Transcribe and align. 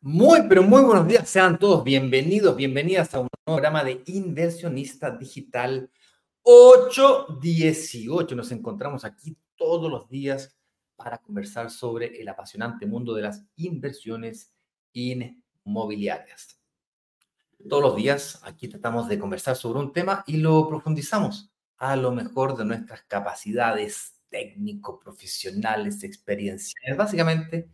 Muy, 0.00 0.40
pero 0.48 0.62
muy 0.62 0.82
buenos 0.82 1.06
días. 1.06 1.28
Sean 1.28 1.58
todos 1.58 1.84
bienvenidos, 1.84 2.56
bienvenidas 2.56 3.14
a 3.14 3.20
un 3.20 3.28
programa 3.44 3.84
de 3.84 4.02
Inversionista 4.06 5.10
Digital 5.10 5.90
818. 6.42 8.34
Nos 8.34 8.52
encontramos 8.52 9.04
aquí 9.04 9.36
todos 9.56 9.90
los 9.90 10.08
días 10.08 10.56
para 10.96 11.18
conversar 11.18 11.70
sobre 11.70 12.20
el 12.20 12.28
apasionante 12.28 12.86
mundo 12.86 13.14
de 13.14 13.22
las 13.22 13.44
inversiones 13.56 14.52
inmobiliarias. 14.92 16.60
Todos 17.68 17.82
los 17.82 17.96
días 17.96 18.40
aquí 18.44 18.68
tratamos 18.68 19.08
de 19.08 19.18
conversar 19.18 19.56
sobre 19.56 19.80
un 19.80 19.92
tema 19.92 20.24
y 20.26 20.36
lo 20.36 20.68
profundizamos 20.68 21.50
a 21.76 21.96
lo 21.96 22.12
mejor 22.12 22.56
de 22.56 22.64
nuestras 22.64 23.02
capacidades 23.02 24.14
técnico-profesionales, 24.28 26.02
experienciales. 26.04 26.96
Básicamente, 26.96 27.70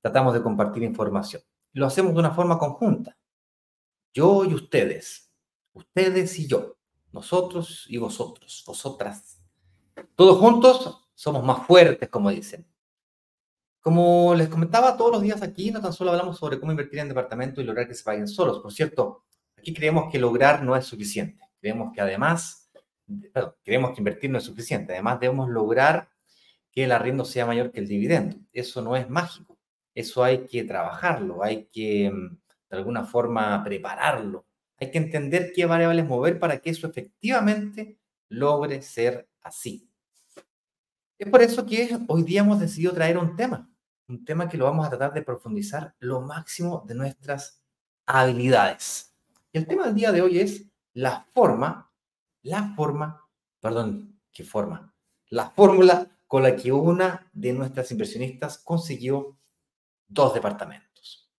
tratamos 0.00 0.34
de 0.34 0.42
compartir 0.42 0.82
información 0.82 1.42
lo 1.76 1.86
hacemos 1.86 2.14
de 2.14 2.20
una 2.20 2.30
forma 2.30 2.58
conjunta. 2.58 3.16
Yo 4.14 4.46
y 4.46 4.54
ustedes, 4.54 5.30
ustedes 5.74 6.38
y 6.38 6.46
yo, 6.46 6.75
nosotros 7.16 7.86
y 7.88 7.98
vosotros, 7.98 8.62
vosotras. 8.66 9.42
Todos 10.14 10.38
juntos 10.38 11.08
somos 11.14 11.42
más 11.44 11.66
fuertes, 11.66 12.08
como 12.08 12.30
dicen. 12.30 12.66
Como 13.80 14.34
les 14.34 14.48
comentaba 14.48 14.96
todos 14.96 15.12
los 15.12 15.22
días 15.22 15.42
aquí, 15.42 15.70
no 15.70 15.80
tan 15.80 15.92
solo 15.92 16.10
hablamos 16.10 16.38
sobre 16.38 16.58
cómo 16.60 16.72
invertir 16.72 17.00
en 17.00 17.08
departamentos 17.08 17.62
y 17.62 17.66
lograr 17.66 17.88
que 17.88 17.94
se 17.94 18.04
paguen 18.04 18.28
solos. 18.28 18.60
Por 18.60 18.72
cierto, 18.72 19.24
aquí 19.56 19.74
creemos 19.74 20.10
que 20.10 20.18
lograr 20.18 20.62
no 20.62 20.76
es 20.76 20.84
suficiente. 20.84 21.42
Creemos 21.60 21.92
que 21.92 22.00
además, 22.00 22.70
perdón, 23.32 23.54
creemos 23.64 23.90
que 23.92 24.00
invertir 24.00 24.30
no 24.30 24.38
es 24.38 24.44
suficiente. 24.44 24.92
Además, 24.92 25.20
debemos 25.20 25.48
lograr 25.48 26.10
que 26.70 26.84
el 26.84 26.92
arriendo 26.92 27.24
sea 27.24 27.46
mayor 27.46 27.72
que 27.72 27.80
el 27.80 27.88
dividendo. 27.88 28.36
Eso 28.52 28.82
no 28.82 28.96
es 28.96 29.08
mágico 29.08 29.56
eso 29.96 30.22
hay 30.22 30.46
que 30.46 30.62
trabajarlo, 30.62 31.42
hay 31.42 31.64
que 31.72 32.10
mm, 32.10 32.38
de 32.70 32.76
alguna 32.76 33.04
forma 33.04 33.64
prepararlo, 33.64 34.46
hay 34.78 34.90
que 34.90 34.98
entender 34.98 35.52
qué 35.54 35.66
variables 35.66 36.06
mover 36.06 36.38
para 36.38 36.58
que 36.58 36.70
eso 36.70 36.86
efectivamente 36.86 37.98
logre 38.28 38.82
ser 38.82 39.28
así. 39.42 39.90
Es 41.18 41.28
por 41.28 41.42
eso 41.42 41.64
que 41.64 41.98
hoy 42.08 42.22
día 42.24 42.40
hemos 42.40 42.60
decidido 42.60 42.92
traer 42.92 43.16
un 43.16 43.36
tema, 43.36 43.70
un 44.08 44.24
tema 44.24 44.48
que 44.48 44.58
lo 44.58 44.66
vamos 44.66 44.86
a 44.86 44.90
tratar 44.90 45.14
de 45.14 45.22
profundizar 45.22 45.94
lo 45.98 46.20
máximo 46.20 46.84
de 46.86 46.94
nuestras 46.94 47.62
habilidades. 48.04 49.14
Y 49.52 49.58
el 49.58 49.66
tema 49.66 49.86
del 49.86 49.94
día 49.94 50.12
de 50.12 50.20
hoy 50.20 50.38
es 50.40 50.66
la 50.92 51.26
forma, 51.32 51.90
la 52.42 52.74
forma, 52.74 53.26
perdón, 53.60 54.20
¿qué 54.30 54.44
forma? 54.44 54.94
La 55.30 55.50
fórmula 55.50 56.10
con 56.26 56.42
la 56.42 56.54
que 56.54 56.72
una 56.72 57.30
de 57.32 57.52
nuestras 57.52 57.90
inversionistas 57.90 58.58
consiguió 58.58 59.38
dos 60.06 60.34
departamentos. 60.34 61.32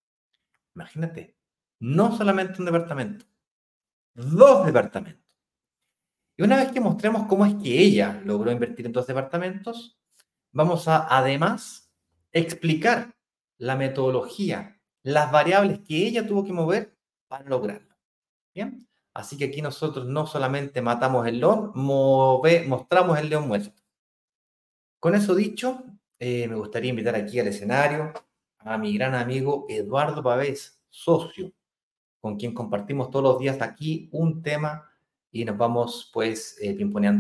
Imagínate, 0.74 1.37
no 1.80 2.16
solamente 2.16 2.60
un 2.60 2.66
departamento, 2.66 3.26
dos 4.14 4.66
departamentos. 4.66 5.26
Y 6.36 6.44
una 6.44 6.58
vez 6.58 6.72
que 6.72 6.80
mostremos 6.80 7.28
cómo 7.28 7.46
es 7.46 7.56
que 7.56 7.80
ella 7.80 8.22
logró 8.24 8.52
invertir 8.52 8.86
en 8.86 8.92
dos 8.92 9.08
departamentos, 9.08 10.00
vamos 10.52 10.88
a 10.88 11.08
además 11.16 11.92
explicar 12.32 13.16
la 13.58 13.76
metodología, 13.76 14.80
las 15.04 15.32
variables 15.32 15.80
que 15.80 16.08
ella 16.08 16.28
tuvo 16.28 16.44
que 16.46 16.54
mover 16.54 16.96
para 17.28 17.50
lograrlo. 17.50 17.96
Bien, 18.54 18.88
así 19.14 19.38
que 19.38 19.46
aquí 19.46 19.62
nosotros 19.62 20.06
no 20.06 20.28
solamente 20.28 20.82
matamos 20.82 21.28
el 21.28 21.40
león, 21.40 21.72
mostramos 21.76 23.18
el 23.18 23.30
león 23.30 23.48
muerto. 23.48 23.82
Con 25.00 25.16
eso 25.16 25.34
dicho, 25.36 25.84
eh, 26.20 26.48
me 26.48 26.56
gustaría 26.56 26.90
invitar 26.90 27.16
aquí 27.16 27.40
al 27.40 27.48
escenario 27.48 28.14
a 28.60 28.78
mi 28.78 28.94
gran 28.96 29.16
amigo 29.16 29.66
Eduardo 29.70 30.22
Pavés, 30.22 30.82
socio, 30.90 31.52
con 32.20 32.38
quien 32.38 32.54
compartimos 32.54 33.10
todos 33.10 33.24
los 33.24 33.40
días 33.40 33.62
aquí 33.62 34.10
un 34.12 34.42
tema 34.42 34.84
y 35.32 35.46
nos 35.46 35.58
vamos 35.58 36.10
pues 36.14 36.58
eh, 36.62 36.74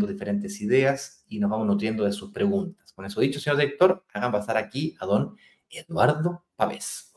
diferentes 0.08 0.62
ideas 0.62 1.24
y 1.28 1.40
nos 1.40 1.50
vamos 1.50 1.68
nutriendo 1.68 2.03
de 2.03 2.12
sus 2.12 2.31
preguntas. 2.31 2.91
Con 2.94 3.06
eso 3.06 3.22
dicho, 3.22 3.40
señor 3.40 3.57
director, 3.59 4.03
hagan 4.13 4.31
pasar 4.31 4.57
aquí 4.57 4.96
a 5.00 5.06
don 5.06 5.36
Eduardo 5.69 6.44
Pavés. 6.56 7.13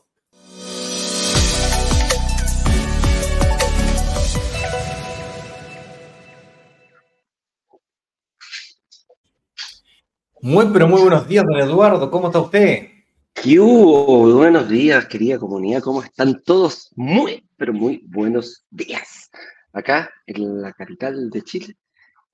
Muy, 10.43 10.65
pero 10.73 10.87
muy 10.87 11.01
buenos 11.01 11.27
días, 11.27 11.45
don 11.47 11.59
Eduardo. 11.59 12.09
¿Cómo 12.09 12.27
está 12.27 12.39
usted? 12.39 13.00
¿Qué? 13.43 13.57
Buenos 13.59 14.69
días, 14.69 15.07
querida 15.07 15.39
comunidad. 15.39 15.81
¿Cómo 15.81 16.03
están 16.03 16.43
todos? 16.43 16.91
Muy, 16.95 17.43
pero 17.57 17.73
muy 17.73 18.05
buenos 18.07 18.67
días. 18.69 19.31
Acá, 19.73 20.11
en 20.27 20.61
la 20.61 20.71
capital 20.73 21.31
de 21.31 21.41
Chile, 21.41 21.75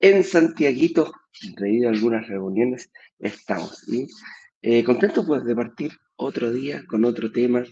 en 0.00 0.22
Santiaguito, 0.22 1.10
debido 1.56 1.88
a 1.88 1.92
algunas 1.92 2.28
reuniones, 2.28 2.90
estamos. 3.18 3.78
¿sí? 3.86 4.06
Eh, 4.60 4.84
contentos 4.84 5.24
pues 5.24 5.44
de 5.46 5.56
partir 5.56 5.92
otro 6.16 6.52
día 6.52 6.84
con 6.86 7.06
otro 7.06 7.32
tema, 7.32 7.64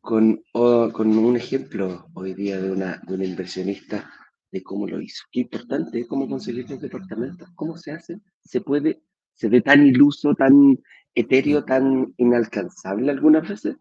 con, 0.00 0.42
con 0.52 1.18
un 1.18 1.36
ejemplo 1.36 2.08
hoy 2.14 2.34
día 2.34 2.60
de 2.60 2.72
una, 2.72 3.00
de 3.06 3.14
una 3.14 3.26
inversionista 3.26 4.12
de 4.50 4.60
cómo 4.64 4.88
lo 4.88 5.00
hizo. 5.00 5.22
Qué 5.30 5.40
importante 5.40 6.00
es 6.00 6.08
cómo 6.08 6.28
conseguir 6.28 6.68
los 6.68 6.80
departamentos, 6.80 7.48
cómo 7.54 7.76
se 7.76 7.92
hace, 7.92 8.18
se 8.42 8.60
puede, 8.60 9.02
se 9.34 9.48
ve 9.48 9.60
tan 9.60 9.86
iluso, 9.86 10.34
tan 10.34 10.80
etéreo, 11.14 11.64
tan 11.64 12.14
inalcanzable 12.16 13.10
algunas 13.10 13.48
veces, 13.48 13.76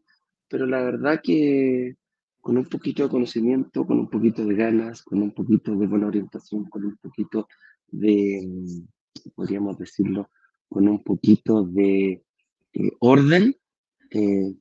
pero 0.48 0.66
la 0.66 0.82
verdad 0.82 1.22
que 1.24 1.96
con 2.42 2.58
un 2.58 2.66
poquito 2.66 3.04
de 3.04 3.10
conocimiento, 3.10 3.86
con 3.86 4.00
un 4.00 4.10
poquito 4.10 4.46
de 4.46 4.56
ganas, 4.56 5.04
con 5.04 5.22
un 5.22 5.32
poquito 5.32 5.76
de 5.76 5.88
buena 5.88 6.08
orientación, 6.08 6.66
con 6.66 6.86
un 6.86 6.98
poquito 6.98 7.48
de, 7.88 8.42
mm, 8.46 9.32
podríamos 9.36 9.78
decirlo, 9.78 10.30
con 10.68 10.88
un 10.88 11.04
poquito 11.04 11.64
de 11.64 12.24
eh, 12.74 12.92
orden, 13.00 13.56
eh, 14.12 14.54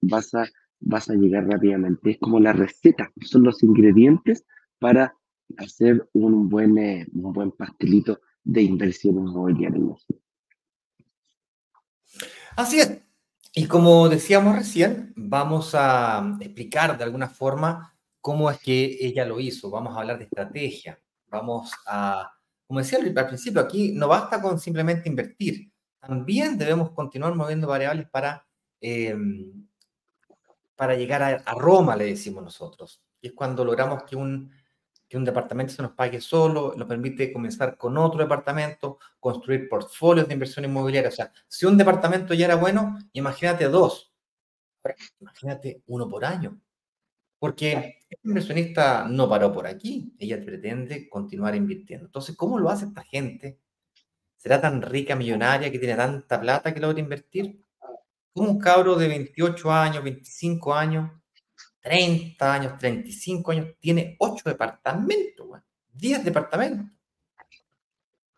vas, 0.00 0.34
a, 0.34 0.46
vas 0.80 1.10
a 1.10 1.14
llegar 1.14 1.46
rápidamente. 1.46 2.12
Es 2.12 2.18
como 2.18 2.40
la 2.40 2.52
receta, 2.52 3.12
son 3.22 3.42
los 3.44 3.62
ingredientes 3.62 4.44
para 4.78 5.14
hacer 5.56 6.08
un 6.12 6.48
buen, 6.48 6.78
eh, 6.78 7.06
un 7.12 7.32
buen 7.32 7.52
pastelito 7.52 8.20
de 8.44 8.62
inversión 8.62 9.16
inmobiliaria. 9.16 9.80
Así 12.58 12.80
es. 12.80 13.00
Y 13.54 13.68
como 13.68 14.08
decíamos 14.08 14.56
recién, 14.56 15.12
vamos 15.14 15.76
a 15.76 16.36
explicar 16.40 16.98
de 16.98 17.04
alguna 17.04 17.28
forma 17.28 17.96
cómo 18.20 18.50
es 18.50 18.58
que 18.58 18.98
ella 19.00 19.24
lo 19.24 19.38
hizo. 19.38 19.70
Vamos 19.70 19.96
a 19.96 20.00
hablar 20.00 20.18
de 20.18 20.24
estrategia. 20.24 20.98
Vamos 21.28 21.70
a, 21.86 22.32
como 22.66 22.80
decía 22.80 22.98
al 22.98 23.26
principio, 23.28 23.60
aquí 23.60 23.92
no 23.92 24.08
basta 24.08 24.42
con 24.42 24.58
simplemente 24.58 25.08
invertir. 25.08 25.70
También 26.00 26.58
debemos 26.58 26.90
continuar 26.90 27.32
moviendo 27.36 27.68
variables 27.68 28.08
para, 28.10 28.44
em, 28.80 29.68
para 30.74 30.96
llegar 30.96 31.22
a, 31.22 31.28
a 31.46 31.54
Roma, 31.54 31.94
le 31.94 32.06
decimos 32.06 32.42
nosotros. 32.42 33.00
Y 33.20 33.28
es 33.28 33.34
cuando 33.34 33.64
logramos 33.64 34.02
que 34.02 34.16
un 34.16 34.50
que 35.08 35.16
un 35.16 35.24
departamento 35.24 35.72
se 35.72 35.82
nos 35.82 35.92
pague 35.92 36.20
solo, 36.20 36.74
nos 36.76 36.86
permite 36.86 37.32
comenzar 37.32 37.76
con 37.76 37.96
otro 37.96 38.20
departamento, 38.20 38.98
construir 39.18 39.68
portfolios 39.68 40.28
de 40.28 40.34
inversión 40.34 40.64
inmobiliaria. 40.66 41.08
O 41.08 41.12
sea, 41.12 41.32
si 41.48 41.64
un 41.66 41.78
departamento 41.78 42.34
ya 42.34 42.44
era 42.44 42.56
bueno, 42.56 42.98
imagínate 43.12 43.64
dos. 43.64 44.12
Imagínate 45.20 45.82
uno 45.86 46.08
por 46.08 46.24
año. 46.24 46.60
Porque 47.38 48.00
el 48.10 48.18
inversionista 48.24 49.06
no 49.08 49.28
paró 49.28 49.52
por 49.52 49.66
aquí, 49.66 50.14
ella 50.18 50.44
pretende 50.44 51.08
continuar 51.08 51.54
invirtiendo. 51.54 52.06
Entonces, 52.06 52.36
¿cómo 52.36 52.58
lo 52.58 52.68
hace 52.68 52.86
esta 52.86 53.04
gente? 53.04 53.60
¿Será 54.36 54.60
tan 54.60 54.82
rica, 54.82 55.14
millonaria, 55.16 55.70
que 55.70 55.78
tiene 55.78 55.94
tanta 55.94 56.40
plata 56.40 56.74
que 56.74 56.80
logra 56.80 57.00
invertir? 57.00 57.64
Como 58.32 58.50
un 58.50 58.58
cabro 58.58 58.96
de 58.96 59.08
28 59.08 59.72
años, 59.72 60.04
25 60.04 60.74
años, 60.74 61.10
30 61.88 62.52
años, 62.52 62.78
35 62.78 63.50
años, 63.50 63.74
tiene 63.80 64.14
8 64.18 64.50
departamentos, 64.50 65.46
10 65.90 66.22
departamentos. 66.22 66.86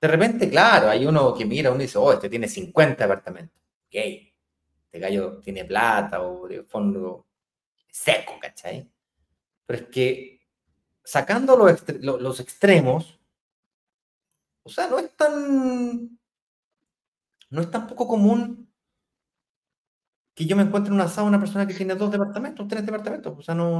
De 0.00 0.08
repente, 0.08 0.48
claro, 0.48 0.88
hay 0.88 1.04
uno 1.04 1.34
que 1.34 1.44
mira, 1.44 1.70
uno 1.70 1.80
dice, 1.80 1.98
oh, 1.98 2.12
este 2.12 2.30
tiene 2.30 2.46
50 2.46 3.04
departamentos. 3.04 3.60
Ok, 3.86 3.94
este 4.84 4.98
gallo 5.00 5.40
tiene 5.40 5.64
plata 5.64 6.22
o 6.22 6.46
de 6.46 6.62
fondo 6.62 7.26
seco, 7.90 8.38
¿cachai? 8.40 8.88
Pero 9.66 9.78
es 9.80 9.88
que 9.88 10.46
sacando 11.02 11.56
los, 11.56 11.84
los 12.00 12.40
extremos, 12.40 13.18
O 14.62 14.70
sea, 14.70 14.86
no 14.86 15.00
es 15.00 15.16
tan, 15.16 16.18
no 17.50 17.60
es 17.60 17.70
tan 17.70 17.86
poco 17.88 18.06
común 18.06 18.69
que 20.40 20.46
yo 20.46 20.56
me 20.56 20.62
encuentre 20.62 20.88
en 20.88 20.94
una 20.94 21.06
sala 21.06 21.28
una 21.28 21.38
persona 21.38 21.66
que 21.66 21.74
tiene 21.74 21.94
dos 21.94 22.10
departamentos, 22.10 22.66
tres 22.66 22.86
departamentos. 22.86 23.38
O 23.38 23.42
sea, 23.42 23.54
no, 23.54 23.78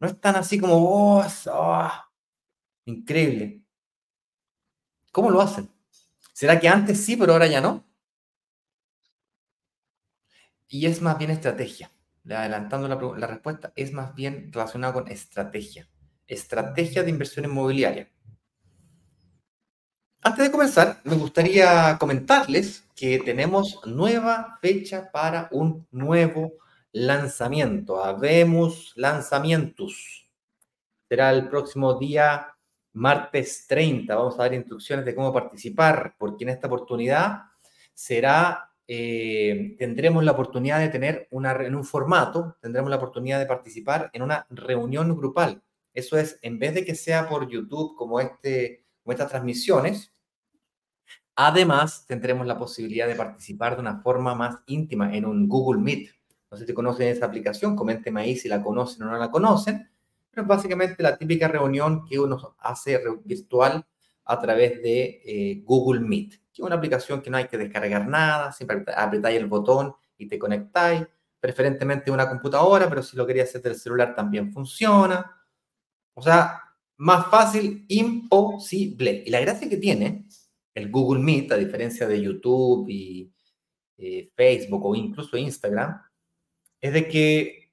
no, 0.00 0.06
es 0.06 0.20
tan 0.20 0.36
así 0.36 0.60
como, 0.60 0.74
oh, 0.76 1.24
oh, 1.52 1.90
increíble. 2.84 3.60
¿Cómo 5.10 5.30
lo 5.30 5.40
hacen? 5.40 5.68
¿Será 6.32 6.60
que 6.60 6.68
antes 6.68 7.04
sí, 7.04 7.16
pero 7.16 7.32
ahora 7.32 7.48
ya 7.48 7.60
no? 7.60 7.84
Y 10.68 10.86
es 10.86 11.02
más 11.02 11.18
bien 11.18 11.32
estrategia. 11.32 11.90
Adelantando 12.30 12.86
la, 12.86 12.94
la 13.18 13.26
respuesta, 13.26 13.72
es 13.74 13.92
más 13.92 14.14
bien 14.14 14.52
relacionado 14.52 14.94
con 14.94 15.08
estrategia. 15.08 15.88
Estrategia 16.28 17.02
de 17.02 17.10
inversión 17.10 17.44
inmobiliaria. 17.44 18.08
Antes 20.26 20.46
de 20.46 20.50
comenzar, 20.50 21.02
me 21.04 21.16
gustaría 21.16 21.98
comentarles 22.00 22.82
que 22.96 23.18
tenemos 23.18 23.78
nueva 23.84 24.58
fecha 24.62 25.10
para 25.12 25.48
un 25.52 25.86
nuevo 25.90 26.54
lanzamiento. 26.92 28.02
Habemos 28.02 28.94
lanzamientos. 28.96 30.26
Será 31.10 31.30
el 31.30 31.50
próximo 31.50 31.98
día 31.98 32.56
martes 32.94 33.66
30. 33.68 34.16
Vamos 34.16 34.36
a 34.36 34.44
dar 34.44 34.54
instrucciones 34.54 35.04
de 35.04 35.14
cómo 35.14 35.30
participar, 35.30 36.14
porque 36.16 36.44
en 36.44 36.50
esta 36.50 36.68
oportunidad 36.68 37.42
será, 37.92 38.70
eh, 38.88 39.76
tendremos 39.78 40.24
la 40.24 40.32
oportunidad 40.32 40.78
de 40.78 40.88
tener 40.88 41.28
una, 41.32 41.52
en 41.52 41.74
un 41.74 41.84
formato, 41.84 42.56
tendremos 42.62 42.88
la 42.88 42.96
oportunidad 42.96 43.40
de 43.40 43.46
participar 43.46 44.08
en 44.14 44.22
una 44.22 44.46
reunión 44.48 45.14
grupal. 45.14 45.62
Eso 45.92 46.16
es, 46.16 46.38
en 46.40 46.58
vez 46.58 46.72
de 46.72 46.82
que 46.82 46.94
sea 46.94 47.28
por 47.28 47.46
YouTube 47.46 47.94
como, 47.94 48.20
este, 48.20 48.86
como 49.02 49.12
estas 49.12 49.28
transmisiones, 49.28 50.13
Además, 51.36 52.04
tendremos 52.06 52.46
la 52.46 52.56
posibilidad 52.56 53.08
de 53.08 53.16
participar 53.16 53.74
de 53.74 53.80
una 53.80 54.00
forma 54.00 54.34
más 54.34 54.58
íntima 54.66 55.14
en 55.14 55.24
un 55.24 55.48
Google 55.48 55.80
Meet. 55.80 56.10
No 56.50 56.56
sé 56.56 56.66
si 56.66 56.72
conocen 56.72 57.08
esa 57.08 57.26
aplicación, 57.26 57.74
coméntenme 57.74 58.20
ahí 58.20 58.36
si 58.36 58.48
la 58.48 58.62
conocen 58.62 59.02
o 59.02 59.10
no 59.10 59.18
la 59.18 59.30
conocen, 59.30 59.90
pero 60.30 60.42
es 60.42 60.48
básicamente 60.48 61.02
la 61.02 61.16
típica 61.16 61.48
reunión 61.48 62.04
que 62.04 62.20
uno 62.20 62.54
hace 62.60 63.00
virtual 63.24 63.84
a 64.24 64.40
través 64.40 64.80
de 64.80 65.22
eh, 65.24 65.62
Google 65.64 66.00
Meet, 66.00 66.30
que 66.52 66.60
es 66.62 66.66
una 66.66 66.76
aplicación 66.76 67.20
que 67.20 67.30
no 67.30 67.36
hay 67.36 67.46
que 67.46 67.58
descargar 67.58 68.06
nada, 68.06 68.52
siempre 68.52 68.84
apretáis 68.96 69.38
el 69.38 69.46
botón 69.46 69.94
y 70.16 70.28
te 70.28 70.38
conectáis, 70.38 71.04
preferentemente 71.40 72.10
una 72.10 72.28
computadora, 72.28 72.88
pero 72.88 73.02
si 73.02 73.16
lo 73.16 73.26
quería 73.26 73.42
hacer 73.42 73.60
del 73.60 73.74
celular 73.74 74.14
también 74.14 74.52
funciona. 74.52 75.30
O 76.14 76.22
sea, 76.22 76.62
más 76.96 77.26
fácil, 77.26 77.84
imposible. 77.88 79.24
Y 79.26 79.30
la 79.30 79.40
gracia 79.40 79.68
que 79.68 79.76
tiene 79.76 80.26
el 80.74 80.90
Google 80.90 81.22
Meet, 81.22 81.52
a 81.52 81.56
diferencia 81.56 82.06
de 82.06 82.20
YouTube 82.20 82.88
y 82.88 83.32
eh, 83.96 84.30
Facebook 84.34 84.84
o 84.84 84.94
incluso 84.94 85.36
Instagram, 85.36 86.00
es 86.80 86.92
de 86.92 87.08
que 87.08 87.72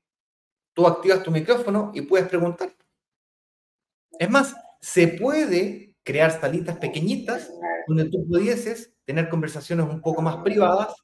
tú 0.74 0.88
activas 0.88 1.24
tu 1.24 1.32
micrófono 1.32 1.92
y 1.94 2.02
puedes 2.02 2.28
preguntar. 2.28 2.74
Es 4.20 4.30
más, 4.30 4.56
se 4.80 5.08
puede 5.08 5.96
crear 6.04 6.40
salitas 6.40 6.78
pequeñitas 6.78 7.52
donde 7.88 8.10
tú 8.10 8.26
pudieses 8.28 8.94
tener 9.06 9.30
conversaciones 9.30 9.88
un 9.88 10.02
poco 10.02 10.22
más 10.22 10.38
privadas 10.38 10.96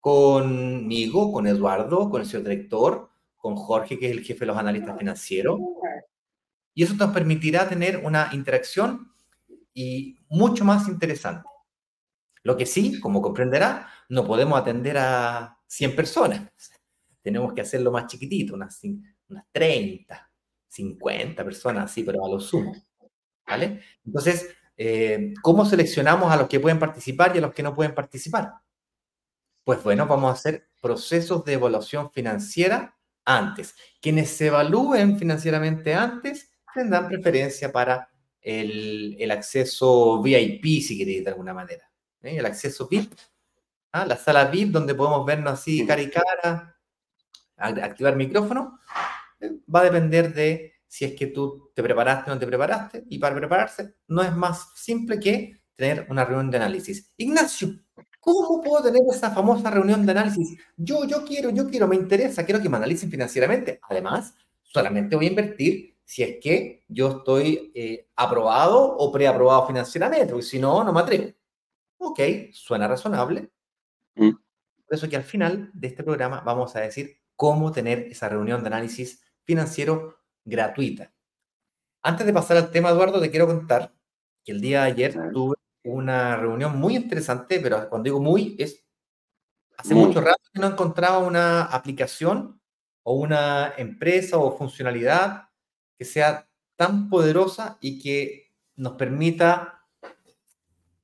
conmigo, 0.00 1.32
con 1.32 1.46
Eduardo, 1.46 2.10
con 2.10 2.20
el 2.20 2.26
señor 2.26 2.48
director, 2.48 3.10
con 3.36 3.56
Jorge, 3.56 3.98
que 3.98 4.06
es 4.06 4.12
el 4.12 4.24
jefe 4.24 4.40
de 4.40 4.46
los 4.46 4.56
analistas 4.56 4.98
financieros. 4.98 5.58
Y 6.74 6.84
eso 6.84 6.94
nos 6.94 7.10
permitirá 7.10 7.68
tener 7.68 7.98
una 8.04 8.30
interacción 8.32 9.12
y 9.78 10.18
mucho 10.28 10.64
más 10.64 10.88
interesante. 10.88 11.48
Lo 12.42 12.56
que 12.56 12.66
sí, 12.66 12.98
como 12.98 13.22
comprenderá, 13.22 13.88
no 14.08 14.26
podemos 14.26 14.58
atender 14.60 14.98
a 14.98 15.56
100 15.68 15.94
personas. 15.94 16.50
Tenemos 17.22 17.52
que 17.52 17.60
hacerlo 17.60 17.92
más 17.92 18.08
chiquitito, 18.08 18.54
unas, 18.54 18.80
unas 19.28 19.44
30, 19.52 20.32
50 20.66 21.44
personas 21.44 21.84
así, 21.84 22.02
pero 22.02 22.24
a 22.24 22.28
lo 22.28 22.40
sumo. 22.40 22.74
¿Vale? 23.46 23.80
Entonces, 24.04 24.48
eh, 24.76 25.32
¿cómo 25.42 25.64
seleccionamos 25.64 26.32
a 26.32 26.36
los 26.36 26.48
que 26.48 26.58
pueden 26.58 26.80
participar 26.80 27.36
y 27.36 27.38
a 27.38 27.42
los 27.42 27.54
que 27.54 27.62
no 27.62 27.72
pueden 27.72 27.94
participar? 27.94 28.54
Pues 29.62 29.80
bueno, 29.84 30.08
vamos 30.08 30.30
a 30.30 30.34
hacer 30.34 30.70
procesos 30.82 31.44
de 31.44 31.52
evaluación 31.52 32.10
financiera 32.10 32.96
antes. 33.24 33.76
Quienes 34.00 34.30
se 34.30 34.48
evalúen 34.48 35.16
financieramente 35.20 35.94
antes 35.94 36.50
tendrán 36.74 37.06
preferencia 37.06 37.70
para 37.70 38.10
el, 38.40 39.30
acceso 39.30 40.22
VIP, 40.22 40.82
si 40.82 40.98
queréis, 40.98 41.24
de 41.24 41.30
alguna 41.30 41.54
manera. 41.54 41.90
¿eh? 42.22 42.36
El 42.38 42.46
acceso 42.46 42.88
VIP, 42.88 43.12
¿ah? 43.92 44.06
la 44.06 44.16
sala 44.16 44.46
VIP, 44.46 44.70
donde 44.70 44.94
podemos 44.94 45.24
vernos 45.26 45.54
así 45.54 45.86
cara 45.86 46.02
y 46.02 46.10
cara, 46.10 46.76
activar 47.56 48.16
micrófono, 48.16 48.78
eh, 49.40 49.50
va 49.72 49.80
a 49.80 49.84
depender 49.84 50.32
de 50.32 50.74
si 50.86 51.04
es 51.04 51.14
que 51.14 51.26
tú 51.26 51.70
te 51.74 51.82
preparaste 51.82 52.30
o 52.30 52.34
no 52.34 52.40
te 52.40 52.46
preparaste. 52.46 53.04
Y 53.08 53.18
para 53.18 53.36
prepararse 53.36 53.94
no 54.08 54.22
es 54.22 54.34
más 54.34 54.70
simple 54.74 55.20
que 55.20 55.60
tener 55.76 56.06
una 56.08 56.24
reunión 56.24 56.50
de 56.50 56.56
análisis. 56.56 57.12
Ignacio, 57.16 57.78
¿cómo 58.18 58.62
puedo 58.62 58.82
tener 58.82 59.02
esa 59.12 59.30
famosa 59.30 59.70
reunión 59.70 60.04
de 60.04 60.12
análisis? 60.12 60.58
Yo, 60.76 61.04
yo 61.04 61.24
quiero, 61.24 61.50
yo 61.50 61.68
quiero, 61.68 61.86
me 61.86 61.96
interesa, 61.96 62.44
quiero 62.44 62.60
que 62.60 62.68
me 62.68 62.78
analicen 62.78 63.10
financieramente. 63.10 63.78
Además, 63.88 64.34
solamente 64.62 65.14
voy 65.14 65.26
a 65.26 65.30
invertir 65.30 65.97
si 66.08 66.22
es 66.22 66.38
que 66.40 66.84
yo 66.88 67.18
estoy 67.18 67.70
eh, 67.74 68.08
aprobado 68.16 68.96
o 68.96 69.12
preaprobado 69.12 69.66
financieramente, 69.66 70.32
porque 70.32 70.46
si 70.46 70.58
no, 70.58 70.82
no 70.82 70.90
me 70.90 71.00
atrevo. 71.00 71.34
Ok, 71.98 72.20
suena 72.50 72.88
razonable. 72.88 73.50
Mm. 74.14 74.30
Por 74.30 74.94
eso 74.94 75.06
que 75.06 75.16
al 75.16 75.22
final 75.22 75.70
de 75.74 75.88
este 75.88 76.02
programa 76.02 76.40
vamos 76.40 76.74
a 76.74 76.80
decir 76.80 77.20
cómo 77.36 77.72
tener 77.72 78.06
esa 78.10 78.26
reunión 78.26 78.62
de 78.62 78.68
análisis 78.68 79.22
financiero 79.44 80.16
gratuita. 80.46 81.12
Antes 82.02 82.24
de 82.26 82.32
pasar 82.32 82.56
al 82.56 82.70
tema, 82.70 82.88
Eduardo, 82.88 83.20
te 83.20 83.30
quiero 83.30 83.46
contar 83.46 83.92
que 84.42 84.52
el 84.52 84.62
día 84.62 84.84
de 84.84 84.92
ayer 84.92 85.30
tuve 85.30 85.56
una 85.84 86.36
reunión 86.36 86.78
muy 86.78 86.96
interesante, 86.96 87.60
pero 87.60 87.86
cuando 87.90 88.04
digo 88.04 88.20
muy, 88.20 88.56
es 88.58 88.82
hace 89.76 89.94
mucho 89.94 90.22
rato 90.22 90.42
que 90.54 90.58
no 90.58 90.68
encontraba 90.68 91.18
una 91.18 91.64
aplicación 91.64 92.62
o 93.02 93.12
una 93.12 93.74
empresa 93.76 94.38
o 94.38 94.56
funcionalidad 94.56 95.47
que 95.98 96.04
sea 96.04 96.48
tan 96.76 97.10
poderosa 97.10 97.76
y 97.80 98.00
que 98.00 98.52
nos 98.76 98.92
permita 98.92 99.84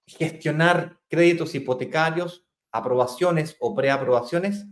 gestionar 0.07 1.01
créditos 1.09 1.55
hipotecarios, 1.55 2.47
aprobaciones 2.71 3.57
o 3.59 3.75
preaprobaciones 3.75 4.67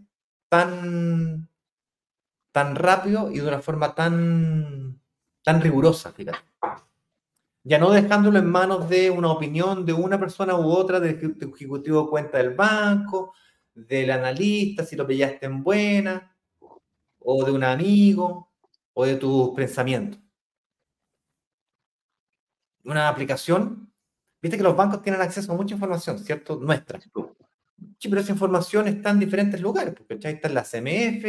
tan, 0.48 1.48
tan 2.52 2.76
rápido 2.76 3.30
y 3.30 3.40
de 3.40 3.48
una 3.48 3.60
forma 3.60 3.94
tan, 3.94 5.00
tan 5.42 5.60
rigurosa, 5.60 6.12
fíjate. 6.12 6.38
Ya 7.64 7.78
no 7.78 7.90
dejándolo 7.90 8.38
en 8.38 8.50
manos 8.50 8.88
de 8.88 9.10
una 9.10 9.30
opinión 9.30 9.86
de 9.86 9.92
una 9.92 10.18
persona 10.18 10.56
u 10.56 10.68
otra, 10.70 10.98
del 11.00 11.14
ejecutivo 11.14 12.02
de 12.02 12.10
cuenta 12.10 12.38
del 12.38 12.54
banco, 12.54 13.34
del 13.74 14.10
analista, 14.10 14.84
si 14.84 14.96
lo 14.96 15.06
pillaste 15.06 15.46
en 15.46 15.62
buena, 15.62 16.36
o 17.18 17.44
de 17.44 17.52
un 17.52 17.62
amigo, 17.64 18.51
o 18.94 19.04
de 19.04 19.16
tus 19.16 19.50
pensamientos. 19.50 20.20
Una 22.84 23.08
aplicación, 23.08 23.92
viste 24.40 24.56
que 24.56 24.62
los 24.62 24.76
bancos 24.76 25.02
tienen 25.02 25.20
acceso 25.20 25.52
a 25.52 25.56
mucha 25.56 25.74
información, 25.74 26.18
¿cierto? 26.18 26.56
Nuestra. 26.56 27.00
Sí, 27.00 28.08
pero 28.08 28.20
esa 28.20 28.32
información 28.32 28.88
está 28.88 29.10
en 29.10 29.20
diferentes 29.20 29.60
lugares, 29.60 29.94
porque 29.94 30.14
está 30.14 30.48
en 30.48 30.54
la 30.54 30.64
CMF, 30.64 31.24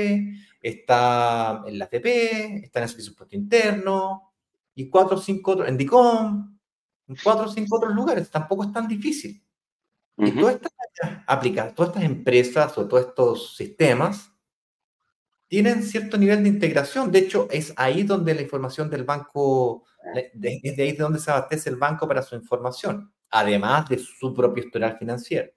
está 0.62 1.64
en 1.66 1.80
la 1.80 1.86
FP, 1.86 2.66
está 2.66 2.80
en 2.80 2.84
el 2.84 2.90
Servicio 2.90 3.16
Puesto 3.16 3.36
Interno, 3.36 4.34
y 4.76 4.90
cuatro 4.90 5.18
o 5.18 5.22
cinco 5.22 5.52
otros, 5.52 5.70
en 5.70 5.78
DICOM, 5.78 6.60
en 7.08 7.16
cuatro 7.24 7.46
o 7.46 7.50
cinco 7.52 7.78
otros 7.78 7.94
lugares, 7.94 8.30
tampoco 8.30 8.64
es 8.64 8.72
tan 8.72 8.88
difícil. 8.88 9.44
Y 10.18 10.32
todas 10.32 10.56
estas, 10.56 11.74
todas 11.76 11.90
estas 11.90 12.04
empresas 12.04 12.78
o 12.78 12.88
todos 12.88 13.08
estos 13.08 13.56
sistemas 13.56 14.33
tienen 15.48 15.84
cierto 15.84 16.18
nivel 16.18 16.44
de 16.44 16.50
integración. 16.50 17.12
De 17.12 17.20
hecho, 17.20 17.48
es 17.52 17.74
ahí 17.76 18.04
donde 18.04 18.34
la 18.34 18.42
información 18.42 18.90
del 18.90 19.04
banco, 19.04 19.86
es 20.16 20.32
de 20.34 20.50
ahí 20.84 20.92
de 20.92 20.98
donde 20.98 21.20
se 21.20 21.32
abastece 21.32 21.70
el 21.70 21.76
banco 21.76 22.08
para 22.08 22.22
su 22.22 22.36
información, 22.36 23.14
además 23.30 23.90
de 23.90 24.00
su 24.00 24.34
propio 24.34 24.64
historial 24.64 24.98
financiero, 24.98 25.52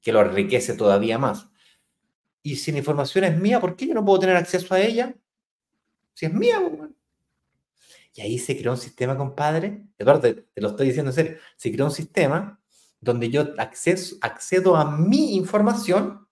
que 0.00 0.12
lo 0.12 0.20
enriquece 0.20 0.74
todavía 0.74 1.18
más. 1.18 1.48
Y 2.42 2.56
si 2.56 2.72
la 2.72 2.78
información 2.78 3.24
es 3.24 3.38
mía, 3.38 3.60
¿por 3.60 3.76
qué 3.76 3.88
yo 3.88 3.94
no 3.94 4.04
puedo 4.04 4.20
tener 4.20 4.36
acceso 4.36 4.74
a 4.74 4.80
ella? 4.80 5.14
Si 6.14 6.26
es 6.26 6.32
mía, 6.32 6.60
pues, 6.60 6.90
y 8.18 8.20
ahí 8.20 8.38
se 8.38 8.58
creó 8.58 8.72
un 8.72 8.78
sistema, 8.78 9.16
compadre. 9.16 9.86
Eduardo, 9.96 10.22
te, 10.22 10.34
te 10.34 10.60
lo 10.60 10.70
estoy 10.70 10.88
diciendo 10.88 11.12
en 11.12 11.14
serio. 11.14 11.38
Se 11.56 11.70
creó 11.70 11.86
un 11.86 11.92
sistema 11.92 12.60
donde 13.00 13.30
yo 13.30 13.54
acceso, 13.58 14.16
accedo 14.20 14.74
a 14.74 14.90
mi 14.90 15.36
información 15.36 16.26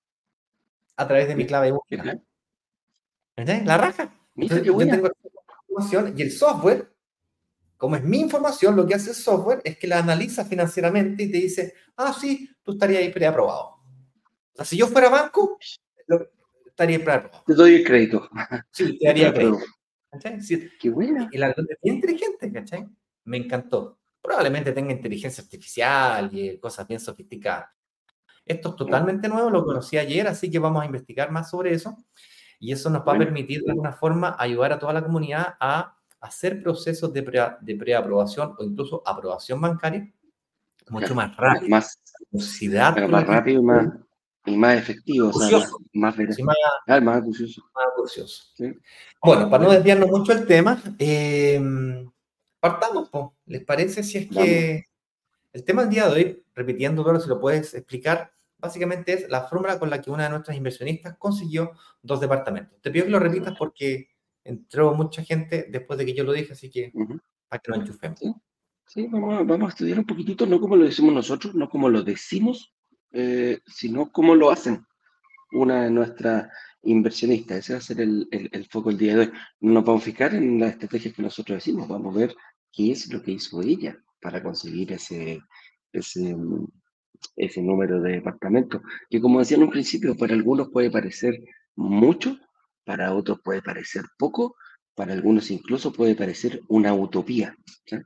a 0.97 1.07
través 1.07 1.29
de 1.29 1.37
mi 1.37 1.47
clave 1.47 1.67
de 1.67 1.73
búsqueda. 1.73 2.21
La 3.37 3.79
raja. 3.79 4.13
yo 4.35 4.77
tengo 4.77 5.11
información 5.69 6.15
y 6.17 6.23
el 6.23 6.33
software 6.33 6.97
como 7.77 7.97
es 7.97 8.03
mi 8.03 8.21
información, 8.21 8.75
lo 8.75 8.87
que 8.87 8.95
hace 8.95 9.11
el 9.11 9.17
software 9.17 9.61
es 9.65 9.77
que 9.79 9.87
la 9.87 9.99
analiza 9.99 10.45
financieramente 10.45 11.25
y 11.25 11.31
te 11.31 11.39
dice, 11.39 11.75
ah, 11.97 12.15
sí, 12.19 12.49
tú 12.63 12.73
estarías 12.73 13.03
ahí 13.03 13.13
preaprobado. 13.13 13.77
O 14.53 14.57
sea, 14.57 14.65
si 14.65 14.77
yo 14.77 14.87
fuera 14.87 15.11
banco, 15.11 15.59
estaría 16.67 17.03
preaprobado. 17.05 17.45
Te 17.47 17.55
doy 17.55 17.75
el 17.75 17.85
crédito. 17.85 18.29
Sí, 18.71 18.99
te 18.99 19.07
daría 19.07 19.33
crédito. 19.33 19.59
Qué 20.81 20.89
buena. 20.89 21.29
Y 21.31 21.37
la 21.37 21.51
es 21.51 21.57
inteligente, 21.83 22.51
¿cachai? 22.51 22.87
Me 23.25 23.37
encantó. 23.37 23.99
Probablemente 24.23 24.73
tenga 24.73 24.93
inteligencia 24.93 25.45
artificial 25.45 26.31
y 26.33 26.59
cosas 26.59 26.89
bien 26.89 27.01
sofisticadas. 27.01 27.69
Esto 28.45 28.71
es 28.71 28.77
totalmente 28.77 29.29
nuevo, 29.29 29.51
lo 29.51 29.65
conocí 29.65 29.99
ayer, 29.99 30.27
así 30.29 30.51
que 30.51 30.59
vamos 30.59 30.83
a 30.83 30.87
investigar 30.87 31.31
más 31.31 31.51
sobre 31.51 31.75
eso. 31.75 31.97
Y 32.59 32.73
eso 32.73 32.91
nos 32.91 33.07
va 33.07 33.15
a 33.15 33.19
permitir 33.19 33.63
de 33.63 33.71
alguna 33.71 33.93
forma 33.93 34.37
ayudar 34.39 34.73
a 34.73 34.79
toda 34.79 34.93
la 34.93 35.03
comunidad 35.03 35.55
a 35.61 35.97
hacer 36.21 36.63
procesos 36.63 37.13
de, 37.13 37.53
de 37.61 37.77
preaprobación 37.77 38.55
o 38.59 38.65
incluso 38.65 39.03
aprobación 39.07 39.61
bancaria 39.61 40.13
mucho 40.91 41.15
más 41.15 41.37
rápido. 41.37 41.69
Más, 41.69 41.99
velocidad. 42.31 43.09
más 43.09 43.27
rápido 43.27 43.61
y 43.61 43.65
más, 43.65 43.89
y 44.47 44.57
más 44.57 44.79
efectivo. 44.79 45.31
O 45.31 45.33
sea, 45.33 45.59
más, 45.93 46.17
más, 46.17 46.39
más, 46.89 47.03
más 47.03 47.17
acucioso. 47.19 47.63
Más 47.75 48.75
Bueno, 49.23 49.51
para 49.51 49.65
no 49.65 49.71
desviarnos 49.71 50.09
mucho 50.09 50.33
el 50.33 50.47
tema, 50.47 50.81
eh, 50.99 51.61
partamos, 52.61 53.11
¿les 53.47 53.65
parece 53.65 54.03
si 54.03 54.19
es 54.19 54.29
que 54.29 54.85
el 55.53 55.65
tema 55.65 55.83
del 55.83 55.91
día 55.91 56.09
de 56.09 56.13
hoy, 56.15 56.45
repitiendo 56.55 57.03
todo, 57.03 57.21
si 57.21 57.29
lo 57.29 57.41
puedes 57.41 57.75
explicar, 57.75 58.33
básicamente 58.59 59.13
es 59.13 59.29
la 59.29 59.43
fórmula 59.43 59.79
con 59.79 59.91
la 59.91 60.01
que 60.01 60.11
una 60.11 60.25
de 60.25 60.31
nuestras 60.31 60.57
inversionistas 60.57 61.17
consiguió 61.19 61.73
dos 62.03 62.21
departamentos. 62.21 62.81
Te 62.81 62.91
pido 62.91 63.05
que 63.05 63.11
lo 63.11 63.19
repitas 63.19 63.55
porque 63.59 64.09
entró 64.45 64.95
mucha 64.95 65.23
gente 65.23 65.67
después 65.69 65.99
de 65.99 66.07
que 66.07 66.15
yo 66.15 66.25
lo 66.25 66.33
dije, 66.33 66.53
así 66.53 66.71
que 66.71 66.93
para 67.49 67.61
que 67.61 67.71
lo 67.71 67.77
enchufemos. 67.77 68.21
Sí, 68.87 69.09
vamos, 69.11 69.51
a, 69.51 69.69
estudiar 69.69 69.99
un 69.99 70.07
poquitito, 70.07 70.47
no 70.47 70.61
como 70.61 70.77
lo 70.77 70.85
decimos 70.85 71.13
nosotros, 71.13 71.55
no 71.55 71.69
como 71.69 71.89
lo 71.89 72.03
decimos, 72.03 72.73
eh, 73.13 73.59
sino 73.67 74.13
como 74.13 74.35
lo 74.35 74.51
hacen 74.51 74.87
una 75.53 75.85
de 75.85 75.91
nuestras 75.91 76.49
inversionistas. 76.83 77.59
Ese 77.59 77.73
va 77.73 77.79
a 77.79 77.83
ser 77.83 78.01
el, 78.01 78.29
el, 78.31 78.65
foco 78.67 78.91
el 78.91 78.99
día 78.99 79.15
de 79.15 79.21
hoy. 79.21 79.33
No 79.61 79.75
nos 79.75 79.85
vamos 79.85 80.03
a 80.03 80.05
fijar 80.05 80.35
en 80.35 80.61
las 80.61 80.73
estrategias 80.73 81.15
que 81.15 81.23
nosotros 81.23 81.57
decimos, 81.57 81.89
vamos 81.89 82.15
a 82.15 82.19
ver 82.19 82.37
qué 82.73 82.93
es 82.93 83.13
lo 83.13 83.23
que 83.23 83.33
hizo 83.33 83.61
ella 83.61 83.99
para 84.21 84.41
conseguir 84.41 84.93
ese, 84.93 85.41
ese, 85.93 86.37
ese 87.37 87.63
número 87.63 88.01
de 88.01 88.13
departamentos, 88.13 88.83
que 89.11 89.21
como 89.21 89.39
decía 89.39 89.57
en 89.57 89.65
un 89.65 89.71
principio, 89.71 90.17
para 90.17 90.35
algunos 90.35 90.71
puede 90.71 90.91
parecer 90.91 91.43
mucho, 91.75 92.39
para 92.85 93.15
otros 93.15 93.41
puede 93.43 93.63
parecer 93.63 94.05
poco, 94.19 94.57
para 94.95 95.13
algunos 95.13 95.51
incluso 95.51 95.93
puede 95.93 96.15
parecer 96.15 96.63
una 96.69 96.95
utopía. 96.95 97.55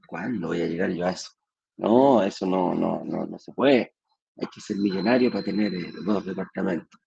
¿Cuándo 0.06 0.48
voy 0.48 0.62
a 0.62 0.66
llegar 0.66 0.90
yo 0.90 1.06
a 1.06 1.10
eso? 1.10 1.30
No, 1.76 2.22
eso 2.22 2.46
no, 2.46 2.74
no, 2.74 3.04
no, 3.04 3.26
no 3.26 3.38
se 3.38 3.52
puede. 3.52 3.94
Hay 4.36 4.48
que 4.52 4.60
ser 4.60 4.76
millonario 4.76 5.30
para 5.30 5.44
tener 5.44 5.74
eh, 5.74 5.92
dos 6.04 6.24
departamentos. 6.24 7.00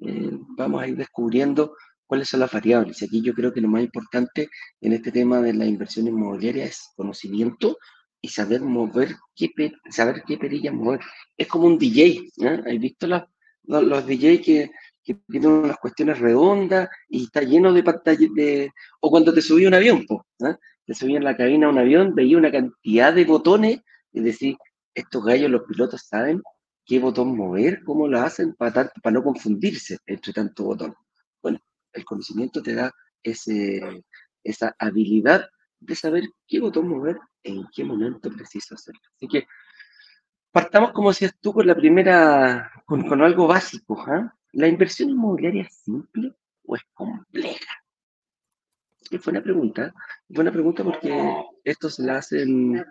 Eh, 0.00 0.30
vamos 0.56 0.82
a 0.82 0.88
ir 0.88 0.96
descubriendo 0.96 1.76
cuáles 2.06 2.28
son 2.28 2.40
las 2.40 2.52
variables. 2.52 3.02
Aquí 3.02 3.22
yo 3.22 3.34
creo 3.34 3.52
que 3.52 3.60
lo 3.60 3.68
más 3.68 3.82
importante 3.82 4.48
en 4.80 4.92
este 4.92 5.12
tema 5.12 5.40
de 5.40 5.52
la 5.52 5.66
inversión 5.66 6.06
inmobiliaria 6.06 6.64
es 6.64 6.92
conocimiento 6.96 7.78
y 8.20 8.28
saber 8.28 8.60
mover, 8.60 9.16
qué, 9.34 9.50
saber 9.90 10.22
qué 10.26 10.36
perilla 10.38 10.72
mover. 10.72 11.00
Es 11.36 11.46
como 11.46 11.66
un 11.66 11.78
DJ, 11.78 12.30
¿no? 12.38 12.50
¿Has 12.50 12.78
visto 12.78 13.06
los, 13.06 13.22
los 13.64 14.06
DJ 14.06 14.40
que, 14.40 14.70
que 15.04 15.14
tienen 15.28 15.50
unas 15.50 15.78
cuestiones 15.78 16.18
redondas 16.18 16.88
y 17.08 17.24
está 17.24 17.42
lleno 17.42 17.72
de 17.72 17.82
pantallas 17.82 18.30
de... 18.34 18.72
O 19.00 19.10
cuando 19.10 19.32
te 19.32 19.40
subí 19.40 19.66
un 19.66 19.74
avión, 19.74 20.04
pues, 20.06 20.20
te 20.84 20.94
subí 20.94 21.16
en 21.16 21.24
la 21.24 21.36
cabina 21.36 21.68
un 21.68 21.78
avión, 21.78 22.14
veía 22.14 22.38
una 22.38 22.50
cantidad 22.50 23.12
de 23.12 23.24
botones 23.24 23.80
y 24.12 24.20
decís, 24.20 24.56
estos 24.94 25.24
gallos, 25.24 25.50
los 25.50 25.62
pilotos, 25.62 26.02
saben 26.06 26.42
qué 26.84 26.98
botón 26.98 27.36
mover, 27.36 27.82
cómo 27.84 28.08
lo 28.08 28.20
hacen 28.20 28.54
para, 28.54 28.90
para 29.02 29.14
no 29.14 29.22
confundirse 29.22 29.98
entre 30.06 30.32
tanto 30.32 30.64
botón. 30.64 30.94
Bueno, 31.42 31.58
el 31.92 32.04
conocimiento 32.04 32.62
te 32.62 32.74
da 32.74 32.92
ese, 33.22 34.04
esa 34.42 34.74
habilidad 34.78 35.46
de 35.80 35.94
saber 35.94 36.24
qué 36.46 36.60
botón 36.60 36.88
mover 36.88 37.18
en 37.48 37.66
qué 37.74 37.84
momento 37.84 38.30
preciso 38.30 38.74
hacerlo. 38.74 39.00
Así 39.14 39.28
que 39.28 39.46
partamos, 40.50 40.92
como 40.92 41.10
decías 41.10 41.34
tú, 41.40 41.52
con 41.52 41.66
la 41.66 41.74
primera, 41.74 42.70
con, 42.84 43.06
con 43.08 43.22
algo 43.22 43.46
básico. 43.46 44.02
¿ah? 44.06 44.34
¿La 44.52 44.68
inversión 44.68 45.10
inmobiliaria 45.10 45.62
es 45.62 45.74
simple 45.74 46.34
o 46.64 46.76
es 46.76 46.82
compleja? 46.92 47.82
Es 49.10 49.22
buena 49.24 49.42
pregunta. 49.42 49.94
Buena 50.28 50.52
pregunta 50.52 50.82
porque 50.82 51.44
esto 51.64 51.90
se 51.90 52.02
la 52.02 52.18
hacen, 52.18 52.84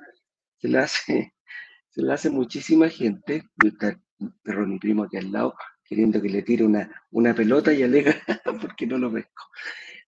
se 0.58 0.68
la 0.68 0.84
hace, 0.84 1.34
se 1.90 2.02
la 2.02 2.14
hace 2.14 2.30
muchísima 2.30 2.90
gente. 2.90 3.44
Está 3.64 4.00
perro 4.44 4.66
mi 4.66 4.80
primo 4.80 5.04
aquí 5.04 5.18
al 5.18 5.32
lado 5.32 5.56
queriendo 5.86 6.22
que 6.22 6.30
le 6.30 6.42
tire 6.42 6.66
una, 6.66 6.90
una 7.12 7.34
pelota 7.34 7.72
y 7.72 7.84
alega 7.84 8.16
porque 8.62 8.88
no 8.88 8.98
lo 8.98 9.14
pesco. 9.14 9.44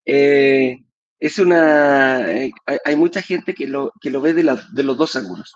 Eh, 0.04 0.84
es 1.20 1.40
una, 1.40 2.32
eh, 2.32 2.52
hay, 2.86 2.96
mucha 2.96 3.22
gente 3.22 3.54
que 3.54 3.68
lo, 3.68 3.92
que 4.02 4.10
lo 4.10 4.22
ve 4.22 4.34
de, 4.34 4.44
los 4.44 4.98
dos 4.98 5.16
ángulos. 5.16 5.54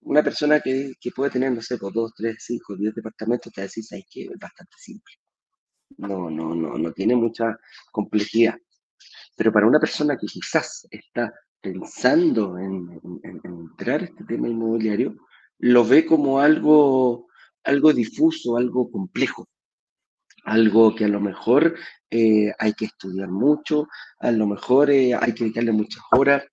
Una 0.00 0.22
persona 0.22 0.60
que, 0.60 0.94
puede 1.14 1.30
tener, 1.30 1.52
no 1.52 1.60
sé, 1.62 1.78
por 1.78 1.92
dos, 1.92 2.12
tres, 2.16 2.36
cinco, 2.40 2.76
diez 2.76 2.94
departamentos, 2.94 3.52
te 3.52 3.62
decís, 3.62 3.88
¿sabes 3.88 4.06
que 4.10 4.24
Es 4.24 4.38
bastante 4.38 4.74
simple. 4.78 5.14
No, 5.98 6.30
no, 6.30 6.54
no, 6.54 6.78
no 6.78 6.92
tiene 6.92 7.14
mucha 7.16 7.58
complejidad. 7.92 8.56
Pero 9.36 9.52
para 9.52 9.66
una 9.66 9.80
persona 9.80 10.16
que 10.16 10.26
quizás 10.26 10.86
está 10.90 11.32
pensando 11.60 12.58
en, 12.58 13.00
en, 13.22 13.40
entrar 13.44 14.00
a 14.00 14.04
este 14.04 14.24
tema 14.24 14.48
inmobiliario, 14.48 15.16
lo 15.58 15.84
ve 15.84 16.06
como 16.06 16.40
algo, 16.40 17.28
algo 17.64 17.92
difuso, 17.92 18.56
algo 18.56 18.90
complejo 18.90 19.48
algo 20.46 20.94
que 20.94 21.04
a 21.04 21.08
lo 21.08 21.20
mejor 21.20 21.74
eh, 22.08 22.52
hay 22.58 22.72
que 22.74 22.86
estudiar 22.86 23.28
mucho, 23.28 23.88
a 24.20 24.30
lo 24.30 24.46
mejor 24.46 24.90
eh, 24.90 25.12
hay 25.12 25.34
que 25.34 25.44
dedicarle 25.44 25.72
muchas 25.72 26.02
horas, 26.12 26.44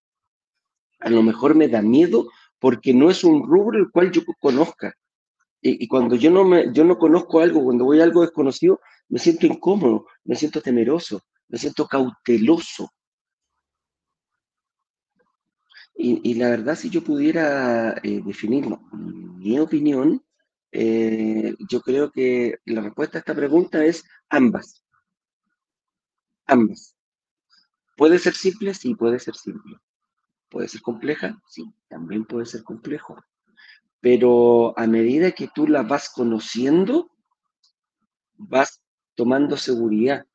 a 0.99 1.09
lo 1.09 1.21
mejor 1.21 1.55
me 1.55 1.67
da 1.67 1.81
miedo 1.81 2.27
porque 2.59 2.93
no 2.93 3.09
es 3.11 3.23
un 3.23 3.47
rubro 3.47 3.77
el 3.77 3.91
cual 3.91 4.11
yo 4.11 4.23
conozca. 4.39 4.93
Y, 5.61 5.87
cuando 5.87 6.15
yo 6.15 6.29
no, 6.29 6.43
me, 6.43 6.73
yo 6.73 6.83
no 6.83 6.97
conozco 6.97 7.39
algo, 7.39 7.63
cuando 7.63 7.85
voy 7.85 8.01
a 8.01 8.03
algo 8.03 8.21
desconocido, 8.21 8.81
me 9.07 9.19
siento 9.19 9.45
incómodo, 9.45 10.07
me 10.25 10.35
siento 10.35 10.61
temeroso, 10.61 11.21
me 11.47 11.57
siento 11.57 11.87
cauteloso. 11.87 12.89
Y, 15.95 16.33
la 16.33 16.49
verdad, 16.49 16.75
si 16.75 16.89
yo 16.89 17.01
pudiera 17.03 17.95
eh, 18.03 18.21
definir 18.25 18.65
mi 18.91 19.59
opinión, 19.59 20.22
eh, 20.73 21.55
yo 21.69 21.81
creo 21.81 22.11
que 22.11 22.57
la 22.65 22.81
respuesta 22.81 23.19
a 23.19 23.21
esta 23.21 23.35
pregunta 23.35 23.85
es 23.85 24.03
ambas. 24.29 24.83
Ambas. 26.47 26.95
¿Puede 27.97 28.19
ser 28.19 28.33
simple? 28.35 28.73
Sí, 28.75 28.93
puede 28.95 29.19
ser 29.19 29.35
simple. 29.35 29.77
¿Puede 30.49 30.67
ser 30.69 30.81
compleja? 30.81 31.41
Sí, 31.47 31.65
también 31.89 32.25
puede 32.25 32.45
ser 32.45 32.63
complejo. 32.63 33.17
Pero 34.01 34.77
a 34.77 34.87
medida 34.87 35.31
que 35.31 35.49
tú 35.53 35.67
la 35.67 35.83
vas 35.83 36.09
conociendo, 36.09 37.11
vas 38.37 38.81
tomando 39.15 39.57
seguridad. 39.57 40.25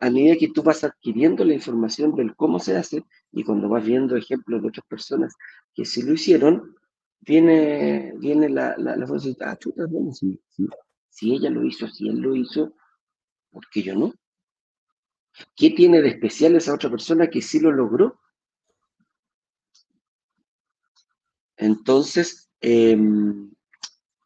A 0.00 0.10
medida 0.10 0.36
que 0.36 0.48
tú 0.48 0.62
vas 0.62 0.82
adquiriendo 0.84 1.44
la 1.44 1.54
información 1.54 2.14
del 2.14 2.34
cómo 2.34 2.58
se 2.58 2.76
hace 2.76 3.04
y 3.32 3.44
cuando 3.44 3.68
vas 3.68 3.84
viendo 3.84 4.16
ejemplos 4.16 4.62
de 4.62 4.68
otras 4.68 4.86
personas 4.86 5.34
que 5.74 5.84
sí 5.84 6.02
lo 6.02 6.14
hicieron, 6.14 6.74
viene, 7.20 8.12
viene 8.18 8.48
la, 8.48 8.76
la, 8.78 8.96
la 8.96 9.06
ah, 9.06 9.58
bueno, 9.88 10.12
si, 10.12 11.32
ella 11.34 11.50
lo 11.50 11.64
hizo, 11.64 11.88
si 11.88 12.08
él 12.08 12.18
lo 12.18 12.34
hizo, 12.34 12.74
¿por 13.50 13.68
qué 13.70 13.82
yo 13.82 13.94
no? 13.94 14.12
¿Qué 15.54 15.70
tiene 15.70 16.02
de 16.02 16.08
especial 16.08 16.56
esa 16.56 16.74
otra 16.74 16.90
persona 16.90 17.28
que 17.28 17.42
sí 17.42 17.60
lo 17.60 17.70
logró? 17.70 18.18
Entonces, 21.56 22.50
em, 22.60 23.50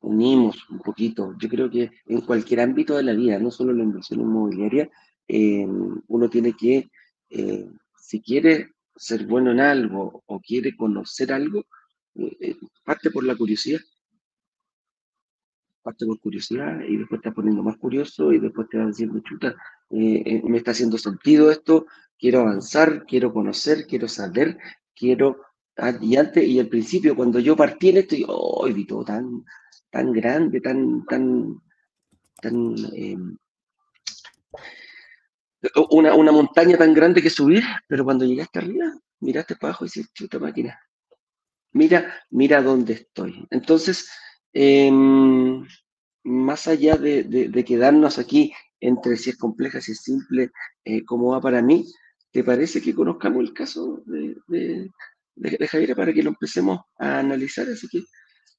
unimos 0.00 0.68
un 0.70 0.80
poquito. 0.80 1.34
Yo 1.38 1.48
creo 1.48 1.70
que 1.70 1.90
en 2.06 2.20
cualquier 2.22 2.60
ámbito 2.60 2.96
de 2.96 3.02
la 3.02 3.12
vida, 3.12 3.38
no 3.38 3.50
solo 3.50 3.72
la 3.72 3.82
inversión 3.82 4.20
inmobiliaria, 4.20 4.90
em, 5.28 6.00
uno 6.08 6.28
tiene 6.28 6.54
que, 6.54 6.90
eh, 7.30 7.70
si 7.96 8.20
quiere 8.20 8.72
ser 8.96 9.26
bueno 9.26 9.52
en 9.52 9.60
algo 9.60 10.22
o 10.26 10.40
quiere 10.40 10.76
conocer 10.76 11.32
algo, 11.32 11.64
parte 12.84 13.10
por 13.10 13.24
la 13.24 13.36
curiosidad. 13.36 13.80
Parte 15.82 16.06
por 16.06 16.20
curiosidad 16.20 16.80
y 16.88 16.96
después 16.96 17.20
te 17.20 17.28
vas 17.28 17.36
poniendo 17.36 17.62
más 17.62 17.76
curioso 17.76 18.32
y 18.32 18.38
después 18.38 18.68
te 18.68 18.78
vas 18.78 18.88
diciendo, 18.88 19.20
chuta, 19.20 19.56
eh, 19.90 20.22
eh, 20.24 20.42
me 20.44 20.58
está 20.58 20.70
haciendo 20.70 20.96
sentido 20.96 21.50
esto, 21.50 21.86
quiero 22.18 22.40
avanzar, 22.40 23.04
quiero 23.04 23.32
conocer, 23.32 23.86
quiero 23.86 24.08
saber, 24.08 24.58
quiero... 24.94 25.40
Y 26.02 26.14
y 26.14 26.60
al 26.60 26.68
principio, 26.68 27.16
cuando 27.16 27.38
yo 27.40 27.56
partí 27.56 27.88
en 27.88 27.96
esto, 27.96 28.14
yo, 28.14 28.26
oh, 28.28 28.66
vi 28.66 28.86
todo 28.86 29.04
tan, 29.04 29.42
tan 29.90 30.12
grande, 30.12 30.60
tan, 30.60 31.04
tan, 31.06 31.62
tan... 32.42 32.74
Una, 35.90 36.14
una 36.14 36.30
montaña 36.30 36.76
tan 36.76 36.92
grande 36.92 37.22
que 37.22 37.30
subir, 37.30 37.62
pero 37.88 38.04
cuando 38.04 38.26
llegaste 38.26 38.58
arriba, 38.58 38.92
miraste 39.20 39.56
para 39.56 39.70
abajo 39.70 39.84
y 39.84 39.88
dices, 39.88 40.12
chuta 40.12 40.38
máquina, 40.38 40.78
mira, 41.72 42.14
mira 42.30 42.62
dónde 42.62 42.94
estoy. 42.94 43.46
Entonces, 43.50 44.08
em, 44.52 45.66
más 46.24 46.68
allá 46.68 46.96
de, 46.96 47.64
quedarnos 47.66 48.18
aquí 48.18 48.52
entre 48.80 49.16
si 49.16 49.30
es 49.30 49.36
compleja, 49.38 49.80
si 49.80 49.92
es 49.92 50.02
simple, 50.02 50.50
eh, 50.84 51.04
como 51.04 51.32
va 51.32 51.40
para 51.40 51.62
mí, 51.62 51.86
¿te 52.32 52.42
parece 52.44 52.82
que 52.82 52.94
conozcamos 52.94 53.42
el 53.42 53.52
caso 53.52 54.02
de, 54.06 54.36
de, 54.48 55.68
Javier 55.68 55.94
para 55.96 56.12
que 56.12 56.22
lo 56.22 56.30
empecemos 56.30 56.80
a 56.98 57.20
analizar? 57.20 57.68
Así 57.68 57.88
que, 57.88 58.02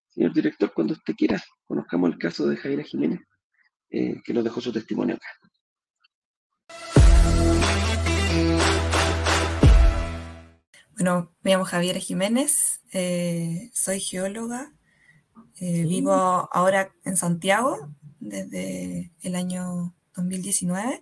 señor 0.10 0.34
director, 0.34 0.72
cuando 0.74 0.93
usted 0.93 1.13
quiera, 1.15 1.41
conozcamos 1.65 2.12
el 2.12 2.17
caso 2.17 2.48
de 2.48 2.58
Javier 2.58 2.84
Jiménez, 2.84 3.20
eh, 3.89 4.22
que 4.24 4.34
nos 4.34 4.43
dejó 4.43 4.62
su 4.62 4.72
testimonio 4.72 5.15
acá. 5.15 5.27
Bueno, 10.96 11.32
me 11.42 11.52
llamo 11.52 11.66
Javier 11.66 11.98
Jiménez, 11.98 12.82
eh, 12.92 13.72
soy 13.74 14.00
geóloga, 14.00 14.74
eh, 15.60 15.86
vivo 15.86 16.14
ahora 16.14 16.94
en 17.04 17.18
Santiago 17.18 17.90
desde 18.20 19.12
el 19.22 19.36
año 19.36 19.96
2019, 20.16 21.02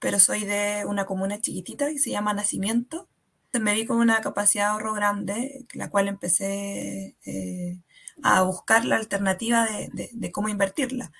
pero 0.00 0.18
soy 0.18 0.44
de 0.44 0.84
una 0.84 1.06
comuna 1.06 1.40
chiquitita 1.40 1.86
que 1.88 2.00
se 2.00 2.10
llama 2.10 2.34
Nacimiento. 2.34 3.08
Me 3.52 3.74
vi 3.74 3.86
con 3.86 3.98
una 3.98 4.20
capacidad 4.20 4.64
de 4.64 4.70
ahorro 4.72 4.94
grande, 4.94 5.64
la 5.74 5.90
cual 5.90 6.08
empecé 6.08 7.16
eh, 7.24 7.78
a 8.24 8.42
buscar 8.42 8.84
la 8.84 8.96
alternativa 8.96 9.68
de, 9.92 10.32
cómo 10.32 10.48
invertirla. 10.48 11.12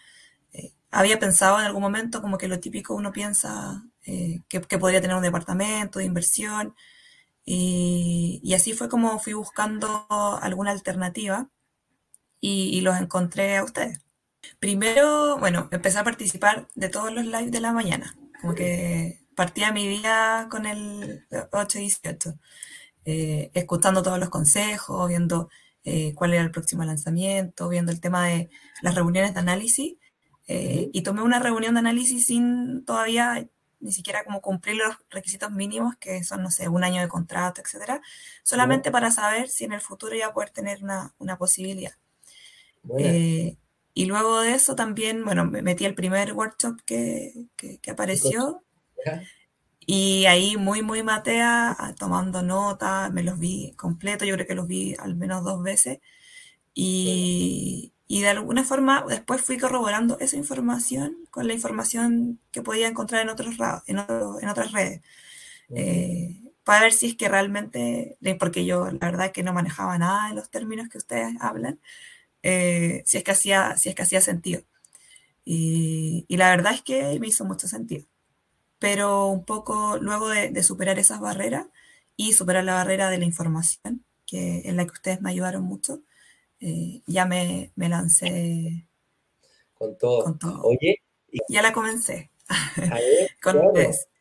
había 0.91 1.21
pensado 1.21 1.61
en 1.61 1.67
algún 1.67 1.83
momento 1.83 2.21
como 2.23 2.39
que 2.39 2.49
lo 2.49 2.59
típico 2.61 2.95
uno 2.95 3.13
piensa 3.13 3.85
que, 4.03 4.43
que 4.49 4.79
podría 4.79 5.01
tener 5.01 5.17
un 5.17 5.23
departamento 5.23 6.01
de 6.01 6.07
inversión, 6.07 6.75
y, 7.53 8.55
así 8.55 8.75
fue 8.75 8.89
como 8.89 9.19
fui 9.19 9.33
buscando 9.33 10.07
alguna 10.41 10.71
alternativa 10.71 11.51
y, 12.41 12.81
los 12.83 12.97
encontré 13.01 13.57
a 13.57 13.65
ustedes. 13.65 14.01
Primero, 14.61 15.37
bueno, 15.39 15.69
empecé 15.73 15.99
a 15.99 16.05
participar 16.05 16.69
de 16.77 16.89
todos 16.89 17.13
los 17.13 17.25
lives 17.25 17.51
de 17.51 17.61
la 17.61 17.73
mañana, 17.73 18.15
como 18.41 18.55
que 18.55 19.21
partía 19.35 19.73
mi 19.73 19.89
día 19.89 20.47
con 20.51 20.65
el 20.65 21.27
8 21.53 21.79
y 21.79 21.83
18, 21.83 22.35
eh, 23.05 23.51
escuchando 23.55 24.03
todos 24.03 24.21
los 24.21 24.31
consejos, 24.31 25.09
viendo 25.09 25.49
eh, 25.83 26.15
cuál 26.15 26.35
era 26.35 26.43
el 26.43 26.53
próximo 26.53 26.85
lanzamiento, 26.85 27.69
viendo 27.69 27.91
el 27.91 28.01
tema 28.01 28.29
de 28.29 28.49
las 28.83 28.95
reuniones 28.95 29.35
de 29.35 29.41
análisis. 29.41 29.97
Eh, 30.47 30.91
y 30.93 31.03
tomé 31.03 31.23
una 31.23 31.41
reunión 31.41 31.75
de 31.75 31.81
análisis 31.81 32.27
sin 32.27 32.85
todavía 32.85 33.49
ni 33.81 33.93
siquiera 33.93 34.25
como 34.25 34.41
cumplir 34.41 34.77
los 34.77 34.97
requisitos 35.11 35.51
mínimos, 35.51 35.97
que 35.97 36.23
son, 36.23 36.43
no 36.43 36.51
sé, 36.51 36.69
un 36.69 36.85
año 36.85 37.01
de 37.01 37.09
contrato, 37.09 37.61
etcétera, 37.61 38.01
solamente 38.43 38.91
para 38.91 39.11
saber 39.11 39.49
si 39.49 39.65
en 39.65 39.73
el 39.73 39.81
futuro 39.81 40.15
iba 40.15 40.27
a 40.27 40.33
poder 40.33 40.51
tener 40.51 40.83
una, 40.83 41.15
una 41.19 41.37
posibilidad. 41.39 41.93
Eh, 42.99 43.57
y 43.95 44.05
luego 44.07 44.41
de 44.41 44.55
eso 44.55 44.75
también, 44.75 45.25
bueno, 45.25 45.45
me 45.45 45.63
metí 45.63 45.85
al 45.85 45.95
primer 45.95 46.33
workshop 46.33 46.81
que, 46.85 47.47
que, 47.57 47.91
apareció. 47.91 48.63
Y 49.87 50.27
ahí 50.27 50.57
muy, 50.57 50.83
muy 50.83 51.03
matea, 51.03 51.77
tomando 51.99 52.43
nota, 52.43 53.11
me 53.11 53.23
los 53.23 53.39
vi 53.39 53.73
completo, 53.73 54.25
yo 54.25 54.35
creo 54.35 54.47
que 54.47 54.55
los 54.55 54.69
vi 54.69 54.95
al 54.99 55.17
menos 55.17 55.43
dos 55.43 55.63
veces. 55.63 55.99
Y, 56.75 57.93
y 58.11 58.23
de 58.23 58.31
alguna 58.31 58.65
forma 58.65 59.05
después 59.09 59.41
fui 59.41 59.57
corroborando 59.57 60.19
esa 60.19 60.37
información 60.37 61.17
con 61.31 61.47
la 61.47 61.55
información 61.55 62.41
que 62.51 62.61
podía 62.61 62.89
encontrar 62.89 63.23
en, 63.23 63.29
otros, 63.29 63.55
en, 63.87 63.99
en 63.99 64.49
otras 64.49 64.73
redes. 64.73 65.01
Eh, 65.69 66.43
para 66.65 66.81
ver 66.81 66.93
si 66.93 67.07
es 67.07 67.17
que 67.17 67.29
realmente, 67.29 68.19
porque 68.41 68.65
yo 68.65 68.87
la 68.91 68.99
verdad 68.99 69.31
que 69.31 69.45
no 69.45 69.53
manejaba 69.53 69.97
nada 69.97 70.29
de 70.29 70.35
los 70.35 70.51
términos 70.51 70.89
que 70.89 70.99
ustedes 70.99 71.37
hablan, 71.41 71.79
eh, 72.43 73.05
si, 73.07 73.19
es 73.19 73.23
que 73.23 73.31
hacía, 73.31 73.77
si 73.77 73.91
es 73.91 73.95
que 73.95 74.03
hacía 74.03 74.21
sentido. 74.21 74.63
Y, 75.45 76.25
y, 76.27 76.37
la 76.37 76.51
verdad 76.51 76.75
es 76.75 76.83
que 76.83 77.17
me 77.21 77.29
hizo 77.29 77.45
mucho 77.45 77.69
sentido. 77.69 78.07
Pero 78.81 79.29
un 79.29 79.45
poco 79.45 79.99
luego 79.99 80.29
de, 80.29 80.51
de 80.51 80.63
superar 80.65 80.99
esas 80.99 81.21
barreras 81.21 81.67
y 82.17 82.33
superar 82.33 82.65
la 82.65 82.75
barrera 82.75 83.09
de 83.09 83.19
la 83.19 83.25
información, 83.25 84.05
que, 84.27 84.63
en 84.65 84.77
la 84.77 84.85
que 84.85 84.93
ustedes 84.93 85.21
me 85.21 85.31
ayudaron 85.31 85.63
mucho, 85.63 86.03
eh, 86.61 87.03
ya 87.07 87.25
me, 87.25 87.73
me, 87.75 87.89
lancé 87.89 88.87
con 89.73 89.97
todo. 89.97 90.25
Con 90.25 90.39
todo. 90.39 90.63
Oye, 90.63 91.03
ya 91.49 91.63
la 91.63 91.73
comencé. 91.73 92.31
con 93.43 93.59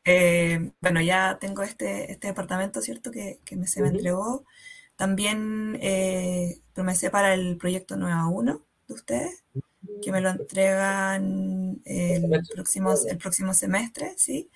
eh, 0.06 0.72
bueno, 0.80 1.02
ya 1.02 1.38
tengo 1.40 1.64
este, 1.64 2.14
este 2.14 2.28
departamento, 2.28 2.82
¿cierto? 2.82 3.12
Que, 3.12 3.40
que 3.44 3.58
me, 3.58 3.68
se 3.68 3.82
me 3.82 3.90
entregó. 3.90 4.46
También 4.96 5.78
eh, 5.82 6.62
promesé 6.74 7.10
para 7.10 7.34
el 7.34 7.58
proyecto 7.58 7.98
Nueva 7.98 8.28
1 8.28 8.66
de 8.88 8.94
ustedes, 8.94 9.44
que 10.02 10.12
me 10.12 10.22
lo 10.22 10.30
entregan 10.30 11.82
el 11.86 12.42
próximo, 12.54 12.94
el 13.08 13.18
próximo 13.18 13.54
semestre, 13.54 14.14
¿sí? 14.18 14.50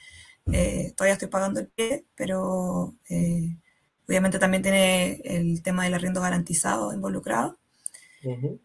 todavía 0.45 1.13
estoy 1.13 1.29
pagando 1.29 1.61
el 1.61 1.67
pie, 1.67 2.05
pero 2.15 2.95
obviamente 4.07 4.39
también 4.39 4.63
tiene 4.63 5.21
el 5.23 5.61
tema 5.61 5.83
del 5.83 5.93
arriendo 5.93 6.21
garantizado 6.21 6.93
involucrado. 6.93 7.59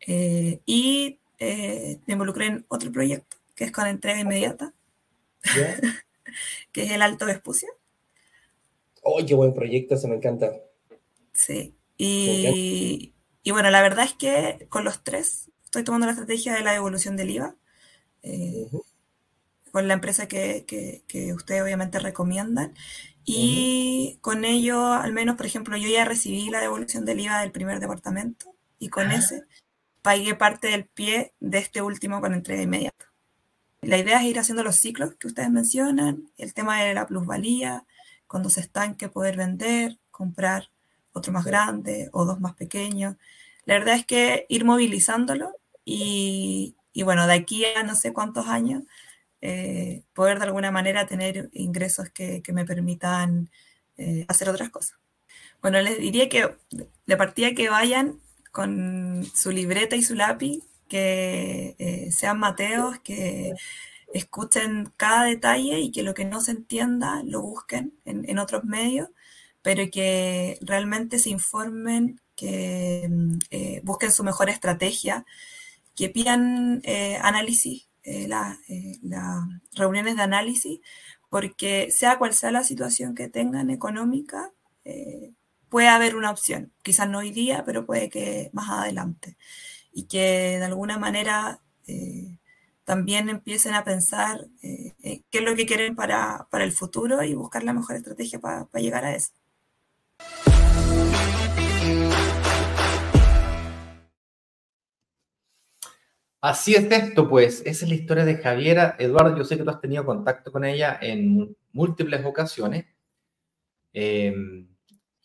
Eh, 0.07 0.61
y 0.67 1.19
eh, 1.39 2.01
me 2.07 2.13
involucré 2.13 2.47
en 2.47 2.65
otro 2.69 2.93
proyecto, 2.93 3.37
que 3.55 3.65
es 3.65 3.73
con 3.73 3.87
entrega 3.87 4.21
inmediata, 4.21 4.75
que 6.73 6.83
es 6.83 6.91
el 6.91 7.03
Alto 7.03 7.27
Vespucio. 7.27 7.69
¡Oh, 9.03 9.25
qué 9.25 9.35
buen 9.35 9.55
proyecto! 9.55 9.97
Se 9.97 10.09
me 10.09 10.17
encanta. 10.17 10.53
Sí. 11.33 11.75
Y, 11.97 13.13
y, 13.43 13.51
bueno, 13.51 13.71
la 13.71 13.83
verdad 13.83 14.05
es 14.05 14.13
que 14.13 14.67
con 14.69 14.85
los 14.85 15.03
tres 15.03 15.51
estoy 15.65 15.83
tomando 15.83 16.07
la 16.07 16.13
estrategia 16.13 16.55
de 16.55 16.63
la 16.63 16.73
devolución 16.73 17.17
del 17.17 17.31
IVA. 17.31 17.57
Eh, 18.23 18.69
con 19.73 19.87
la 19.87 19.95
empresa 19.95 20.29
que, 20.29 20.65
que, 20.67 21.03
que, 21.07 21.35
ustedes 21.35 21.63
obviamente 21.63 21.99
recomiendan. 21.99 22.75
Y 23.25 24.19
con 24.23 24.45
ello, 24.45 24.93
al 24.93 25.13
menos, 25.13 25.37
por 25.37 25.47
ejemplo, 25.47 25.77
yo 25.77 25.89
ya 25.89 26.05
recibí 26.05 26.49
la 26.49 26.61
devolución 26.61 27.05
del 27.05 27.21
IVA 27.21 27.41
del 27.41 27.53
primer 27.53 27.79
departamento 27.79 28.58
y 28.79 28.89
con 28.89 29.11
ese 29.11 29.45
pagué 30.03 30.35
parte 30.35 30.69
del 30.69 30.87
pie 30.87 31.35
de 31.41 31.59
este 31.59 31.83
último 31.83 32.21
con 32.21 32.35
entrega 32.35 32.63
inmediata. 32.63 33.13
La 33.83 33.99
idea 33.99 34.19
es 34.21 34.25
ir 34.25 34.39
haciendo 34.39 34.65
los 34.65 34.77
ciclos 34.77 35.15
que 35.17 35.27
ustedes 35.27 35.51
mencionan, 35.51 36.31
el 36.37 36.55
tema 36.55 36.83
de 36.83 36.95
la 36.95 37.07
plusvalía, 37.07 37.87
cuando 38.27 38.51
se 38.51 38.61
estanque 38.61 39.09
poder 39.09 39.37
vender, 39.37 39.99
comprar 40.11 40.71
otro 41.13 41.33
más 41.33 41.45
grande 41.45 42.09
o 42.13 42.25
dos 42.25 42.41
más 42.41 42.55
pequeños. 42.55 43.17
La 43.65 43.75
verdad 43.75 43.97
es 43.97 44.07
que 44.07 44.47
ir 44.49 44.65
movilizándolo 44.65 45.53
y, 45.85 46.77
y 46.93 47.03
bueno, 47.03 47.27
de 47.27 47.35
aquí 47.35 47.65
a 47.65 47.83
no 47.83 47.95
sé 47.95 48.13
cuántos 48.13 48.47
años, 48.47 48.83
eh, 49.41 50.03
poder 50.15 50.39
de 50.39 50.47
alguna 50.47 50.71
manera 50.71 51.07
tener 51.07 51.49
ingresos 51.53 52.11
que, 52.11 52.43
que 52.43 52.53
me 52.53 52.65
permitan 52.65 53.51
eh, 53.97 54.25
hacer 54.29 54.49
otras 54.49 54.71
cosas. 54.71 54.99
Bueno, 55.63 55.81
les 55.81 55.99
diría 55.99 56.29
que 56.29 56.57
de 57.07 57.17
partida 57.17 57.55
que 57.55 57.69
vayan 57.69 58.21
con 58.51 59.25
su 59.35 59.51
libreta 59.51 59.97
y 59.97 60.03
su 60.03 60.15
lápiz, 60.15 60.63
que 60.89 61.77
eh, 61.79 62.11
sean 62.11 62.39
mateos, 62.39 62.99
que 63.01 63.55
escuchen 64.13 64.93
cada 64.97 65.25
detalle 65.25 65.81
y 65.81 65.93
que 65.93 66.03
lo 66.03 66.15
que 66.15 66.25
no 66.25 66.41
se 66.41 66.53
entienda 66.53 67.23
lo 67.25 67.43
busquen 67.43 67.93
en, 68.05 68.39
otros 68.39 68.65
medios, 68.65 69.11
pero 69.63 69.85
que 69.91 70.59
realmente 70.63 71.19
se 71.19 71.31
informen, 71.31 72.21
que 72.35 73.07
mm, 73.11 73.39
eh, 73.51 73.81
busquen 73.85 74.11
su 74.13 74.25
mejor 74.25 74.49
estrategia, 74.49 75.27
que 75.95 76.09
pidan 76.09 76.81
eh, 76.85 77.19
análisis, 77.23 77.87
las 78.27 78.57
reuniones 79.75 80.17
de 80.17 80.23
análisis, 80.23 80.81
porque 81.29 81.91
sea 81.91 82.17
cual 82.17 82.33
sea 82.33 82.51
la 82.51 82.65
situación 82.65 83.15
que 83.15 83.29
tengan 83.29 83.69
económica, 83.69 84.51
puede 85.69 85.89
haber 85.89 86.17
una 86.17 86.31
opción, 86.31 86.73
quizás 86.83 87.09
no 87.09 87.19
hoy 87.19 87.31
día, 87.31 87.65
pero 87.65 87.87
puede 87.87 88.09
que 88.11 88.51
más 88.53 88.71
adelante. 88.71 89.37
Y 89.93 90.07
que 90.07 90.59
de 90.59 90.65
alguna 90.65 90.99
manera 90.99 91.61
eh, 91.87 92.39
también 92.85 93.29
empiecen 93.29 93.75
a 93.75 93.85
pensar 93.85 94.47
eh, 94.63 94.95
eh, 95.03 95.23
qué 95.31 95.39
es 95.39 95.45
lo 95.45 95.55
que 95.55 95.67
quieren 95.67 95.95
para, 95.95 96.49
el 96.53 96.73
futuro 96.73 97.23
y 97.23 97.35
buscar 97.35 97.63
la 97.65 97.73
mejor 97.73 97.97
estrategia 97.97 98.41
para 98.41 98.67
llegar 98.75 99.05
a 99.05 99.15
eso. 99.15 99.33
Así 106.41 106.75
es 106.77 106.85
esto, 106.91 107.29
pues. 107.29 107.63
Esa 107.67 107.85
es 107.85 107.89
la 107.89 107.97
historia 107.97 108.25
de 108.25 108.37
Javiera. 108.37 108.95
Eduardo, 108.99 109.37
yo 109.37 109.45
sé 109.45 109.57
que 109.57 109.65
tú 109.65 109.71
has 109.71 109.81
tenido 109.81 110.07
contacto 110.07 110.53
con 110.53 110.65
ella 110.65 110.97
en 111.03 111.57
múltiples 111.73 112.25
ocasiones. 112.25 112.87
Eh, 113.93 114.33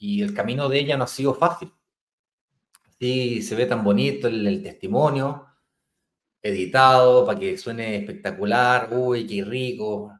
y 0.03 0.21
el 0.21 0.33
camino 0.33 0.67
de 0.67 0.79
ella 0.79 0.97
no 0.97 1.05
ha 1.05 1.07
sido 1.07 1.33
fácil. 1.33 1.71
Sí, 2.99 3.41
se 3.41 3.55
ve 3.55 3.65
tan 3.65 3.85
bonito 3.85 4.27
el, 4.27 4.61
testimonio, 4.61 5.47
editado 6.41 7.25
para 7.25 7.39
que 7.39 7.57
suene 7.57 7.95
espectacular, 7.95 8.89
uy, 8.91 9.25
qué 9.25 9.45
rico, 9.45 10.11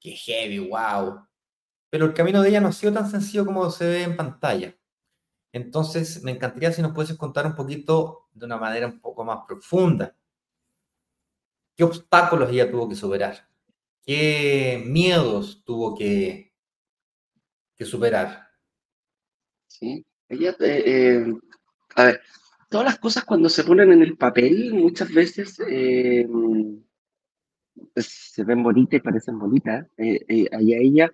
qué 0.00 0.12
heavy, 0.12 0.58
wow. 0.70 1.20
pero 1.90 2.06
el 2.06 2.14
camino 2.14 2.40
de 2.40 2.48
ella 2.48 2.62
no 2.62 2.68
ha 2.68 2.72
sido 2.72 2.94
tan 2.94 3.10
sencillo 3.10 3.44
como 3.44 3.70
se 3.70 3.86
ve 3.86 4.02
en 4.04 4.16
pantalla. 4.16 4.74
Entonces, 5.52 6.22
me 6.22 6.30
encantaría 6.30 6.72
si 6.72 6.80
nos 6.80 6.94
puedes 6.94 7.14
contar 7.18 7.44
un 7.46 7.54
poquito 7.54 8.28
de 8.32 8.46
una 8.46 8.56
manera 8.56 8.86
un 8.86 9.00
poco 9.00 9.22
más 9.22 9.40
profunda. 9.46 10.16
¿Qué 11.76 11.84
obstáculos 11.84 12.50
ella 12.50 12.70
tuvo 12.70 12.88
que 12.88 12.94
superar? 12.94 13.50
¿Qué 14.02 14.82
miedos 14.86 15.62
tuvo 15.62 15.94
que, 15.94 16.54
que 17.76 17.84
superar? 17.84 18.43
Sí, 19.78 20.06
ella, 20.28 20.54
eh, 20.60 20.82
eh, 20.86 21.34
a 21.96 22.04
ver, 22.04 22.20
todas 22.70 22.86
las 22.86 22.98
cosas 23.00 23.24
cuando 23.24 23.48
se 23.48 23.64
ponen 23.64 23.90
en 23.90 24.02
el 24.02 24.16
papel, 24.16 24.72
muchas 24.72 25.12
veces 25.12 25.60
eh, 25.68 26.28
pues, 27.92 28.06
se 28.06 28.44
ven 28.44 28.62
bonitas 28.62 28.98
y 28.98 29.02
parecen 29.02 29.36
bonitas. 29.36 29.84
allá 29.98 30.76
ella, 30.78 31.12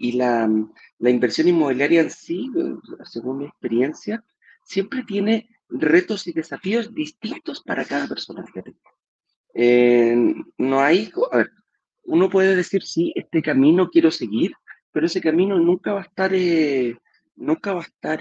y 0.00 0.12
la, 0.12 0.50
la, 0.98 1.10
inversión 1.10 1.46
inmobiliaria 1.46 2.00
en 2.00 2.10
sí, 2.10 2.50
según 3.04 3.38
mi 3.38 3.44
experiencia, 3.44 4.24
siempre 4.64 5.04
tiene 5.04 5.48
retos 5.68 6.26
y 6.26 6.32
desafíos 6.32 6.92
distintos 6.92 7.62
para 7.62 7.84
cada 7.84 8.08
persona. 8.08 8.44
no 10.58 10.80
hay, 10.80 11.12
a 11.30 11.36
ver, 11.36 11.50
uno 12.06 12.28
puede 12.28 12.56
decir, 12.56 12.82
sí, 12.82 13.12
este 13.14 13.40
camino 13.40 13.88
quiero 13.88 14.10
seguir, 14.10 14.52
pero 14.90 15.06
ese 15.06 15.20
camino 15.20 15.60
nunca 15.60 15.92
va 15.92 16.00
a 16.00 16.04
estar, 16.04 16.32
nunca 17.36 17.72
va 17.72 17.80
a 17.80 17.84
estar, 17.84 18.20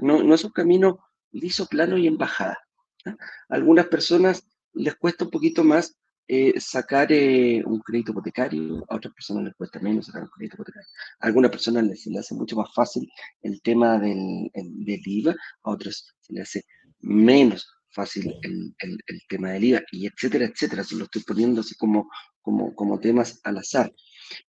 no, 0.00 0.22
no 0.22 0.34
es 0.34 0.44
un 0.44 0.52
camino 0.52 1.00
liso, 1.32 1.66
plano 1.66 1.96
y 1.96 2.06
en 2.06 2.18
bajada. 2.18 2.58
A 3.04 3.16
algunas 3.48 3.86
personas 3.86 4.46
les 4.74 4.94
cuesta 4.96 5.24
un 5.24 5.30
poquito 5.30 5.64
más 5.64 5.96
eh, 6.28 6.58
sacar 6.60 7.12
eh, 7.12 7.62
un 7.64 7.80
crédito 7.80 8.12
hipotecario, 8.12 8.84
a 8.88 8.96
otras 8.96 9.12
personas 9.12 9.44
les 9.44 9.54
cuesta 9.54 9.80
menos 9.80 10.06
sacar 10.06 10.22
un 10.22 10.28
crédito 10.28 10.56
hipotecario. 10.56 10.88
Algunas 11.20 11.50
personas 11.50 11.84
les, 11.84 12.06
les 12.06 12.20
hace 12.20 12.34
mucho 12.34 12.56
más 12.56 12.72
fácil 12.72 13.10
el 13.42 13.60
tema 13.60 13.98
del, 13.98 14.50
del 14.54 15.00
IVA, 15.04 15.32
a 15.64 15.70
otras 15.70 16.14
se 16.20 16.32
les 16.32 16.48
hace 16.48 16.64
menos 17.00 17.68
fácil 17.90 18.34
el, 18.42 18.74
el, 18.78 19.20
tema 19.28 19.50
del 19.50 19.64
IVA, 19.64 19.82
y 19.90 20.06
etcétera, 20.06 20.46
etcétera. 20.46 20.84
Se 20.84 20.96
lo 20.96 21.04
estoy 21.04 21.22
poniendo 21.22 21.60
así 21.60 21.74
como, 21.74 22.08
como, 22.40 22.74
como 22.74 22.98
temas 23.00 23.40
al 23.44 23.58
azar. 23.58 23.92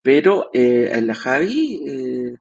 Pero 0.02 0.50
eh, 0.54 0.98
la 1.02 1.14
Javi 1.14 1.82
eh, 1.86 2.36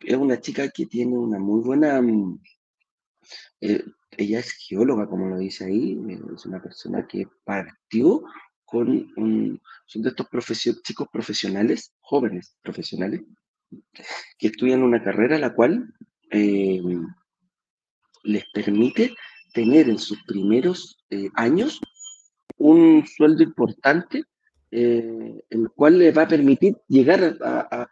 es 0.00 0.16
una 0.16 0.40
chica 0.40 0.68
que 0.70 0.86
tiene 0.86 1.16
una 1.16 1.38
muy 1.38 1.62
buena 1.62 2.00
mm, 2.00 2.40
eh, 3.60 3.84
ella 4.16 4.38
es 4.40 4.52
geóloga, 4.52 5.06
como 5.08 5.28
lo 5.28 5.38
dice 5.38 5.64
ahí, 5.64 5.98
eh, 6.08 6.20
es 6.34 6.46
una 6.46 6.62
persona 6.62 7.06
que 7.06 7.26
partió 7.44 8.22
con 8.64 8.88
un, 9.16 9.60
son 9.86 10.02
de 10.02 10.10
estos 10.10 10.26
chicos 10.82 11.08
profesionales, 11.12 11.92
jóvenes 12.00 12.54
profesionales, 12.62 13.22
que 14.38 14.48
estudian 14.48 14.82
una 14.82 15.02
carrera 15.02 15.38
la 15.38 15.54
cual 15.54 15.94
eh, 16.30 16.82
les 18.24 18.44
permite 18.52 19.14
tener 19.52 19.88
en 19.88 19.98
sus 19.98 20.22
primeros 20.24 20.98
años 21.34 21.80
un 22.58 23.06
sueldo 23.06 23.42
importante, 23.42 24.24
el 24.70 25.70
cual 25.74 25.98
les 25.98 26.16
va 26.16 26.22
a 26.22 26.28
permitir 26.28 26.76
llegar 26.88 27.38
a, 27.42 27.88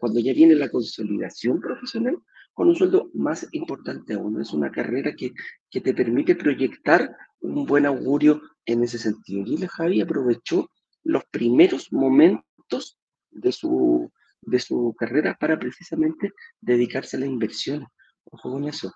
cuando 0.00 0.20
ya 0.20 0.32
viene 0.32 0.54
la 0.54 0.70
consolidación 0.70 1.60
profesional, 1.60 2.18
con 2.54 2.68
un 2.68 2.76
sueldo 2.76 3.10
más 3.14 3.46
importante 3.52 4.14
aún. 4.14 4.40
Es 4.40 4.52
una 4.52 4.70
carrera 4.70 5.14
que, 5.14 5.32
que 5.70 5.80
te 5.80 5.94
permite 5.94 6.34
proyectar 6.34 7.14
un 7.40 7.66
buen 7.66 7.86
augurio 7.86 8.42
en 8.66 8.82
ese 8.82 8.98
sentido. 8.98 9.44
Y 9.46 9.58
la 9.58 9.68
Javi 9.68 10.00
aprovechó 10.00 10.70
los 11.04 11.24
primeros 11.26 11.92
momentos 11.92 12.98
de 13.30 13.52
su, 13.52 14.10
de 14.42 14.58
su 14.58 14.94
carrera 14.98 15.36
para 15.38 15.58
precisamente 15.58 16.32
dedicarse 16.60 17.16
a 17.16 17.20
la 17.20 17.26
inversión. 17.26 17.86
Ojo 18.24 18.52
con 18.52 18.68
eso. 18.68 18.92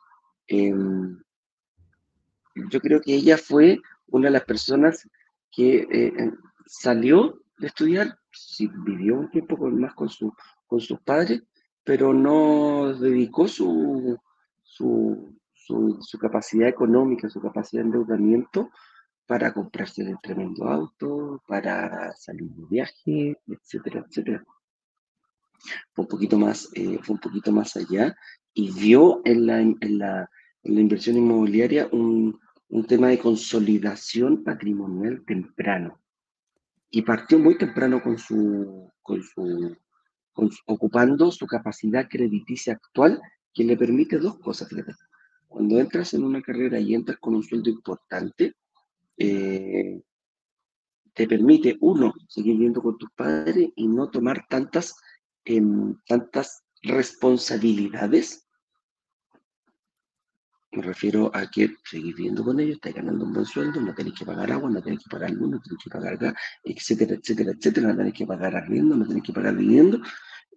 Em, 0.46 1.18
yo 2.70 2.80
creo 2.80 3.00
que 3.00 3.14
ella 3.14 3.36
fue 3.36 3.78
una 4.06 4.26
de 4.26 4.32
las 4.32 4.44
personas 4.44 5.08
que 5.50 5.86
eh, 5.90 6.30
salió 6.66 7.42
de 7.58 7.66
estudiar, 7.66 8.18
si 8.30 8.68
vivió 8.68 9.18
un 9.18 9.30
tiempo 9.30 9.56
más 9.56 9.94
con, 9.94 10.08
su, 10.08 10.32
con 10.66 10.80
sus 10.80 11.00
padres, 11.00 11.42
pero 11.84 12.12
no 12.12 12.92
dedicó 12.94 13.46
su, 13.46 14.18
su, 14.62 15.36
su, 15.54 16.18
capacidad 16.18 16.68
económica, 16.68 17.28
su 17.28 17.40
capacidad 17.40 17.82
de 17.82 17.86
endeudamiento 17.86 18.70
para 19.26 19.52
comprarse 19.52 20.02
el 20.02 20.18
tremendo 20.22 20.66
auto, 20.68 21.42
para 21.46 22.12
salir 22.14 22.50
de 22.50 22.64
viaje, 22.68 23.38
etcétera, 23.46 24.04
etcétera. 24.06 24.44
Fue 25.92 26.04
un 26.04 26.08
poquito 26.08 26.38
más, 26.38 26.68
eh, 26.74 26.98
fue 27.02 27.14
un 27.14 27.20
poquito 27.20 27.50
más 27.50 27.76
allá 27.76 28.16
y 28.52 28.70
vio 28.72 29.22
en 29.24 29.46
la, 29.46 29.60
en 29.60 29.98
la, 29.98 30.30
en 30.62 30.74
la 30.74 30.80
inversión 30.80 31.16
inmobiliaria 31.16 31.88
un, 31.92 32.38
un 32.68 32.86
tema 32.86 33.08
de 33.08 33.18
consolidación 33.18 34.42
patrimonial 34.44 35.24
temprano. 35.24 36.00
Y 36.90 37.02
partió 37.02 37.38
muy 37.38 37.58
temprano 37.58 38.02
con 38.02 38.18
su, 38.18 38.90
con 39.02 39.22
su 39.22 39.76
ocupando 40.66 41.30
su 41.30 41.46
capacidad 41.46 42.08
crediticia 42.08 42.74
actual, 42.74 43.20
que 43.52 43.64
le 43.64 43.76
permite 43.76 44.18
dos 44.18 44.38
cosas. 44.38 44.68
Cuando 45.48 45.80
entras 45.80 46.12
en 46.14 46.24
una 46.24 46.42
carrera 46.42 46.78
y 46.78 46.94
entras 46.94 47.18
con 47.18 47.34
un 47.34 47.42
sueldo 47.42 47.70
importante, 47.70 48.54
eh, 49.16 50.02
te 51.14 51.26
permite, 51.26 51.76
uno, 51.80 52.12
seguir 52.28 52.52
viviendo 52.52 52.82
con 52.82 52.98
tus 52.98 53.10
padres 53.12 53.70
y 53.74 53.88
no 53.88 54.10
tomar 54.10 54.46
tantas, 54.48 54.94
em, 55.44 55.96
tantas 56.06 56.62
responsabilidades 56.82 58.45
me 60.72 60.82
refiero 60.82 61.30
a 61.34 61.50
que 61.50 61.76
seguís 61.84 62.14
viviendo 62.14 62.44
con 62.44 62.60
ellos, 62.60 62.76
estáis 62.76 62.96
ganando 62.96 63.24
un 63.24 63.32
buen 63.32 63.46
sueldo, 63.46 63.80
no 63.80 63.94
tenéis 63.94 64.18
que 64.18 64.26
pagar 64.26 64.50
agua, 64.52 64.70
no 64.70 64.82
tenéis 64.82 65.02
que 65.04 65.10
pagar 65.10 65.30
luz, 65.30 65.50
no 65.50 65.60
tenéis 65.60 65.84
que 65.84 65.90
pagar 65.90 66.16
gas, 66.18 66.34
etcétera, 66.64 67.14
etcétera, 67.14 67.52
etcétera, 67.52 67.88
no 67.88 67.96
tenéis 67.96 68.14
que 68.14 68.26
pagar 68.26 68.56
arriendo, 68.56 68.96
no 68.96 69.06
tenéis 69.06 69.24
que 69.24 69.32
pagar 69.32 69.56
viviendo, 69.56 70.00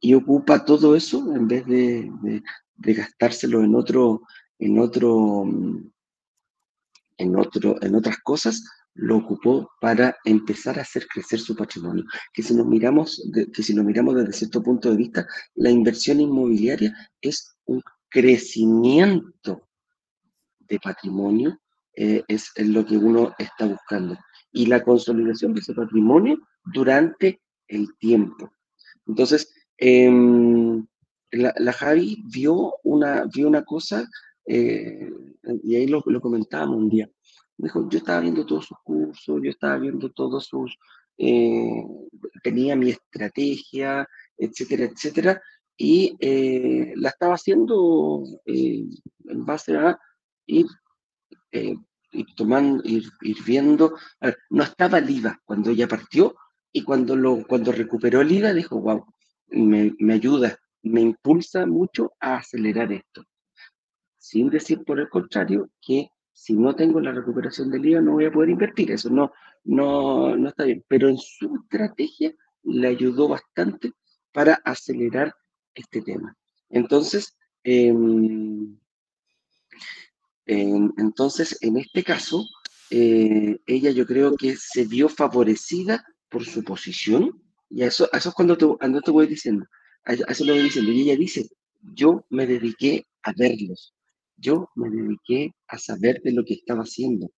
y 0.02 0.14
ocupa 0.14 0.66
todo 0.66 0.96
eso 0.96 1.34
en 1.36 1.48
vez 1.48 1.66
de, 1.66 2.12
de, 2.76 2.94
gastárselo 2.94 3.64
en 3.64 3.76
otro, 3.76 4.24
en 4.58 4.80
otro, 4.80 5.46
en 7.18 7.36
otro, 7.36 7.76
en 7.82 7.96
otras 7.96 8.18
cosas, 8.20 8.64
lo 8.96 9.18
ocupó 9.18 9.72
para 9.80 10.18
empezar 10.26 10.80
a 10.80 10.82
hacer 10.82 11.08
crecer 11.08 11.40
su 11.40 11.56
patrimonio. 11.56 12.04
Que 12.34 12.44
si 12.44 12.54
nos 12.54 12.66
miramos, 12.66 13.22
que 13.54 13.64
si 13.64 13.74
nos 13.74 13.86
miramos 13.86 14.16
desde 14.16 14.34
cierto 14.34 14.62
punto 14.62 14.90
de 14.90 14.98
vista, 14.98 15.28
la 15.56 15.70
inversión 15.70 16.20
inmobiliaria 16.20 16.94
es 17.22 17.56
un 17.66 17.82
crecimiento 18.10 19.69
de 20.70 20.80
patrimonio 20.80 21.60
eh, 22.02 22.24
es, 22.28 22.52
lo 22.58 22.86
que 22.86 22.98
uno 22.98 23.34
está 23.38 23.66
buscando. 23.66 24.18
Y 24.52 24.68
la 24.68 24.84
consolidación 24.84 25.54
de 25.54 25.60
ese 25.60 25.74
patrimonio 25.74 26.40
durante 26.64 27.42
el 27.68 27.88
tiempo. 27.98 28.52
Entonces, 29.06 29.54
em, 29.78 30.86
la, 31.32 31.74
Javi 31.74 32.24
vio 32.32 32.76
una, 32.84 33.26
vio 33.26 33.48
una 33.48 33.64
cosa, 33.64 34.08
eh, 34.46 35.12
y 35.64 35.76
ahí 35.76 35.88
lo, 35.88 36.02
lo 36.06 36.22
comentábamos 36.22 36.78
un 36.78 36.90
día. 36.90 37.10
Dijo, 37.58 37.90
yo 37.90 37.98
estaba 37.98 38.22
viendo 38.22 38.46
todos 38.46 38.66
sus 38.68 38.78
cursos, 38.84 39.42
yo 39.44 39.50
estaba 39.50 39.78
viendo 39.78 40.10
todos 40.12 40.46
sus, 40.46 40.78
eh, 41.18 41.84
tenía 42.42 42.76
mi 42.76 42.92
estrategia, 42.92 44.08
etcétera, 44.38 44.86
etcétera, 44.86 45.42
y 45.78 46.16
la 46.96 47.10
estaba 47.10 47.36
haciendo 47.36 48.24
en 48.46 49.46
base 49.46 49.76
a 49.78 50.00
ir, 50.50 50.66
eh, 51.52 51.76
tomando, 52.36 52.84
ir, 52.86 53.06
viendo. 53.46 53.96
no 54.50 54.64
estaba 54.64 54.98
el 54.98 55.10
IVA 55.10 55.40
cuando 55.46 55.70
ella 55.72 55.88
partió 55.88 56.36
y 56.72 56.84
cuando, 56.84 57.16
lo, 57.16 57.46
cuando 57.48 57.72
recuperó 57.72 58.22
el 58.22 58.32
IVA 58.32 58.54
dijo, 58.54 58.80
wow, 58.80 59.06
me, 59.48 59.96
me 60.00 60.14
ayuda, 60.14 60.58
me 60.84 61.02
impulsa 61.02 61.66
mucho 61.66 62.14
a 62.20 62.38
acelerar 62.38 62.92
esto. 62.92 63.24
Sin 64.18 64.50
decir 64.50 64.84
por 64.84 65.00
el 65.00 65.10
contrario 65.10 65.70
que 65.82 66.10
si 66.32 66.54
no 66.54 66.76
tengo 66.76 67.00
la 67.00 67.12
recuperación 67.12 67.70
del 67.70 67.86
IVA 67.86 68.02
no 68.02 68.14
voy 68.14 68.26
a 68.26 68.32
poder 68.32 68.50
invertir, 68.50 68.92
eso 68.92 69.10
no, 69.10 69.32
no, 69.64 70.36
no 70.36 70.50
está 70.50 70.64
bien, 70.64 70.84
pero 70.88 71.10
en 71.10 71.18
su 71.18 71.56
estrategia 71.64 72.34
le 72.64 72.88
ayudó 72.88 73.28
bastante 73.28 73.94
para 74.32 74.56
acelerar 74.64 75.34
este 75.74 76.02
tema. 76.02 76.36
Entonces, 76.70 77.38
eh, 77.64 77.94
entonces, 80.50 81.58
en 81.62 81.78
este 81.78 82.04
caso, 82.04 82.46
eh, 82.90 83.60
ella 83.68 83.92
yo 83.92 84.06
creo 84.06 84.36
que 84.36 84.56
se 84.58 84.86
vio 84.86 85.08
favorecida 85.08 86.04
por 86.30 86.44
su 86.44 86.64
posición, 86.64 87.40
y 87.70 87.84
a 87.84 87.88
eso, 87.88 88.10
eso 88.12 88.30
es 88.30 88.36
cuando 88.36 88.58
te, 88.58 88.66
cuando 88.66 89.02
te 89.02 89.12
voy 89.12 89.28
diciendo, 89.28 89.66
eso 90.06 90.46
lo 90.46 90.54
voy 90.54 90.64
diciendo, 90.64 90.92
y 90.92 91.02
ella 91.02 91.16
dice, 91.16 91.48
yo 91.94 92.26
me 92.30 92.48
dediqué 92.48 93.06
a 93.24 93.34
verlos, 93.38 93.94
yo 94.38 94.70
me 94.76 94.90
dediqué 94.90 95.54
a 95.68 95.78
saber 95.78 96.22
de 96.24 96.32
lo 96.32 96.44
que 96.44 96.56
estaba 96.56 96.82
haciendo. 96.82 97.30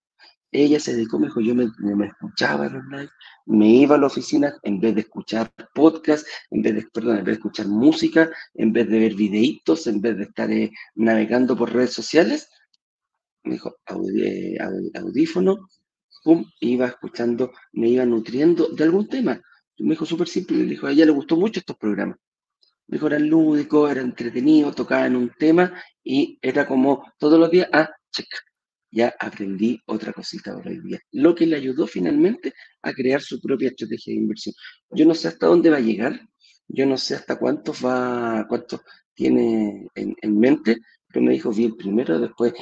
ella 0.54 0.80
se 0.80 0.96
dedicó, 0.96 1.20
me 1.20 1.28
dijo, 1.28 1.42
yo 1.42 1.54
me, 1.54 1.70
me 1.80 2.08
escuchaba 2.08 2.68
en 2.68 2.76
online, 2.76 3.10
me 3.46 3.68
iba 3.68 3.96
a 3.96 4.00
la 4.00 4.08
oficina 4.08 4.54
en 4.64 4.80
vez 4.80 4.96
de 4.96 5.02
escuchar 5.02 5.52
podcast, 5.74 6.26
en 6.50 6.62
vez 6.62 6.76
de, 6.76 6.88
perdón, 6.94 7.18
en 7.18 7.26
vez 7.26 7.34
de 7.36 7.40
escuchar 7.40 7.68
música, 7.68 8.30
en 8.54 8.72
vez 8.72 8.90
de 8.90 9.00
ver 9.00 9.16
videitos, 9.16 9.88
en 9.88 10.00
vez 10.02 10.18
de 10.18 10.24
estar 10.24 10.50
eh, 10.52 10.72
navegando 10.96 11.58
por 11.58 11.74
redes 11.74 11.94
sociales, 11.94 12.50
me 13.44 13.54
dijo, 13.54 13.78
eh, 14.18 14.58
audífono, 14.96 15.68
pum, 16.24 16.46
iba 16.60 16.88
escuchando, 16.88 17.52
me 17.74 17.90
iba 17.90 18.06
nutriendo 18.06 18.68
de 18.70 18.84
algún 18.84 19.08
tema. 19.08 19.42
Me 19.80 19.92
dijo 19.92 20.06
súper 20.06 20.28
simple, 20.28 20.58
me 20.58 20.66
dijo, 20.66 20.88
a 20.88 20.92
ella 20.92 21.06
le 21.06 21.12
gustó 21.12 21.36
mucho 21.38 21.60
estos 21.60 21.78
programas. 21.78 22.18
Me 22.88 22.98
dijo, 22.98 23.08
era 23.08 23.20
lúdico, 23.20 23.90
era 23.90 24.02
entretenido, 24.02 24.74
tocaba 24.74 25.08
en 25.08 25.16
un 25.16 25.32
tema 25.40 25.74
y 26.04 26.38
era 26.42 26.68
como 26.68 27.04
todos 27.18 27.40
los 27.40 27.50
días, 27.50 27.70
ah, 27.74 27.90
check, 28.12 28.28
ya 28.92 29.14
aprendí 29.20 29.80
otra 29.86 30.14
cosita 30.14 30.54
por 30.54 30.70
día. 30.84 31.00
Lo 31.12 31.34
que 31.34 31.48
le 31.48 31.56
ayudó 31.56 31.88
finalmente 31.88 32.54
a 32.82 32.94
crear 32.94 33.22
su 33.22 33.40
propia 33.40 33.70
estrategia 33.70 34.14
de 34.14 34.20
inversión. 34.20 34.54
Yo 34.92 35.06
no 35.06 35.16
sé 35.16 35.30
hasta 35.30 35.48
dónde 35.48 35.70
va 35.70 35.78
a 35.78 35.82
llegar, 35.82 36.20
yo 36.68 36.86
no 36.86 36.98
sé 36.98 37.16
hasta 37.16 37.38
cuántos 37.40 37.84
va, 37.84 38.46
cuántos 38.48 38.82
tiene 39.14 39.88
en, 39.96 40.16
en 40.22 40.40
mente, 40.40 40.78
pero 41.12 41.26
me 41.26 41.34
dijo, 41.34 41.52
vi 41.52 41.66
el 41.66 41.76
primero, 41.76 42.20
después 42.20 42.54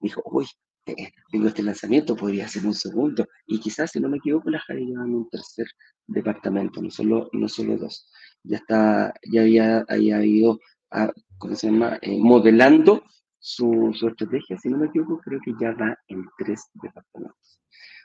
dijo, 0.00 0.22
uy, 0.26 0.46
eh, 0.86 1.10
tengo 1.32 1.48
este 1.48 1.64
lanzamiento, 1.64 2.14
podría 2.14 2.46
ser 2.46 2.64
un 2.64 2.74
segundo, 2.74 3.26
y 3.46 3.58
quizás, 3.58 3.90
si 3.90 3.98
no 3.98 4.08
me 4.08 4.18
equivoco, 4.18 4.50
la 4.50 4.60
Jari 4.60 4.92
en 4.92 4.98
un 4.98 5.28
tercer 5.28 5.66
departamento, 6.06 6.80
no 6.80 6.90
solo, 6.90 7.28
no 7.32 7.48
solo 7.48 7.76
dos. 7.76 8.08
Ya 8.44 8.58
está, 8.58 9.12
ya 9.32 9.40
había, 9.42 9.84
había 9.88 10.24
ido, 10.24 10.60
a, 10.92 11.12
¿cómo 11.38 11.56
se 11.56 11.70
llama?, 11.70 11.98
eh, 12.02 12.18
modelando 12.18 13.02
su, 13.38 13.92
su, 13.94 14.08
estrategia, 14.08 14.58
si 14.58 14.68
no 14.68 14.78
me 14.78 14.86
equivoco, 14.86 15.20
creo 15.24 15.40
que 15.44 15.54
ya 15.60 15.72
va 15.72 15.96
en 16.06 16.24
tres 16.38 16.62
departamentos. 16.74 17.60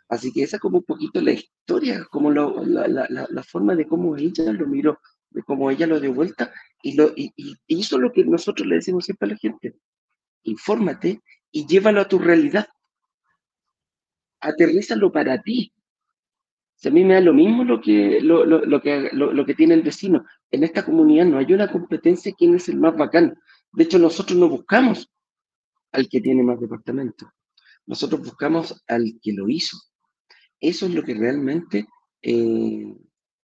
Así 0.10 0.34
que 0.34 0.44
esa 0.44 0.58
como 0.58 0.80
un 0.80 0.84
poquito 0.84 1.22
la 1.22 1.34
historia, 1.34 2.06
como 2.10 2.32
lo, 2.32 2.66
la, 2.66 2.88
la, 2.88 3.08
la, 3.10 3.44
forma 3.44 3.76
de 3.76 3.88
cómo 3.88 4.18
ella 4.18 4.52
lo 4.52 4.68
miró, 4.68 5.00
de 5.30 5.44
cómo 5.44 5.70
ella 5.70 5.86
lo 5.88 6.00
dio 6.00 6.14
vuelta, 6.14 6.52
y, 6.82 6.96
lo, 6.96 7.12
y, 7.16 7.32
y 7.38 7.56
hizo 7.68 8.00
lo 8.00 8.12
que 8.12 8.26
nosotros 8.26 8.68
le 8.68 8.76
decimos 8.76 9.06
siempre 9.06 9.30
a 9.30 9.32
la 9.34 9.38
gente, 9.38 9.76
infórmate 10.44 11.22
y 11.52 11.66
llévalo 11.66 12.02
a 12.02 12.08
tu 12.08 12.20
realidad. 12.20 12.68
Aterrízalo 14.40 15.12
para 15.12 15.42
ti. 15.42 15.74
a 16.84 16.90
mí 16.90 17.04
me 17.04 17.16
da 17.16 17.22
lo 17.22 17.34
mismo 17.34 17.64
lo 17.64 17.82
que, 17.82 18.22
lo, 18.22 18.46
lo, 18.46 18.66
lo 18.66 18.82
que, 18.82 19.10
lo, 19.14 19.46
que 19.46 19.54
tiene 19.54 19.76
el 19.76 19.84
vecino. 19.84 20.26
En 20.50 20.64
esta 20.64 20.84
comunidad 20.84 21.26
no 21.26 21.38
hay 21.38 21.54
una 21.54 21.72
competencia 21.72 22.34
quién 22.38 22.56
es 22.56 22.70
el 22.70 22.78
más 22.78 22.96
bacán. 22.96 23.38
De 23.72 23.84
hecho, 23.84 24.00
nosotros 24.00 24.38
no 24.38 24.50
buscamos 24.50 25.10
al 25.92 26.10
que 26.10 26.22
tiene 26.22 26.44
más 26.44 26.60
departamentos. 26.60 27.30
Nosotros 27.86 28.22
buscamos 28.22 28.84
al 28.88 29.20
que 29.22 29.34
lo 29.34 29.48
hizo. 29.50 29.78
Eso 30.60 30.86
es 30.86 30.94
lo 30.94 31.04
que 31.04 31.14
realmente, 31.14 31.88
eh, 32.22 32.96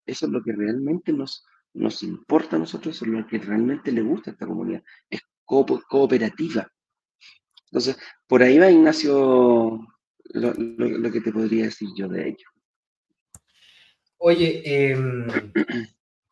eso 0.05 0.25
es 0.25 0.31
lo 0.31 0.43
que 0.43 0.51
realmente 0.51 1.13
nos, 1.13 1.45
nos 1.73 2.03
importa 2.03 2.55
a 2.55 2.59
nosotros, 2.59 2.95
eso 2.95 3.05
es 3.05 3.11
lo 3.11 3.27
que 3.27 3.37
realmente 3.37 3.91
le 3.91 4.01
gusta 4.01 4.31
a 4.31 4.33
esta 4.33 4.47
comunidad. 4.47 4.83
Es 5.09 5.21
cooperativa. 5.45 6.72
Entonces, 7.73 7.97
por 8.27 8.43
ahí 8.43 8.59
va 8.59 8.69
Ignacio 8.69 9.79
lo, 10.25 11.11
que 11.11 11.21
te 11.21 11.31
podría 11.31 11.65
decir 11.65 11.89
yo 11.95 12.07
de 12.07 12.29
ello. 12.29 12.47
Oye, 14.19 14.61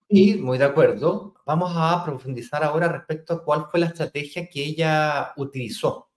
y 0.08 0.30
em, 0.34 0.40
muy 0.40 0.60
de 0.60 0.66
acuerdo. 0.66 1.34
Vamos 1.44 1.74
a 1.76 2.06
profundizar 2.06 2.64
ahora 2.64 2.90
respecto 2.90 3.34
a 3.34 3.44
cuál 3.44 3.66
fue 3.72 3.80
la 3.80 3.88
estrategia 3.88 4.48
que 4.48 4.64
ella 4.64 5.34
utilizó 5.36 6.12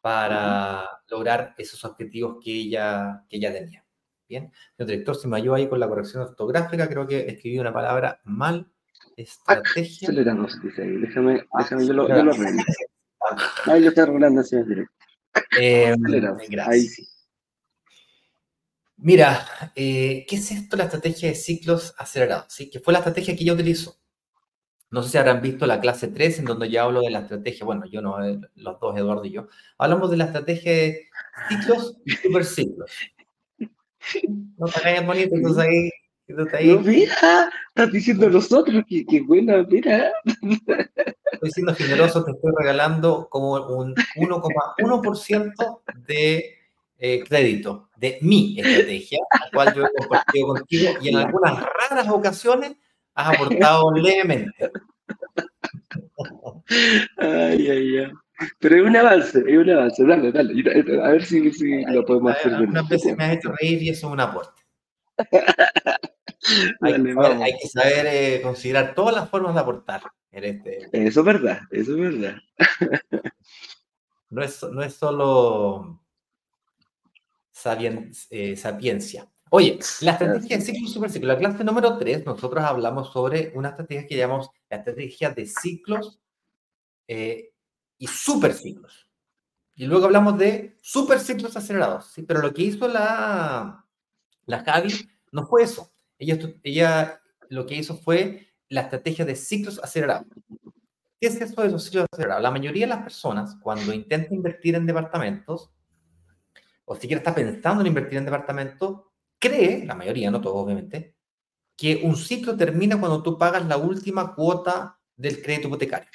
para 0.00 0.88
lograr 1.10 1.54
esos 1.58 1.84
objetivos 1.84 2.38
que 2.42 2.50
ella, 2.50 3.26
que 3.28 3.36
ella 3.36 3.52
tenía. 3.52 3.84
Bien, 4.26 4.50
el 4.78 4.86
director, 4.86 5.16
si 5.16 5.28
me 5.28 5.36
ayuda 5.36 5.56
ahí 5.56 5.68
con 5.68 5.80
la 5.80 5.86
corrección 5.88 6.22
ortográfica, 6.22 6.88
creo 6.88 7.06
que 7.06 7.26
escribí 7.26 7.58
una 7.58 7.74
palabra 7.74 8.22
mal. 8.24 8.66
Estrategia. 9.18 10.08
Aceleramos, 10.08 10.62
dice 10.62 10.82
ahí. 10.82 10.96
Déjame, 10.96 11.44
déjame 11.58 11.86
yo 11.86 11.92
lo, 11.92 12.08
yo 12.08 12.24
lo 12.24 12.32
arreglo. 13.26 13.72
Ahí 13.72 13.80
lo 13.80 13.88
está 13.88 14.06
rolando 14.06 14.40
así 14.40 14.56
directo. 14.56 14.92
Eh, 15.60 15.94
Ahí 16.66 16.82
sí. 16.82 17.06
Mira, 18.96 19.46
eh, 19.74 20.24
¿qué 20.26 20.36
es 20.36 20.50
esto 20.50 20.76
la 20.76 20.84
estrategia 20.84 21.28
de 21.28 21.34
ciclos 21.34 21.94
acelerados? 21.98 22.46
¿Sí? 22.48 22.70
Que 22.70 22.80
fue 22.80 22.92
la 22.92 23.00
estrategia 23.00 23.36
que 23.36 23.44
yo 23.44 23.54
utilizo. 23.54 23.98
No 24.90 25.02
sé 25.02 25.10
si 25.10 25.18
habrán 25.18 25.42
visto 25.42 25.66
la 25.66 25.80
clase 25.80 26.08
3 26.08 26.38
en 26.38 26.44
donde 26.46 26.70
yo 26.70 26.82
hablo 26.82 27.02
de 27.02 27.10
la 27.10 27.20
estrategia, 27.20 27.66
bueno, 27.66 27.84
yo 27.86 28.00
no, 28.00 28.24
eh, 28.24 28.40
los 28.54 28.80
dos, 28.80 28.96
Eduardo 28.96 29.24
y 29.24 29.32
yo, 29.32 29.48
hablamos 29.78 30.10
de 30.10 30.16
la 30.16 30.26
estrategia 30.26 30.72
de 30.72 31.08
ciclos 31.48 31.98
y 32.04 32.12
superciclos. 32.12 32.90
No 34.56 34.66
te 34.66 34.88
hagas 34.88 35.04
bonito, 35.04 35.34
entonces 35.34 35.64
ahí 35.64 35.90
no, 36.28 36.80
mira, 36.80 37.50
estás 37.68 37.92
diciendo 37.92 38.28
nosotros, 38.28 38.84
que, 38.88 39.06
que 39.06 39.20
buena, 39.20 39.62
mira. 39.64 40.12
Estoy 41.36 41.50
siendo 41.50 41.74
generoso, 41.74 42.24
te 42.24 42.32
estoy 42.32 42.52
regalando 42.56 43.28
como 43.30 43.54
un 43.54 43.94
1,1% 43.94 45.80
de 46.06 46.56
eh, 46.98 47.24
crédito 47.24 47.90
de 47.96 48.18
mi 48.22 48.58
estrategia, 48.58 49.18
la 49.32 49.50
cual 49.52 49.74
yo 49.74 49.84
he 49.84 49.90
compartido 49.98 50.46
contigo 50.48 50.92
y 51.00 51.08
en 51.08 51.16
algunas 51.16 51.62
raras 51.62 52.08
ocasiones 52.08 52.76
has 53.14 53.34
aportado 53.34 53.92
levemente. 53.92 54.70
Ay, 57.18 57.70
ay, 57.70 57.98
ay. 57.98 58.12
Pero 58.58 58.76
es 58.76 58.82
un 58.82 58.96
avance, 58.96 59.42
es 59.46 59.56
un 59.56 59.70
avance. 59.70 60.04
Dale, 60.04 60.32
dale. 60.32 61.02
A 61.02 61.10
ver 61.10 61.24
si, 61.24 61.50
si 61.52 61.84
lo 61.86 62.04
podemos 62.04 62.32
hacer. 62.32 62.54
Algunas 62.54 62.88
veces 62.88 63.16
me 63.16 63.24
has 63.24 63.36
hecho 63.36 63.52
reír 63.52 63.82
y 63.82 63.88
eso 63.90 64.08
es 64.08 64.12
un 64.12 64.20
aporte. 64.20 64.62
hay, 66.80 67.54
que 67.60 67.68
saber, 67.68 68.06
eh, 68.06 68.40
considerar 68.42 68.94
todas 68.94 69.14
las 69.14 69.28
formas 69.30 69.54
de 69.54 69.60
aportar. 69.60 70.02
Este... 70.44 70.88
Eso 70.92 71.20
es 71.20 71.26
verdad, 71.26 71.60
eso 71.70 71.92
es 71.92 71.98
verdad. 71.98 72.36
no, 74.30 74.42
es, 74.42 74.62
no 74.62 74.82
es 74.82 74.94
solo 74.94 76.00
eh, 78.30 78.56
sapiencia. 78.56 79.28
Oye, 79.50 79.78
la 80.02 80.12
estrategia 80.12 80.58
de 80.58 80.62
ciclo 80.62 80.88
superciclo. 80.88 81.28
La 81.28 81.38
clase 81.38 81.64
número 81.64 81.96
3, 81.96 82.26
nosotros 82.26 82.64
hablamos 82.64 83.12
sobre 83.12 83.52
una 83.54 83.70
estrategia 83.70 84.06
que 84.06 84.16
llamamos 84.16 84.50
la 84.68 84.78
estrategia 84.78 85.30
de 85.30 85.46
ciclos 85.46 86.20
eh, 87.08 87.52
y 87.98 88.06
superciclos. 88.06 89.08
Y 89.74 89.86
luego 89.86 90.06
hablamos 90.06 90.38
de 90.38 90.76
superciclos 90.82 91.56
acelerados. 91.56 92.06
¿sí? 92.12 92.22
Pero 92.22 92.40
lo 92.40 92.52
que 92.52 92.62
hizo 92.62 92.88
la, 92.88 93.86
la 94.44 94.64
Javi 94.64 95.08
no 95.32 95.46
fue 95.46 95.62
eso. 95.62 95.92
Ella, 96.18 96.38
ella 96.62 97.20
lo 97.48 97.66
que 97.66 97.76
hizo 97.76 97.96
fue 97.96 98.46
la 98.68 98.82
estrategia 98.82 99.24
de 99.24 99.36
ciclos 99.36 99.80
acelerados. 99.82 100.26
¿Qué 101.20 101.28
es 101.28 101.40
eso 101.40 101.62
de 101.62 101.70
los 101.70 101.84
ciclos 101.84 102.06
acelerados? 102.12 102.42
La 102.42 102.50
mayoría 102.50 102.86
de 102.86 102.94
las 102.94 103.02
personas, 103.02 103.56
cuando 103.62 103.92
intenta 103.92 104.34
invertir 104.34 104.74
en 104.74 104.86
departamentos, 104.86 105.70
o 106.84 106.94
siquiera 106.94 107.18
está 107.18 107.34
pensando 107.34 107.80
en 107.80 107.88
invertir 107.88 108.18
en 108.18 108.24
departamentos, 108.24 109.02
cree, 109.38 109.84
la 109.84 109.94
mayoría, 109.94 110.30
no 110.30 110.40
todos 110.40 110.62
obviamente, 110.62 111.16
que 111.76 112.02
un 112.04 112.16
ciclo 112.16 112.56
termina 112.56 112.98
cuando 112.98 113.22
tú 113.22 113.36
pagas 113.36 113.66
la 113.66 113.76
última 113.76 114.34
cuota 114.34 114.98
del 115.16 115.42
crédito 115.42 115.68
hipotecario. 115.68 116.08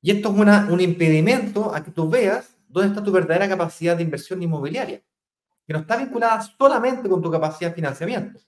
Y 0.00 0.12
esto 0.12 0.30
es 0.30 0.38
una, 0.38 0.68
un 0.70 0.80
impedimento 0.80 1.74
a 1.74 1.82
que 1.82 1.90
tú 1.90 2.08
veas 2.08 2.56
dónde 2.68 2.88
está 2.88 3.02
tu 3.02 3.10
verdadera 3.10 3.48
capacidad 3.48 3.96
de 3.96 4.02
inversión 4.02 4.42
inmobiliaria, 4.42 5.02
que 5.66 5.72
no 5.72 5.80
está 5.80 5.96
vinculada 5.96 6.40
solamente 6.42 7.08
con 7.08 7.20
tu 7.20 7.30
capacidad 7.30 7.70
de 7.70 7.74
financiamiento, 7.74 8.40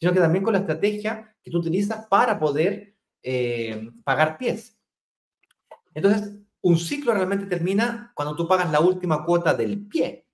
sino 0.00 0.12
que 0.12 0.20
también 0.20 0.42
con 0.42 0.54
la 0.54 0.60
estrategia 0.60 1.36
que 1.42 1.50
tú 1.50 1.58
utilizas 1.58 2.06
para 2.06 2.38
poder 2.38 2.96
eh, 3.22 3.90
pagar 4.02 4.38
pies. 4.38 4.78
Entonces, 5.94 6.38
un 6.62 6.78
ciclo 6.78 7.12
realmente 7.12 7.46
termina 7.46 8.12
cuando 8.14 8.34
tú 8.34 8.48
pagas 8.48 8.70
la 8.70 8.80
última 8.80 9.24
cuota 9.24 9.54
del 9.54 9.86
pie. 9.86 10.26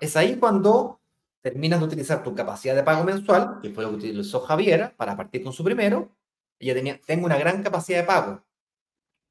Es 0.00 0.16
ahí 0.16 0.36
cuando 0.36 1.00
terminas 1.40 1.80
de 1.80 1.86
utilizar 1.86 2.22
tu 2.22 2.34
capacidad 2.34 2.74
de 2.74 2.82
pago 2.82 3.04
mensual, 3.04 3.60
que 3.62 3.70
fue 3.70 3.84
lo 3.84 3.90
que 3.90 3.96
utilizó 3.96 4.40
Javier 4.40 4.94
para 4.96 5.16
partir 5.16 5.42
con 5.42 5.52
su 5.52 5.64
primero. 5.64 6.16
Ella 6.58 6.74
tenía, 6.74 7.00
tengo 7.00 7.26
una 7.26 7.38
gran 7.38 7.62
capacidad 7.62 8.00
de 8.00 8.06
pago. 8.06 8.44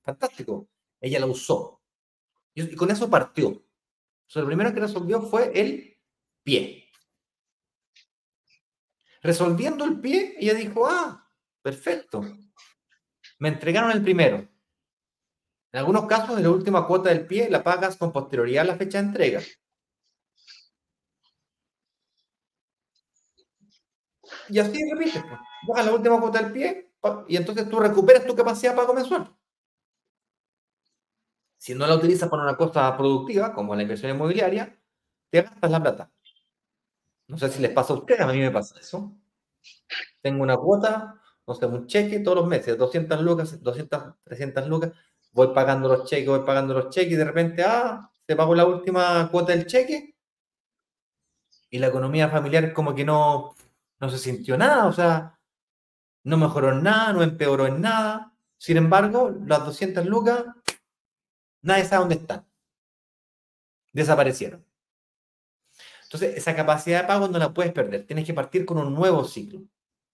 Fantástico. 0.03 0.67
Ella 0.99 1.19
la 1.19 1.25
usó. 1.25 1.81
Y, 2.53 2.75
con 2.75 2.89
eso 2.89 3.09
partió. 3.09 3.49
O 3.49 4.39
lo 4.39 4.45
primero 4.45 4.73
que 4.73 4.79
resolvió 4.79 5.21
fue 5.21 5.51
el 5.59 5.97
pie. 6.43 6.84
Resolviendo 9.25 9.85
el 9.85 9.99
pie, 9.99 10.35
ella 10.39 10.53
dijo, 10.53 10.85
ah, 10.87 11.27
perfecto. 11.63 12.21
Me 13.39 13.49
entregaron 13.49 13.89
el 13.89 14.03
primero. 14.03 14.47
En 15.71 15.79
algunos 15.79 16.05
casos, 16.05 16.37
en 16.37 16.43
la 16.43 16.51
última 16.51 16.85
cuota 16.85 17.09
del 17.09 17.25
pie 17.25 17.49
la 17.49 17.63
pagas 17.63 17.97
con 17.97 18.11
posterioridad 18.11 18.61
a 18.61 18.67
la 18.67 18.75
fecha 18.75 18.99
de 18.99 19.07
entrega. 19.07 19.41
Y 24.47 24.59
así 24.59 24.79
repites, 24.91 25.23
pues. 25.23 25.85
La 25.85 25.91
última 25.91 26.21
cuota 26.21 26.43
del 26.43 26.51
pie 26.51 26.91
y 27.27 27.35
entonces 27.35 27.67
tú 27.67 27.79
recuperas 27.79 28.27
tu 28.27 28.35
capacidad 28.35 28.73
de 28.73 28.77
pago 28.77 28.93
mensual. 28.93 29.35
Si 31.57 31.73
no 31.73 31.87
la 31.87 31.95
utilizas 31.95 32.29
para 32.29 32.43
una 32.43 32.57
cosa 32.57 32.95
productiva, 32.95 33.53
como 33.53 33.75
la 33.75 33.81
inversión 33.81 34.11
inmobiliaria, 34.11 34.79
te 35.31 35.41
gastas 35.41 35.71
la 35.71 35.81
plata. 35.81 36.14
No 37.27 37.37
sé 37.37 37.49
si 37.49 37.61
les 37.61 37.71
pasa 37.71 37.93
a 37.93 37.97
ustedes, 37.97 38.21
a 38.21 38.27
mí 38.27 38.39
me 38.39 38.51
pasa 38.51 38.79
eso. 38.79 39.13
Tengo 40.21 40.43
una 40.43 40.57
cuota, 40.57 41.21
no 41.47 41.53
sé, 41.55 41.65
un 41.65 41.87
cheque 41.87 42.19
todos 42.19 42.37
los 42.37 42.47
meses, 42.47 42.77
200 42.77 43.21
lucas, 43.21 43.61
200, 43.61 44.15
300 44.23 44.67
lucas, 44.67 44.91
voy 45.31 45.53
pagando 45.53 45.89
los 45.89 46.09
cheques, 46.09 46.27
voy 46.27 46.45
pagando 46.45 46.73
los 46.73 46.89
cheques 46.89 47.13
y 47.13 47.15
de 47.15 47.25
repente, 47.25 47.63
ah, 47.63 48.09
se 48.27 48.35
pagó 48.35 48.55
la 48.55 48.65
última 48.65 49.29
cuota 49.31 49.53
del 49.53 49.65
cheque 49.67 50.15
y 51.69 51.79
la 51.79 51.87
economía 51.87 52.29
familiar 52.29 52.73
como 52.73 52.95
que 52.95 53.05
no, 53.05 53.55
no 53.99 54.09
se 54.09 54.17
sintió 54.17 54.57
nada, 54.57 54.85
o 54.87 54.93
sea, 54.93 55.39
no 56.23 56.37
mejoró 56.37 56.71
en 56.71 56.83
nada, 56.83 57.13
no 57.13 57.23
empeoró 57.23 57.67
en 57.67 57.81
nada. 57.81 58.33
Sin 58.57 58.77
embargo, 58.77 59.31
las 59.45 59.65
200 59.65 60.05
lucas, 60.05 60.43
nadie 61.61 61.85
sabe 61.85 61.99
dónde 61.99 62.15
están. 62.15 62.45
Desaparecieron. 63.93 64.65
Entonces, 66.15 66.37
esa 66.37 66.55
capacidad 66.55 67.01
de 67.01 67.07
pago 67.07 67.27
no 67.27 67.37
la 67.37 67.53
puedes 67.53 67.73
perder. 67.73 68.05
Tienes 68.05 68.25
que 68.25 68.33
partir 68.33 68.65
con 68.65 68.77
un 68.77 68.93
nuevo 68.93 69.25
ciclo. 69.25 69.61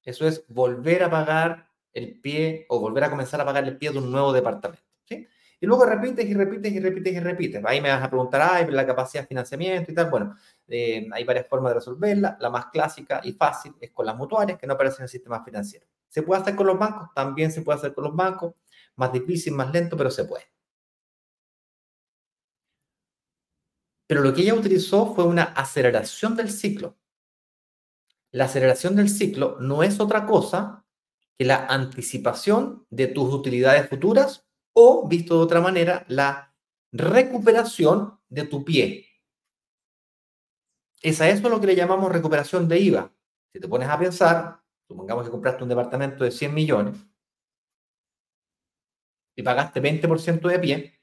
Eso 0.03 0.27
es 0.27 0.43
volver 0.47 1.03
a 1.03 1.11
pagar 1.11 1.67
el 1.93 2.19
pie 2.19 2.65
o 2.69 2.79
volver 2.79 3.03
a 3.03 3.09
comenzar 3.11 3.39
a 3.39 3.45
pagar 3.45 3.65
el 3.65 3.77
pie 3.77 3.91
de 3.91 3.99
un 3.99 4.11
nuevo 4.11 4.33
departamento. 4.33 4.83
¿sí? 5.03 5.27
Y 5.59 5.65
luego 5.67 5.85
repites 5.85 6.25
y 6.25 6.33
repites 6.33 6.73
y 6.73 6.79
repites 6.79 7.13
y 7.13 7.19
repites. 7.19 7.63
Ahí 7.65 7.81
me 7.81 7.89
vas 7.89 8.03
a 8.03 8.09
preguntar, 8.09 8.41
ay, 8.41 8.65
la 8.71 8.83
capacidad 8.83 9.21
de 9.21 9.27
financiamiento 9.27 9.91
y 9.91 9.93
tal. 9.93 10.09
Bueno, 10.09 10.35
eh, 10.67 11.07
hay 11.11 11.23
varias 11.23 11.47
formas 11.47 11.69
de 11.69 11.75
resolverla. 11.75 12.35
La 12.39 12.49
más 12.49 12.65
clásica 12.67 13.21
y 13.23 13.33
fácil 13.33 13.75
es 13.79 13.91
con 13.91 14.07
las 14.07 14.15
mutuarias 14.15 14.57
que 14.57 14.65
no 14.65 14.73
aparecen 14.73 15.01
en 15.01 15.03
el 15.03 15.09
sistema 15.09 15.43
financiero. 15.43 15.85
¿Se 16.07 16.23
puede 16.23 16.41
hacer 16.41 16.55
con 16.55 16.65
los 16.65 16.79
bancos? 16.79 17.09
También 17.13 17.51
se 17.51 17.61
puede 17.61 17.77
hacer 17.77 17.93
con 17.93 18.05
los 18.05 18.15
bancos. 18.15 18.55
Más 18.95 19.13
difícil, 19.13 19.53
más 19.53 19.71
lento, 19.71 19.95
pero 19.95 20.09
se 20.09 20.25
puede. 20.25 20.45
Pero 24.11 24.23
lo 24.23 24.33
que 24.33 24.41
ella 24.41 24.55
utilizó 24.55 25.15
fue 25.15 25.23
una 25.23 25.43
aceleración 25.43 26.35
del 26.35 26.51
ciclo. 26.51 26.97
La 28.31 28.43
aceleración 28.43 28.97
del 28.97 29.07
ciclo 29.07 29.55
no 29.61 29.83
es 29.83 30.01
otra 30.01 30.25
cosa 30.25 30.85
que 31.37 31.45
la 31.45 31.65
anticipación 31.67 32.85
de 32.89 33.07
tus 33.07 33.33
utilidades 33.33 33.87
futuras 33.87 34.45
o, 34.73 35.07
visto 35.07 35.37
de 35.37 35.43
otra 35.45 35.61
manera, 35.61 36.03
la 36.09 36.53
recuperación 36.91 38.19
de 38.27 38.43
tu 38.43 38.65
pie. 38.65 39.05
Es 41.01 41.21
a 41.21 41.29
eso 41.29 41.47
lo 41.47 41.61
que 41.61 41.67
le 41.67 41.77
llamamos 41.77 42.11
recuperación 42.11 42.67
de 42.67 42.79
IVA. 42.79 43.15
Si 43.53 43.61
te 43.61 43.69
pones 43.69 43.87
a 43.87 43.97
pensar, 43.97 44.61
supongamos 44.89 45.23
que 45.23 45.31
compraste 45.31 45.63
un 45.63 45.69
departamento 45.69 46.25
de 46.25 46.31
100 46.31 46.53
millones 46.53 46.97
y 49.37 49.41
pagaste 49.41 49.81
20% 49.81 50.49
de 50.49 50.59
pie, 50.59 51.00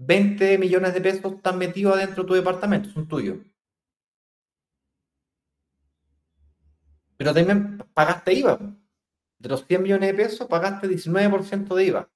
20 0.00 0.56
millones 0.56 0.94
de 0.94 1.00
pesos 1.02 1.34
están 1.34 1.58
metidos 1.58 1.94
adentro 1.94 2.22
de 2.22 2.28
tu 2.28 2.34
departamento, 2.34 2.88
son 2.90 3.06
tuyos. 3.06 3.38
Pero 7.18 7.34
también 7.34 7.78
pagaste 7.92 8.32
IVA. 8.32 8.58
De 9.38 9.48
los 9.48 9.66
100 9.66 9.82
millones 9.82 10.08
de 10.08 10.14
pesos, 10.14 10.48
pagaste 10.48 10.88
19% 10.88 11.74
de 11.74 11.84
IVA 11.84 12.10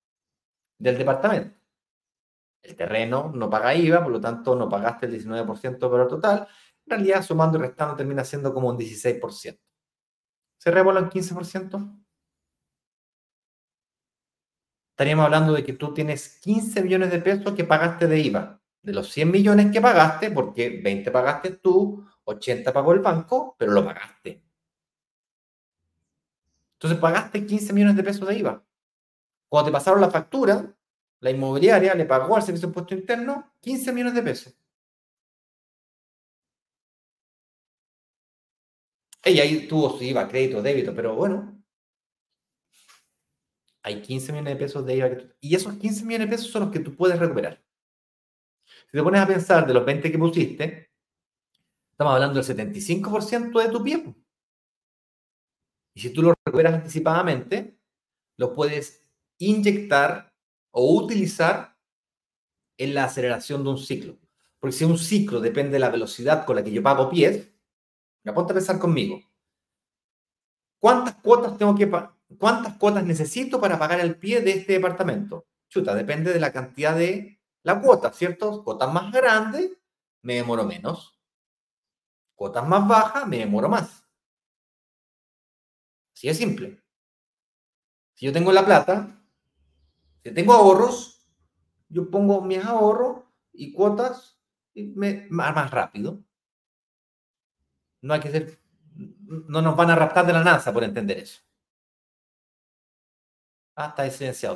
del 0.79 0.97
departamento. 0.97 1.57
El 2.63 2.75
terreno 2.75 3.31
no 3.35 3.51
paga 3.51 3.75
IVA, 3.75 4.03
por 4.03 4.13
lo 4.13 4.21
tanto 4.21 4.57
no 4.57 4.69
pagaste 4.69 5.05
el 5.05 5.13
19% 5.13 5.79
por 5.79 6.01
el 6.01 6.09
total. 6.09 6.49
En 6.87 6.91
realidad, 6.91 7.23
sumando 7.23 7.59
y 7.59 7.63
restando, 7.63 7.97
termina 7.97 8.25
siendo 8.25 8.55
como 8.55 8.69
un 8.69 8.79
16%. 8.79 9.61
¿Se 10.57 10.71
revuelve 10.71 11.01
en 11.01 11.11
15%? 11.11 12.04
Estaríamos 14.95 15.25
hablando 15.25 15.55
de 15.55 15.65
que 15.65 15.73
tú 15.73 15.93
tienes 15.93 16.39
15 16.39 16.81
millones 16.81 17.11
de 17.11 17.19
pesos 17.19 17.53
que 17.55 17.65
pagaste 17.65 18.07
de 18.07 18.21
IVA. 18.21 18.63
De 18.81 18.93
los 18.93 19.11
100 19.11 19.29
millones 19.29 19.73
que 19.73 19.81
pagaste, 19.81 20.31
porque 20.31 20.81
20 20.85 21.11
pagaste 21.11 21.51
tú, 21.57 22.07
80 22.23 22.73
pagó 22.73 22.93
el 22.93 23.01
banco, 23.01 23.57
pero 23.59 23.73
lo 23.73 23.85
pagaste. 23.85 24.45
Entonces 26.75 27.01
pagaste 27.01 27.45
15 27.45 27.73
millones 27.73 27.97
de 27.97 28.05
pesos 28.05 28.29
de 28.29 28.39
IVA. 28.39 28.65
Cuando 29.49 29.67
te 29.67 29.73
pasaron 29.73 30.01
la 30.01 30.11
factura, 30.11 30.73
la 31.19 31.31
inmobiliaria 31.31 31.93
le 31.97 32.05
pagó 32.05 32.37
al 32.37 32.45
Servicio 32.45 32.69
de 32.69 32.71
Impuesto 32.71 32.95
Interno 32.95 33.53
15 33.63 33.93
millones 33.93 34.15
de 34.15 34.23
pesos. 34.23 34.55
Ella 39.25 39.43
ahí 39.43 39.67
tuvo 39.67 39.99
su 39.99 40.05
IVA, 40.05 40.29
crédito, 40.29 40.63
débito, 40.63 40.95
pero 40.95 41.17
bueno, 41.17 41.64
hay 43.85 44.01
15 44.01 44.33
millones 44.33 44.55
de 44.55 44.59
pesos 44.59 44.87
de 44.87 44.97
IVA. 44.97 45.09
y 45.41 45.55
esos 45.55 45.75
15 45.75 46.07
millones 46.07 46.31
de 46.31 46.37
pesos 46.37 46.51
son 46.51 46.63
los 46.63 46.73
que 46.73 46.81
tú 46.81 46.97
puedes 46.97 47.19
recuperar. 47.19 47.63
Si 48.67 48.93
te 48.93 49.03
pones 49.03 49.21
a 49.21 49.27
pensar 49.27 49.67
de 49.67 49.75
los 49.75 49.85
20 49.85 50.11
que 50.11 50.19
pusiste, 50.19 50.91
estamos 51.91 52.15
hablando 52.15 52.43
del 52.43 52.45
75% 52.45 53.63
de 53.63 53.69
tu 53.69 53.85
pie. 53.85 54.15
Y 55.95 56.01
si 56.01 56.11
tú 56.15 56.23
lo 56.23 56.35
recuperas 56.47 56.75
anticipadamente, 56.75 57.79
lo 58.39 58.55
puedes 58.55 59.07
inyectar 59.39 60.35
o 60.71 60.95
utilizar 60.95 61.77
en 62.79 62.95
la 62.95 63.05
aceleración 63.05 63.63
de 63.65 63.71
un 63.71 63.79
ciclo. 63.79 64.19
Porque 64.59 64.77
si 64.77 64.85
un 64.85 64.97
ciclo 64.97 65.41
depende 65.41 65.73
de 65.73 65.81
la 65.81 65.91
velocidad 65.91 66.47
con 66.47 66.57
la 66.57 66.65
que 66.65 66.73
yo 66.73 66.83
pago 66.83 67.11
pies, 67.11 67.53
me 68.25 68.33
ponte 68.33 68.53
a 68.53 68.57
pensar 68.57 68.79
conmigo. 68.79 69.21
¿Cuántas 70.81 71.17
cuotas 71.17 71.59
tengo 71.59 71.75
que 71.75 71.87
¿Cuántas 72.39 72.77
cuotas 72.77 73.05
necesito 73.05 73.61
para 73.61 73.79
pagar 73.79 74.01
el 74.01 74.17
pie 74.17 74.41
de 74.41 74.53
este 74.53 74.75
departamento? 74.75 75.47
Chuta, 75.69 75.95
depende 75.95 76.33
de 76.33 76.41
la 76.41 76.53
cantidad 76.53 76.97
de 76.97 77.41
la 77.63 77.81
cuota, 77.81 78.13
¿cierto? 78.13 78.63
Cuotas 78.63 78.93
más 78.93 79.13
grandes, 79.13 79.73
me 80.23 80.35
demoro 80.35 80.65
menos. 80.65 81.19
Cuotas 82.35 82.67
más 82.67 82.87
bajas, 82.87 83.27
me 83.27 83.39
demoro 83.39 83.69
más. 83.69 84.05
Así 86.15 86.29
es 86.29 86.37
simple. 86.37 86.83
Si 88.15 88.27
yo 88.27 88.33
tengo 88.33 88.53
la 88.53 88.65
plata, 88.65 89.21
si 90.23 90.31
tengo 90.33 90.53
ahorros, 90.53 91.27
yo 91.89 92.11
pongo 92.11 92.41
mis 92.43 92.65
ahorros 92.65 93.25
y 93.53 93.73
cuotas 93.73 94.39
y 94.73 94.85
me, 94.95 95.27
más, 95.31 95.55
más 95.55 95.71
rápido. 95.71 96.23
No 98.01 98.15
hay 98.15 98.21
que 98.21 98.31
ser, 98.31 98.59
no 98.95 99.63
nos 99.63 99.77
van 99.77 99.91
a 99.91 99.97
raptar 99.97 100.27
de 100.27 100.33
la 100.33 100.45
NASA 100.45 100.73
por 100.73 100.85
entender 100.85 101.19
eso. 101.19 101.43
Ah, 103.77 103.89
está 103.89 104.09
silenciado, 104.11 104.55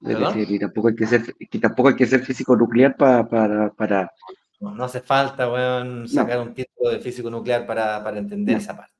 Eduardo. 0.00 0.40
Y 0.40 0.58
tampoco, 0.58 0.88
hay 0.88 0.94
que 0.94 1.06
ser, 1.06 1.34
tampoco 1.60 1.88
hay 1.88 1.96
que 1.96 2.06
ser 2.06 2.24
físico 2.24 2.56
nuclear 2.56 2.96
para, 2.96 3.28
para, 3.28 4.12
no, 4.60 4.84
hace 4.84 5.00
falta, 5.00 5.50
weón, 5.50 6.08
sacar 6.08 6.40
un 6.40 6.52
título 6.52 6.90
de 6.90 6.98
físico 6.98 7.30
nuclear 7.30 7.66
para, 7.66 8.18
entender 8.18 8.56
esa 8.56 8.76
parte. 8.76 8.94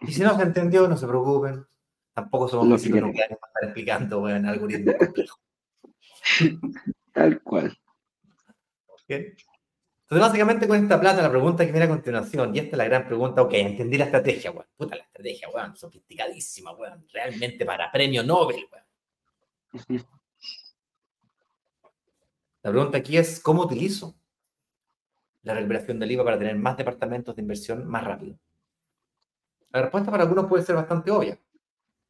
Y 0.00 0.12
si 0.12 0.22
no 0.22 0.36
se 0.36 0.42
entendió, 0.42 0.88
no 0.88 0.96
se 0.96 1.06
preocupen. 1.06 1.64
Tampoco 2.12 2.48
somos 2.48 2.80
físicos 2.80 3.02
nucleares 3.02 3.38
para 3.38 3.50
estar 3.50 3.64
explicando, 3.64 4.20
weón, 4.20 4.46
algoritmos 4.46 4.96
complejos. 4.96 5.40
Tal 7.12 7.40
cual. 7.42 7.78
Entonces, 10.12 10.28
básicamente 10.28 10.68
con 10.68 10.76
esta 10.76 11.00
plata, 11.00 11.22
la 11.22 11.30
pregunta 11.30 11.64
que 11.64 11.72
viene 11.72 11.86
a 11.86 11.88
continuación, 11.88 12.54
y 12.54 12.58
esta 12.58 12.72
es 12.72 12.76
la 12.76 12.84
gran 12.84 13.06
pregunta, 13.06 13.40
ok, 13.40 13.54
entendí 13.54 13.96
la 13.96 14.04
estrategia, 14.04 14.50
weón. 14.50 14.66
Puta, 14.76 14.94
la 14.94 15.04
estrategia, 15.04 15.48
weón, 15.48 15.74
sofisticadísima, 15.74 16.72
weón. 16.72 17.06
Realmente 17.10 17.64
para 17.64 17.90
premio 17.90 18.22
Nobel, 18.22 18.68
weón. 18.70 20.04
La 22.62 22.70
pregunta 22.70 22.98
aquí 22.98 23.16
es, 23.16 23.40
¿cómo 23.40 23.62
utilizo 23.62 24.14
la 25.44 25.54
recuperación 25.54 25.98
del 25.98 26.10
IVA 26.10 26.24
para 26.24 26.38
tener 26.38 26.56
más 26.56 26.76
departamentos 26.76 27.34
de 27.34 27.40
inversión 27.40 27.86
más 27.86 28.04
rápido? 28.04 28.36
La 29.70 29.80
respuesta 29.80 30.10
para 30.10 30.24
algunos 30.24 30.44
puede 30.44 30.62
ser 30.62 30.76
bastante 30.76 31.10
obvia. 31.10 31.38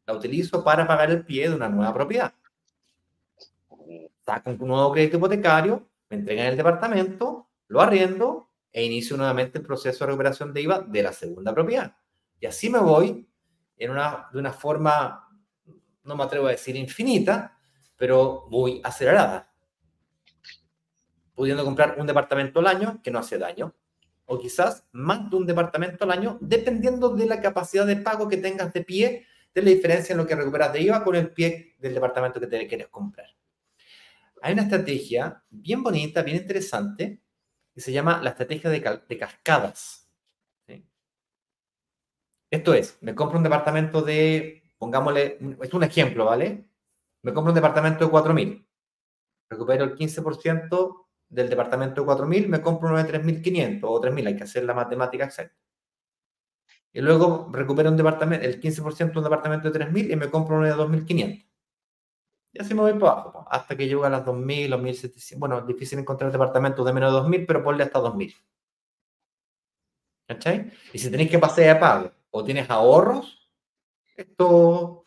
La 0.07 0.15
utilizo 0.15 0.65
para 0.65 0.89
pagar 0.89 1.09
el 1.13 1.25
pie 1.25 1.51
de 1.51 1.55
una 1.55 1.69
nueva 1.69 1.95
propiedad. 1.95 2.35
Saco 4.27 4.51
un 4.51 4.59
nuevo 4.59 4.91
crédito 4.91 5.19
hipotecario, 5.19 5.89
me 6.11 6.17
entregan 6.17 6.47
el 6.47 6.57
departamento, 6.57 7.47
lo 7.73 7.81
arriendo 7.81 8.51
e 8.71 8.85
inicio 8.85 9.17
nuevamente 9.17 9.59
el 9.59 9.65
proceso 9.65 10.05
de 10.05 10.11
recuperación 10.11 10.53
de 10.53 10.61
IVA 10.61 10.81
de 10.81 11.03
la 11.03 11.13
segunda 11.13 11.55
propiedad. 11.55 11.97
Y 12.39 12.45
así 12.45 12.69
me 12.69 12.79
voy 12.79 13.27
en 13.79 13.91
una, 13.91 14.29
de 14.31 14.39
una 14.39 14.53
forma, 14.53 15.27
no 16.05 16.15
me 16.15 16.23
atrevo 16.23 16.49
a 16.49 16.51
decir 16.51 16.77
infinita, 16.77 17.59
pero 17.97 18.47
muy 18.51 18.83
acelerada 18.85 19.51
pudiendo 21.35 21.65
comprar 21.65 21.97
un 21.99 22.07
departamento 22.07 22.61
al 22.61 22.67
año 22.67 23.01
que 23.03 23.11
no 23.11 23.19
hace 23.19 23.39
daño, 23.39 23.75
o 24.27 24.39
quizás 24.39 24.87
más 24.93 25.31
de 25.31 25.37
un 25.37 25.47
departamento 25.47 26.05
al 26.05 26.11
año, 26.11 26.37
dependiendo 26.43 27.09
de 27.09 27.25
la 27.25 27.41
capacidad 27.41 27.87
de 27.87 27.97
pago 27.97 28.29
que 28.29 28.37
tengas 28.37 28.71
de 28.75 28.85
pie, 28.85 29.27
de 29.55 29.63
la 29.63 29.71
diferencia 29.71 30.13
en 30.13 30.19
lo 30.19 30.27
que 30.27 30.35
recuperas 30.35 30.75
de 30.75 30.83
IVA 30.83 31.03
con 31.03 31.17
el 31.17 31.31
pie 31.31 31.75
del 31.79 31.95
departamento 31.95 32.39
que 32.39 32.47
te 32.47 32.67
quieres 32.67 32.89
comprar. 32.89 33.29
Hay 34.43 34.53
una 34.53 34.63
estrategia 34.63 35.43
bien 35.49 35.83
bonita, 35.83 36.23
bien 36.23 36.37
interesante, 36.37 37.23
que 37.75 37.81
se 37.81 37.93
llama 37.93 38.21
la 38.23 38.31
estrategia 38.31 38.71
de, 38.71 39.19
cascadas. 39.19 40.11
Esto 42.51 42.75
es, 42.75 42.99
me 43.01 43.15
compro 43.15 43.39
un 43.39 43.45
departamento 43.45 44.03
de, 44.03 44.63
pongámosle, 44.77 45.39
es 45.63 45.73
un 45.73 45.85
ejemplo, 45.85 46.27
¿vale? 46.27 46.69
Me 47.23 47.33
compro 47.33 47.51
un 47.51 47.55
departamento 47.55 48.05
de 48.05 48.13
4.000. 48.13 48.67
Recupero 49.49 49.85
el 49.85 49.97
15% 49.97 51.07
del 51.31 51.49
departamento 51.49 52.03
de 52.03 52.09
4.000, 52.09 52.49
me 52.49 52.61
compro 52.61 52.91
uno 52.91 53.03
de 53.03 53.11
3.500 53.11 53.81
o 53.85 54.01
3.000, 54.03 54.27
hay 54.27 54.37
que 54.37 54.45
hacer 54.45 54.65
la 54.65 54.75
matemática 54.75 55.25
exacta. 55.25 55.57
Y 56.93 57.01
luego 57.01 57.49
recupero 57.51 57.89
un 57.89 57.97
departamento, 57.97 58.45
el 58.45 58.61
15% 58.61 59.13
de 59.13 59.19
un 59.19 59.25
departamento 59.25 59.71
de 59.71 59.81
3.000 59.81 60.13
y 60.13 60.17
me 60.17 60.31
compro 60.31 60.57
uno 60.57 60.67
de 60.67 60.75
2.500. 60.75 61.52
Y 62.53 62.61
así 62.61 62.75
me 62.75 62.83
voy 62.83 62.93
para 62.95 63.13
abajo, 63.13 63.47
hasta 63.51 63.77
que 63.77 63.87
llego 63.89 64.05
a 64.05 64.11
las 64.11 64.25
2.000 64.25 64.69
los 64.69 64.81
1.700. 64.81 65.39
Bueno, 65.39 65.63
difícil 65.63 65.99
encontrar 65.99 66.31
departamentos 66.31 66.85
de 66.85 66.93
menos 66.93 67.13
de 67.13 67.19
2.000, 67.21 67.47
pero 67.47 67.65
ponle 67.65 67.85
hasta 67.85 67.99
2.000. 67.99 68.35
¿Cachai? 70.29 70.71
Y 70.93 70.99
si 70.99 71.11
tenéis 71.11 71.31
que 71.31 71.39
pasar 71.39 71.69
a 71.71 71.81
pago 71.81 72.11
o 72.31 72.45
tienes 72.45 72.69
ahorros, 72.71 73.51
esto 74.17 75.07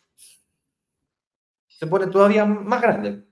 se 1.68 1.86
pone 1.86 2.06
todavía 2.08 2.44
más 2.44 2.82
grande. 2.82 3.26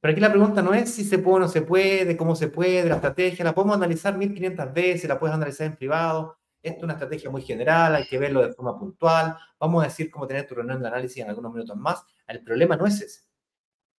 Pero 0.00 0.12
aquí 0.12 0.20
la 0.20 0.30
pregunta 0.30 0.62
no 0.62 0.72
es 0.72 0.94
si 0.94 1.04
se 1.04 1.18
puede 1.18 1.36
o 1.36 1.40
no 1.40 1.48
se 1.48 1.62
puede, 1.62 2.16
cómo 2.16 2.36
se 2.36 2.48
puede, 2.48 2.88
la 2.88 2.96
estrategia, 2.96 3.44
la 3.44 3.54
podemos 3.54 3.76
analizar 3.76 4.16
1500 4.16 4.72
veces, 4.72 5.08
la 5.08 5.18
puedes 5.18 5.34
analizar 5.34 5.66
en 5.66 5.76
privado. 5.76 6.38
Esto 6.66 6.78
es 6.78 6.82
una 6.82 6.94
estrategia 6.94 7.30
muy 7.30 7.42
general, 7.42 7.94
hay 7.94 8.08
que 8.08 8.18
verlo 8.18 8.44
de 8.44 8.52
forma 8.52 8.76
puntual. 8.76 9.36
Vamos 9.60 9.84
a 9.84 9.86
decir 9.86 10.10
cómo 10.10 10.26
tener 10.26 10.48
tu 10.48 10.56
reunión 10.56 10.82
de 10.82 10.88
análisis 10.88 11.18
en 11.18 11.28
algunos 11.28 11.52
minutos 11.52 11.76
más. 11.76 12.04
El 12.26 12.42
problema 12.42 12.74
no 12.76 12.86
es 12.86 13.00
ese. 13.00 13.20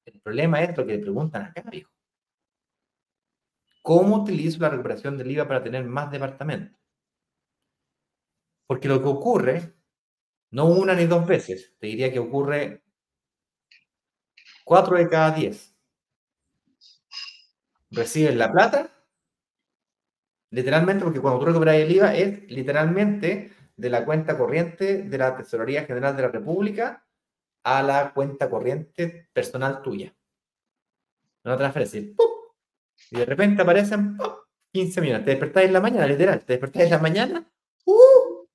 El 0.05 0.21
problema 0.21 0.61
es 0.61 0.77
lo 0.77 0.85
que 0.85 0.95
le 0.95 0.99
preguntan 0.99 1.43
acá, 1.43 1.63
viejo. 1.71 1.93
¿Cómo 3.83 4.17
utilizo 4.17 4.59
la 4.59 4.71
recuperación 4.71 5.17
del 5.17 5.31
IVA 5.31 5.47
para 5.47 5.63
tener 5.63 5.85
más 5.85 6.11
departamentos? 6.11 6.77
Porque 8.67 8.89
lo 8.89 9.01
que 9.01 9.09
ocurre, 9.11 9.77
no 10.51 10.67
una 10.67 10.95
ni 10.95 11.07
dos 11.07 11.25
veces, 11.25 11.77
te 11.79 11.87
diría 11.87 12.13
que 12.13 12.19
ocurre 12.19 12.83
cuatro 14.65 14.97
de 14.97 15.09
cada 15.09 15.31
diez. 15.31 15.73
Reciben 17.93 18.39
la 18.39 18.51
plata, 18.51 18.91
literalmente, 20.51 21.05
porque 21.05 21.21
cuando 21.21 21.41
tú 21.41 21.47
recuperas 21.47 21.77
el 21.77 21.91
IVA 21.93 22.15
es 22.15 22.51
literalmente 22.51 23.53
de 23.77 23.91
la 23.91 24.05
cuenta 24.05 24.37
corriente 24.39 25.03
de 25.03 25.19
la 25.19 25.37
Tesorería 25.37 25.85
General 25.85 26.17
de 26.17 26.23
la 26.23 26.29
República 26.29 27.05
a 27.63 27.83
la 27.83 28.13
cuenta 28.13 28.49
corriente 28.49 29.29
personal 29.33 29.83
tuya. 29.83 30.15
Una 31.45 31.57
transferencia. 31.57 32.03
¡pum! 32.17 32.27
Y 33.11 33.19
de 33.19 33.25
repente 33.25 33.63
aparecen 33.63 34.17
15 34.73 35.01
millones. 35.01 35.25
Te 35.25 35.31
despertáis 35.33 35.67
en 35.67 35.73
la 35.73 35.81
mañana, 35.81 36.07
literal. 36.07 36.45
Te 36.45 36.55
despertáis 36.55 36.87
en 36.87 36.91
la 36.91 36.99
mañana. 36.99 37.53
¡Uh! 37.85 38.47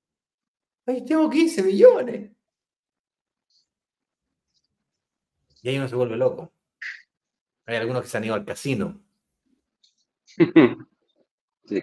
Ahí 0.86 1.04
tengo 1.04 1.30
15 1.30 1.62
millones. 1.62 2.30
Y 5.62 5.68
ahí 5.68 5.78
uno 5.78 5.88
se 5.88 5.94
vuelve 5.94 6.16
loco. 6.16 6.52
Hay 7.66 7.76
algunos 7.76 8.02
que 8.02 8.08
se 8.08 8.16
han 8.16 8.24
ido 8.24 8.34
al 8.34 8.44
casino. 8.44 9.00
Sí. 11.64 11.82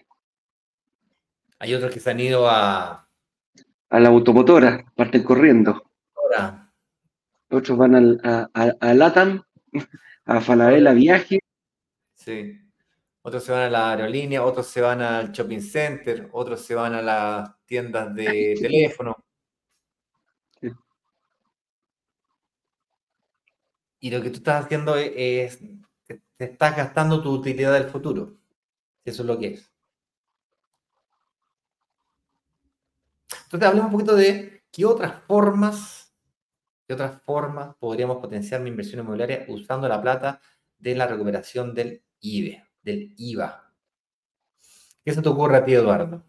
Hay 1.60 1.74
otros 1.74 1.94
que 1.94 2.00
se 2.00 2.10
han 2.12 2.20
ido 2.20 2.50
a. 2.50 3.08
A 3.90 4.00
la 4.00 4.10
automotora, 4.10 4.86
parten 4.96 5.24
corriendo. 5.24 5.84
Ahora, 6.16 6.72
Otros 7.50 7.78
van 7.78 7.96
al, 7.96 8.22
a, 8.24 8.50
a, 8.54 8.72
a 8.80 8.94
Latam, 8.94 9.42
a 10.26 10.42
Falabella 10.42 10.94
Viaje. 10.94 11.40
sí. 12.14 12.56
Otros 13.22 13.44
se 13.44 13.52
van 13.52 13.62
a 13.64 13.70
la 13.70 13.92
aerolínea, 13.92 14.44
otros 14.46 14.66
se 14.68 14.80
van 14.80 15.02
al 15.02 15.32
shopping 15.34 15.60
center, 15.60 16.30
otros 16.32 16.62
se 16.62 16.74
van 16.74 16.94
a 16.94 17.02
las 17.02 17.52
tiendas 17.66 18.16
de 18.16 18.56
teléfono. 18.60 19.14
Sí. 20.62 20.70
Y 24.00 24.10
lo 24.10 24.22
que 24.22 24.30
tú 24.30 24.38
estás 24.38 24.64
haciendo 24.66 24.96
es, 24.96 25.12
es- 25.16 25.60
te 26.38 26.46
estás 26.46 26.78
gastando 26.78 27.22
tu 27.22 27.32
utilidad 27.32 27.74
del 27.74 27.90
futuro. 27.90 28.38
Eso 29.04 29.24
es 29.24 29.28
lo 29.28 29.38
que 29.38 29.48
es. 29.56 29.69
Entonces 33.50 33.68
hablemos 33.68 33.88
un 33.88 33.94
poquito 33.94 34.16
de 34.16 34.62
qué 34.72 34.86
otras 34.86 35.24
formas, 35.24 36.14
qué 36.88 36.94
otras 36.94 37.20
formas 37.24 37.76
podríamos 37.80 38.18
potenciar 38.18 38.62
mi 38.62 38.70
inversión 38.70 39.02
inmobiliaria 39.02 39.46
usando 39.48 39.88
la 39.90 40.00
plata 40.00 40.40
de 40.78 40.94
la 40.94 41.08
recuperación 41.08 41.74
del 41.74 42.04
IVE, 42.20 42.64
del 42.84 43.16
IVA. 43.18 43.74
¿Qué 45.04 45.12
se 45.12 45.24
te 45.24 45.30
ocurre 45.30 45.58
a 45.58 45.66
ti, 45.66 45.74
Eduardo? 45.74 46.24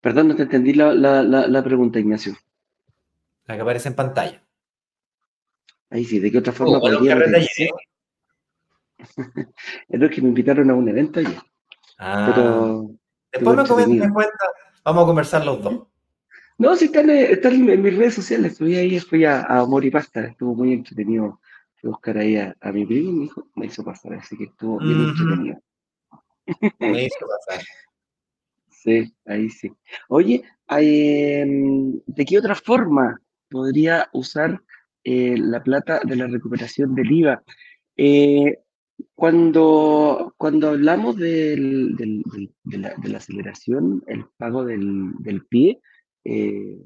Perdón, 0.00 0.26
no 0.26 0.34
te 0.34 0.42
entendí 0.42 0.74
la, 0.74 0.92
la, 0.92 1.22
la, 1.22 1.46
la 1.46 1.62
pregunta, 1.62 2.00
Ignacio. 2.00 2.34
La 3.46 3.54
que 3.54 3.62
aparece 3.62 3.90
en 3.90 3.94
pantalla. 3.94 4.42
Ahí 5.90 6.04
sí, 6.04 6.18
¿de 6.18 6.32
qué 6.32 6.38
otra 6.38 6.52
forma 6.52 6.78
Oh, 6.78 6.80
podría? 6.80 7.14
Es 9.88 10.10
que 10.10 10.20
me 10.20 10.28
invitaron 10.30 10.68
a 10.68 10.74
un 10.74 10.88
evento 10.88 11.20
ayer, 11.20 11.38
Ah, 11.96 12.24
pero 12.26 12.90
después 13.32 13.56
me, 13.56 13.62
estuvo 13.62 13.78
comen- 13.78 13.86
me 13.88 13.94
entretenido. 13.94 14.14
Vamos 14.88 15.04
a 15.04 15.06
conversar 15.06 15.44
los 15.44 15.62
dos. 15.62 15.82
No, 16.56 16.74
sí 16.74 16.86
están, 16.86 17.08
eh, 17.10 17.32
están 17.32 17.68
en 17.68 17.82
mis 17.82 17.96
redes 17.96 18.14
sociales. 18.14 18.58
Fui 18.58 18.74
ahí, 18.74 18.98
fui 18.98 19.24
a, 19.24 19.42
a 19.42 19.60
Amor 19.60 19.84
y 19.84 19.90
Pasta, 19.90 20.24
estuvo 20.24 20.54
muy 20.54 20.72
entretenido. 20.72 21.40
Fui 21.76 21.88
a 21.88 21.90
buscar 21.90 22.18
ahí 22.18 22.36
a, 22.36 22.56
a 22.60 22.72
mi 22.72 22.84
primo 22.84 23.10
y 23.10 23.12
mi 23.12 23.24
hijo 23.26 23.48
me 23.54 23.66
hizo 23.66 23.84
pasar, 23.84 24.14
así 24.14 24.36
que 24.36 24.44
estuvo 24.44 24.78
bien 24.78 25.08
entretenido. 25.08 25.60
Me 26.78 27.04
hizo 27.04 27.26
pasar. 27.26 27.64
Sí, 28.70 29.12
ahí 29.26 29.50
sí. 29.50 29.72
Oye, 30.08 30.44
em, 30.68 32.00
¿de 32.06 32.24
qué 32.24 32.38
otra 32.38 32.54
forma 32.54 33.20
podría 33.50 34.08
usar 34.12 34.62
eh, 35.02 35.34
la 35.36 35.60
plata 35.64 36.00
de 36.04 36.14
la 36.14 36.28
recuperación 36.28 36.94
del 36.94 37.10
IVA? 37.10 37.42
Eh, 37.96 38.60
cuando, 39.14 40.34
cuando 40.36 40.70
hablamos 40.70 41.16
del- 41.16 41.96
del- 41.96 42.22
del- 42.32 42.52
de, 42.64 42.78
la, 42.78 42.94
de 42.96 43.08
la 43.08 43.18
aceleración, 43.18 44.02
el 44.06 44.24
pago 44.36 44.64
del, 44.64 45.12
pie, 45.48 45.80
eh, 46.24 46.78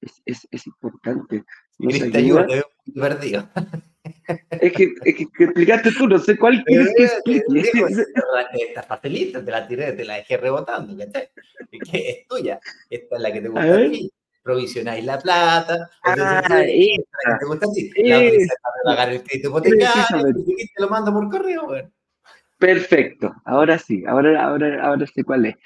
es, 0.00 0.22
es- 0.24 0.48
es 0.50 0.66
importante. 0.66 1.44
Nos 1.78 1.94
ayuda, 1.94 2.18
ayuda. 2.18 2.46
te 2.46 2.54
veo 2.54 2.64
perdido. 2.94 3.48
Es 4.50 4.72
que, 4.72 4.94
es 5.04 5.14
que, 5.14 5.26
que 5.26 5.44
explicaste 5.44 5.90
tú, 5.92 6.08
no 6.08 6.18
sé 6.18 6.36
cuál 6.38 6.64
quieres 6.64 6.88
que 6.96 7.04
explique. 7.04 7.44
Digo, 7.50 7.86
Esta 8.52 8.82
facilita, 8.82 9.44
te 9.44 9.50
la 9.50 9.68
tiré, 9.68 9.92
te 9.92 10.04
la 10.04 10.14
dejé 10.14 10.36
rebotando, 10.38 10.96
¿cachai? 10.96 11.28
Es 11.70 11.90
que 11.90 12.08
es 12.08 12.26
tuya. 12.28 12.58
Esta 12.88 13.16
es 13.16 13.22
la 13.22 13.32
que 13.32 13.40
te 13.42 13.48
gusta 13.48 13.62
A 13.62 13.74
a, 13.76 13.90
ti. 13.90 14.10
Provisionáis 14.42 15.04
la 15.04 15.18
plata. 15.18 15.90
entonces, 16.04 16.42
Ah, 16.50 16.62
sí, 16.64 16.96
te 17.40 17.46
gusta 17.46 17.66
a 17.66 17.72
ti. 17.72 17.90
La 18.04 18.16
esa. 18.22 18.26
utilizas 18.28 18.56
para 18.62 18.96
pagar 18.96 19.12
el 19.12 19.22
crédito 19.22 19.48
hipotecario, 19.50 19.86
Precisamente. 19.92 20.40
y 20.56 20.66
te 20.66 20.82
lo 20.82 20.88
mando 20.88 21.12
por 21.12 21.30
correo, 21.30 21.66
bueno. 21.66 21.90
Perfecto, 22.58 23.34
ahora 23.44 23.78
sí, 23.78 24.04
ahora, 24.06 24.44
ahora, 24.44 24.84
ahora 24.84 25.06
sé 25.06 25.24
cuál 25.24 25.46
es. 25.46 25.56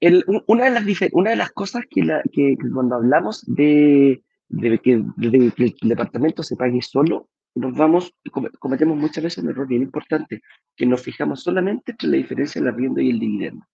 El- 0.00 0.24
un- 0.26 0.42
una, 0.46 0.64
de 0.64 0.70
las, 0.70 0.84
una 1.12 1.30
de 1.30 1.36
las 1.36 1.50
cosas 1.52 1.82
que, 1.90 2.02
la- 2.04 2.22
que- 2.32 2.56
cuando 2.72 2.96
hablamos 2.96 3.44
de, 3.46 4.22
de 4.48 4.78
que, 4.78 5.02
de 5.16 5.52
el 5.58 5.88
departamento 5.88 6.42
se 6.42 6.56
pague 6.56 6.80
solo, 6.82 7.28
nos 7.54 7.76
vamos, 7.76 8.14
come- 8.30 8.50
cometemos 8.58 8.96
muchas 8.96 9.24
veces 9.24 9.42
un 9.44 9.50
error 9.50 9.66
bien 9.66 9.82
importante, 9.82 10.42
que 10.76 10.86
nos 10.86 11.02
fijamos 11.02 11.42
solamente 11.42 11.92
entre 11.92 12.08
la 12.08 12.16
diferencia 12.16 12.60
del 12.60 12.72
arriendo 12.72 13.00
y 13.00 13.10
el 13.10 13.18
dividendo. 13.18 13.66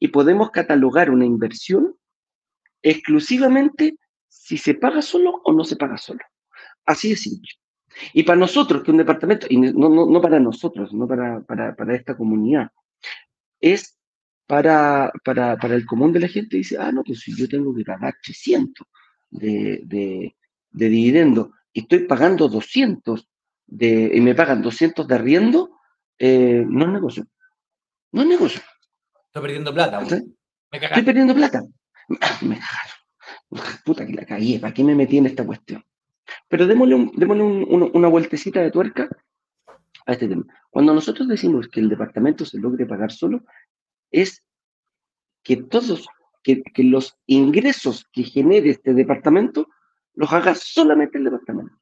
Y 0.00 0.08
podemos 0.08 0.50
catalogar 0.50 1.10
una 1.10 1.24
inversión 1.26 1.94
exclusivamente 2.90 3.98
si 4.28 4.56
se 4.56 4.74
paga 4.74 5.02
solo 5.02 5.40
o 5.44 5.52
no 5.52 5.64
se 5.64 5.76
paga 5.76 5.98
solo. 5.98 6.20
Así 6.84 7.10
de 7.10 7.16
simple. 7.16 7.50
Y 8.12 8.22
para 8.22 8.38
nosotros, 8.38 8.82
que 8.82 8.92
un 8.92 8.98
departamento, 8.98 9.46
y 9.50 9.56
no, 9.56 9.88
no, 9.88 10.06
no 10.06 10.20
para 10.20 10.38
nosotros, 10.38 10.92
no 10.92 11.08
para, 11.08 11.40
para, 11.40 11.74
para 11.74 11.96
esta 11.96 12.16
comunidad, 12.16 12.70
es 13.60 13.98
para, 14.46 15.10
para, 15.24 15.56
para 15.56 15.74
el 15.74 15.84
común 15.84 16.12
de 16.12 16.20
la 16.20 16.28
gente, 16.28 16.58
dice, 16.58 16.76
ah, 16.78 16.92
no, 16.92 17.02
pues 17.02 17.20
si 17.20 17.34
yo 17.34 17.48
tengo 17.48 17.74
que 17.74 17.82
pagar 17.82 18.14
300 18.22 18.86
de, 19.30 19.80
de, 19.84 20.36
de 20.70 20.88
dividendo 20.88 21.52
y 21.72 21.80
estoy 21.80 22.00
pagando 22.00 22.48
200 22.48 23.26
de, 23.66 24.12
y 24.14 24.20
me 24.20 24.34
pagan 24.36 24.62
200 24.62 25.08
de 25.08 25.14
arriendo, 25.14 25.70
eh, 26.18 26.64
no 26.68 26.84
es 26.84 26.92
negocio. 26.92 27.26
No 28.12 28.22
es 28.22 28.28
negocio. 28.28 28.60
Estoy 29.26 29.42
perdiendo 29.42 29.74
plata. 29.74 30.00
Me 30.00 30.78
Estoy 30.78 31.02
perdiendo 31.02 31.34
plata. 31.34 31.64
Me 32.08 32.58
cagaron. 32.58 33.76
Puta 33.84 34.06
que 34.06 34.12
la 34.12 34.24
cagué, 34.24 34.58
¿para 34.60 34.74
qué 34.74 34.84
me 34.84 34.94
metí 34.94 35.18
en 35.18 35.26
esta 35.26 35.44
cuestión? 35.46 35.84
Pero 36.48 36.66
démosle, 36.66 36.94
un- 36.94 37.12
démosle 37.16 37.42
un- 37.42 37.66
un- 37.68 37.90
una 37.94 38.08
vueltecita 38.08 38.60
de 38.60 38.70
tuerca 38.70 39.08
a 40.06 40.12
este 40.12 40.28
tema. 40.28 40.44
Cuando 40.70 40.92
nosotros 40.94 41.26
decimos 41.28 41.68
que 41.68 41.80
el 41.80 41.88
departamento 41.88 42.44
se 42.44 42.58
logre 42.58 42.86
pagar 42.86 43.10
solo, 43.12 43.44
es 44.10 44.44
que 45.42 45.56
todos, 45.56 46.06
que, 46.42 46.62
que 46.62 46.84
los 46.84 47.16
ingresos 47.26 48.06
que 48.12 48.22
genere 48.24 48.70
este 48.70 48.94
departamento 48.94 49.68
los 50.14 50.32
haga 50.32 50.54
solamente 50.54 51.18
el 51.18 51.24
departamento. 51.24 51.74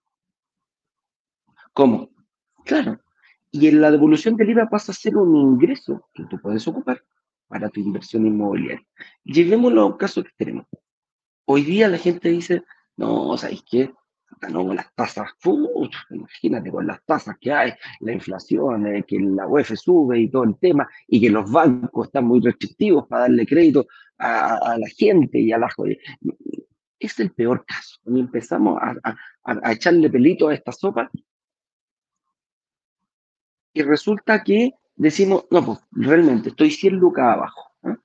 ¿Cómo? 1.72 2.10
Claro. 2.64 3.00
Y 3.50 3.68
en 3.68 3.80
la 3.80 3.90
devolución 3.90 4.36
del 4.36 4.50
IVA 4.50 4.68
pasa 4.68 4.92
a 4.92 4.94
ser 4.94 5.16
un 5.16 5.36
ingreso 5.36 6.08
que 6.14 6.24
tú 6.24 6.40
puedes 6.40 6.66
ocupar 6.66 7.04
para 7.48 7.68
tu 7.68 7.80
inversión 7.80 8.26
inmobiliaria. 8.26 8.86
Llevémoslo 9.24 9.82
a 9.82 9.86
un 9.86 9.96
caso 9.96 10.20
extremo. 10.20 10.66
Hoy 11.46 11.62
día 11.62 11.88
la 11.88 11.98
gente 11.98 12.30
dice, 12.30 12.62
no, 12.96 13.36
¿sabéis 13.36 13.64
qué? 13.70 13.92
no, 14.50 14.66
con 14.66 14.76
las 14.76 14.92
tasas, 14.94 15.30
imagínate 16.10 16.70
con 16.70 16.86
las 16.86 17.04
tasas 17.04 17.36
que 17.40 17.52
hay, 17.52 17.72
la 18.00 18.12
inflación, 18.12 18.86
eh, 18.86 19.04
que 19.06 19.18
la 19.20 19.46
UEF 19.46 19.74
sube 19.74 20.18
y 20.18 20.28
todo 20.28 20.44
el 20.44 20.56
tema, 20.58 20.88
y 21.06 21.20
que 21.20 21.30
los 21.30 21.50
bancos 21.50 22.06
están 22.06 22.26
muy 22.26 22.40
restrictivos 22.40 23.06
para 23.06 23.22
darle 23.22 23.46
crédito 23.46 23.86
a, 24.18 24.76
la 24.78 24.88
gente 24.88 25.38
y 25.38 25.52
a 25.52 25.58
las... 25.58 25.72
Es 26.98 27.20
el 27.20 27.32
peor 27.32 27.64
caso. 27.66 28.00
Y 28.06 28.20
empezamos 28.20 28.80
a, 28.80 29.72
echarle 29.72 30.08
pelito 30.08 30.48
a 30.48 30.54
esta 30.54 30.72
sopa 30.72 31.10
y 33.74 33.82
resulta 33.82 34.42
que 34.42 34.72
decimos, 34.96 35.44
no, 35.50 35.64
pues 35.64 35.78
realmente 35.92 36.50
estoy 36.50 36.70
100 36.70 36.94
lucas 36.96 37.24
abajo. 37.24 37.72
¿eh? 37.84 37.96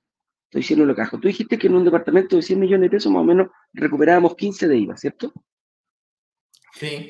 Estoy 0.44 0.62
100 0.62 0.86
lucas 0.86 1.04
abajo. 1.04 1.20
Tú 1.20 1.28
dijiste 1.28 1.58
que 1.58 1.66
en 1.66 1.74
un 1.74 1.84
departamento 1.84 2.36
de 2.36 2.42
100 2.42 2.60
millones 2.60 2.90
de 2.90 2.96
pesos 2.96 3.12
más 3.12 3.22
o 3.22 3.24
menos 3.24 3.48
recuperábamos 3.72 4.36
15 4.36 4.68
de 4.68 4.78
IVA, 4.78 4.96
¿cierto? 4.96 5.32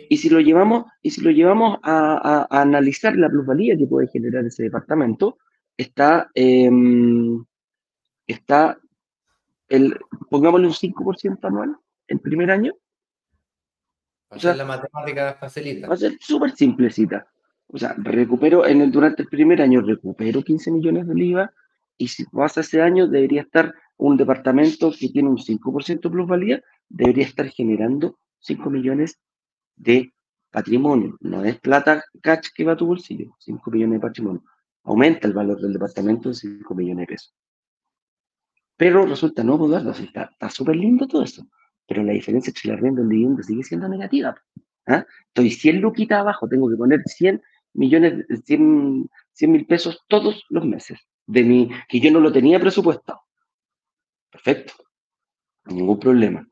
Y 0.09 0.17
si 0.17 0.29
lo 0.31 0.41
llevamos, 0.41 0.87
y 1.03 1.11
si 1.11 1.21
lo 1.21 1.31
llevamos 1.31 1.79
a, 1.83 2.47
analizar 2.51 3.15
la 3.17 3.29
plusvalía 3.29 3.77
que 3.77 3.87
puede 3.87 4.09
generar 4.09 4.45
ese 4.45 4.65
departamento, 4.65 5.39
está, 5.77 6.29
em, 6.35 7.45
está 8.27 8.79
el, 9.69 9.97
pongámosle 10.29 10.67
un 10.67 10.73
5% 10.73 11.47
anual 11.47 11.77
el 12.09 12.21
primer 12.21 12.51
año. 12.51 12.75
O 14.29 14.39
sea, 14.39 14.55
la 14.55 14.65
matemática 14.65 15.35
facilita. 15.35 15.89
Va 15.89 15.95
a 15.95 15.99
ser 15.99 16.17
súper 16.21 16.53
simplecita. 16.53 17.27
O 17.73 17.79
sea, 17.79 17.95
recupero 17.99 18.67
en 18.67 18.81
el, 18.81 18.91
durante 18.91 19.23
el 19.23 19.29
primer 19.29 19.63
año, 19.63 19.81
recupero 19.81 20.43
15 20.43 20.71
millones 20.73 21.07
del 21.07 21.23
IVA 21.23 21.53
y 21.97 22.09
si 22.09 22.25
pasa 22.25 22.63
ese 22.63 22.83
año 22.83 23.07
debería 23.07 23.43
estar 23.43 23.75
un 23.97 24.17
departamento 24.17 24.91
que 24.99 25.09
tiene 25.11 25.29
un 25.29 25.37
5% 25.37 26.01
de 26.01 26.11
plusvalía, 26.11 26.63
debería 26.89 27.27
estar 27.27 27.47
generando 27.49 28.19
5 28.41 28.71
millones 28.71 29.21
de 29.77 30.13
patrimonio. 30.51 31.17
No 31.21 31.45
es 31.45 31.61
plata 31.61 32.03
cash 32.23 32.49
que 32.55 32.65
va 32.65 32.73
a 32.73 32.77
tu 32.77 32.87
bolsillo, 32.87 33.37
5 33.39 33.71
millones 33.71 34.01
de 34.01 34.01
patrimonio. 34.01 34.43
Aumenta 34.83 35.29
el 35.29 35.35
valor 35.35 35.61
del 35.61 35.75
departamento 35.75 36.31
en 36.31 36.35
5 36.35 36.75
millones 36.75 37.03
de 37.03 37.07
pesos. 37.07 37.35
Pero 38.77 39.05
resulta, 39.05 39.45
no, 39.45 39.59
pues 39.59 40.01
está 40.01 40.49
súper 40.49 40.77
lindo 40.77 41.07
todo 41.07 41.23
eso. 41.23 41.47
Pero 41.87 42.03
la 42.03 42.15
diferencia 42.15 42.51
entre 42.51 42.71
la 42.71 42.81
renta 42.81 43.03
y 43.03 43.05
el 43.05 43.11
dividendo 43.11 43.43
sigue 43.43 43.63
siendo 43.63 43.89
negativa. 43.89 44.35
¿ah? 44.87 45.05
Estoy 45.27 45.51
100 45.51 45.81
luquitas 45.83 46.21
abajo, 46.21 46.49
tengo 46.49 46.71
que 46.71 46.77
poner 46.77 47.03
100 47.05 47.43
millones, 47.73 48.27
100 48.45 49.09
mil 49.43 49.67
pesos 49.67 50.05
todos 50.09 50.45
los 50.49 50.65
meses, 50.65 50.99
de 51.27 51.45
mi, 51.45 51.71
que 51.89 52.01
yo 52.01 52.11
no 52.11 52.21
lo 52.21 52.33
tenía 52.33 52.61
presupuestado. 52.61 53.21
Perfecto, 54.31 54.75
ningún 55.67 55.99
problema. 55.99 56.47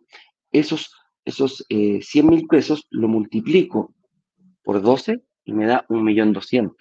Esos 0.50 0.90
esos 1.28 1.64
eh, 1.68 2.00
100 2.00 2.26
mil 2.26 2.46
pesos 2.46 2.86
lo 2.88 3.06
multiplico 3.06 3.94
por 4.62 4.80
12 4.80 5.22
y 5.44 5.52
me 5.52 5.66
da 5.66 5.86
1.200.000. 5.88 6.74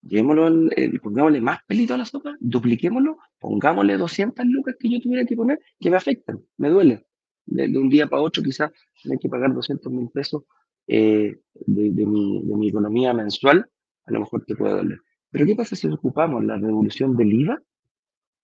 Llevémoslo, 0.00 0.70
eh, 0.70 0.98
pongámosle 0.98 1.42
más 1.42 1.58
pelito 1.66 1.92
a 1.92 1.98
la 1.98 2.06
sopa, 2.06 2.36
dupliquémoslo, 2.40 3.18
pongámosle 3.38 3.98
200 3.98 4.46
lucas 4.46 4.76
que 4.80 4.88
yo 4.88 4.98
tuviera 4.98 5.26
que 5.26 5.36
poner, 5.36 5.60
que 5.78 5.90
me 5.90 5.98
afectan, 5.98 6.42
me 6.56 6.70
duele. 6.70 7.06
De, 7.44 7.66
un 7.76 7.90
día 7.90 8.06
para 8.06 8.22
otro 8.22 8.42
quizás 8.42 8.72
tener 9.02 9.18
que 9.18 9.28
pagar 9.28 9.52
200 9.52 9.92
mil 9.92 10.08
pesos 10.08 10.44
eh, 10.88 11.38
de, 11.54 12.06
mi, 12.06 12.42
de 12.42 12.56
mi 12.56 12.68
economía 12.68 13.12
mensual, 13.12 13.70
a 14.06 14.12
lo 14.12 14.20
mejor 14.20 14.44
te 14.44 14.56
puede 14.56 14.74
doler. 14.74 15.00
Pero 15.30 15.46
¿qué 15.46 15.54
pasa 15.54 15.76
si 15.76 15.86
ocupamos 15.88 16.44
la 16.44 16.56
revolución 16.56 17.16
del 17.16 17.32
IVA 17.32 17.62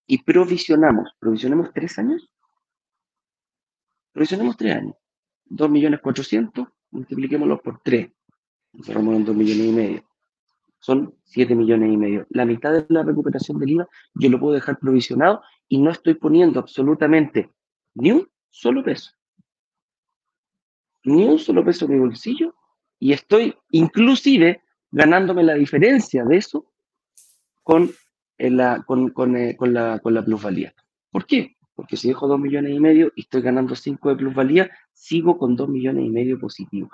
y 0.06 0.22
provisionamos? 0.22 1.10
¿Provisionamos 1.18 1.72
tres 1.72 1.98
años? 1.98 2.30
Provisionemos 4.12 4.56
tres 4.56 4.76
años. 4.76 4.94
2.400.000, 5.50 6.70
multipliquémoslo 6.90 7.60
por 7.60 7.80
3. 7.82 8.10
Cerramos 8.82 9.16
en 9.16 9.24
2 9.24 9.36
millones 9.36 9.66
y 9.66 9.72
medio. 9.72 10.04
Son 10.78 11.14
7 11.24 11.54
millones 11.54 11.92
y 11.92 11.96
medio. 11.96 12.26
La 12.30 12.44
mitad 12.44 12.72
de 12.72 12.86
la 12.88 13.02
recuperación 13.02 13.58
del 13.58 13.70
IVA 13.70 13.88
yo 14.14 14.28
lo 14.28 14.38
puedo 14.38 14.54
dejar 14.54 14.78
provisionado 14.78 15.42
y 15.68 15.78
no 15.78 15.90
estoy 15.90 16.14
poniendo 16.14 16.60
absolutamente 16.60 17.50
ni 17.94 18.12
un 18.12 18.28
solo 18.50 18.84
peso. 18.84 19.12
Ni 21.04 21.24
un 21.24 21.38
solo 21.38 21.64
peso 21.64 21.84
en 21.84 21.92
mi 21.92 21.98
bolsillo 21.98 22.54
y 22.98 23.12
estoy 23.12 23.54
inclusive 23.70 24.62
ganándome 24.90 25.42
la 25.42 25.54
diferencia 25.54 26.24
de 26.24 26.36
eso 26.36 26.70
con, 27.62 27.90
eh, 28.38 28.50
la, 28.50 28.82
con, 28.86 29.36
eh, 29.36 29.56
con, 29.56 29.74
la, 29.74 29.98
con 29.98 30.14
la 30.14 30.24
plusvalía. 30.24 30.74
¿Por 31.10 31.26
qué? 31.26 31.56
Porque 31.74 31.96
si 31.96 32.08
dejo 32.08 32.28
2 32.28 32.38
millones 32.38 32.72
y 32.72 32.80
medio 32.80 33.12
y 33.16 33.22
estoy 33.22 33.42
ganando 33.42 33.74
5 33.74 34.08
de 34.10 34.16
plusvalía, 34.16 34.70
sigo 34.92 35.36
con 35.36 35.56
2 35.56 35.68
millones 35.68 36.06
y 36.06 36.10
medio 36.10 36.38
positivo. 36.38 36.88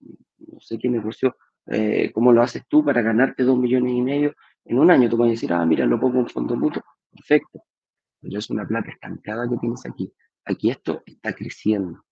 No 0.00 0.60
sé 0.60 0.78
qué 0.78 0.88
negocio, 0.88 1.36
eh, 1.66 2.12
cómo 2.12 2.32
lo 2.32 2.42
haces 2.42 2.64
tú 2.68 2.84
para 2.84 3.02
ganarte 3.02 3.42
2 3.42 3.58
millones 3.58 3.92
y 3.92 4.02
medio 4.02 4.34
en 4.64 4.78
un 4.78 4.90
año. 4.90 5.08
Tú 5.08 5.16
puedes 5.16 5.32
decir, 5.32 5.52
ah, 5.52 5.64
mira, 5.64 5.86
lo 5.86 5.98
pongo 5.98 6.20
en 6.20 6.28
fondo 6.28 6.56
mutuo. 6.56 6.82
Perfecto. 7.10 7.62
Pero 8.20 8.38
es 8.38 8.50
una 8.50 8.66
plata 8.66 8.90
estancada 8.90 9.48
que 9.48 9.56
tienes 9.56 9.84
aquí. 9.86 10.12
Aquí 10.44 10.70
esto 10.70 11.02
está 11.06 11.32
creciendo. 11.32 12.04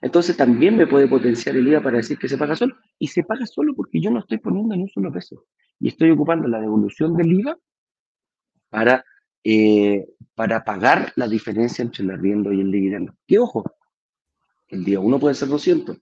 Entonces 0.00 0.36
también 0.36 0.76
me 0.76 0.86
puede 0.86 1.08
potenciar 1.08 1.56
el 1.56 1.66
IVA 1.66 1.82
para 1.82 1.98
decir 1.98 2.18
que 2.18 2.28
se 2.28 2.38
paga 2.38 2.56
solo. 2.56 2.76
Y 2.98 3.08
se 3.08 3.24
paga 3.24 3.46
solo 3.46 3.74
porque 3.74 4.00
yo 4.00 4.10
no 4.10 4.20
estoy 4.20 4.38
poniendo 4.38 4.76
ni 4.76 4.82
un 4.82 4.88
solo 4.88 5.12
peso. 5.12 5.46
Y 5.80 5.88
estoy 5.88 6.10
ocupando 6.10 6.48
la 6.48 6.60
devolución 6.60 7.16
del 7.16 7.32
IVA 7.32 7.58
para 8.70 9.04
eh, 9.44 10.06
para 10.34 10.62
pagar 10.64 11.12
la 11.16 11.26
diferencia 11.26 11.82
entre 11.82 12.04
el 12.04 12.10
arriendo 12.10 12.52
y 12.52 12.60
el 12.60 12.70
dividendo. 12.70 13.14
Que 13.26 13.38
ojo, 13.38 13.64
el 14.68 14.84
día 14.84 15.00
uno 15.00 15.18
puede 15.18 15.34
ser 15.34 15.48
200, 15.48 16.00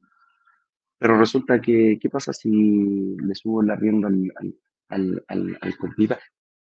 pero 0.99 1.18
resulta 1.18 1.61
que, 1.61 1.99
¿qué 2.01 2.11
pasa 2.11 2.33
si 2.33 3.16
le 3.16 3.35
subo 3.35 3.62
el 3.62 3.70
arriendo 3.70 4.09
al, 4.09 4.33
al, 4.89 5.24
al, 5.28 5.59
al 5.61 5.74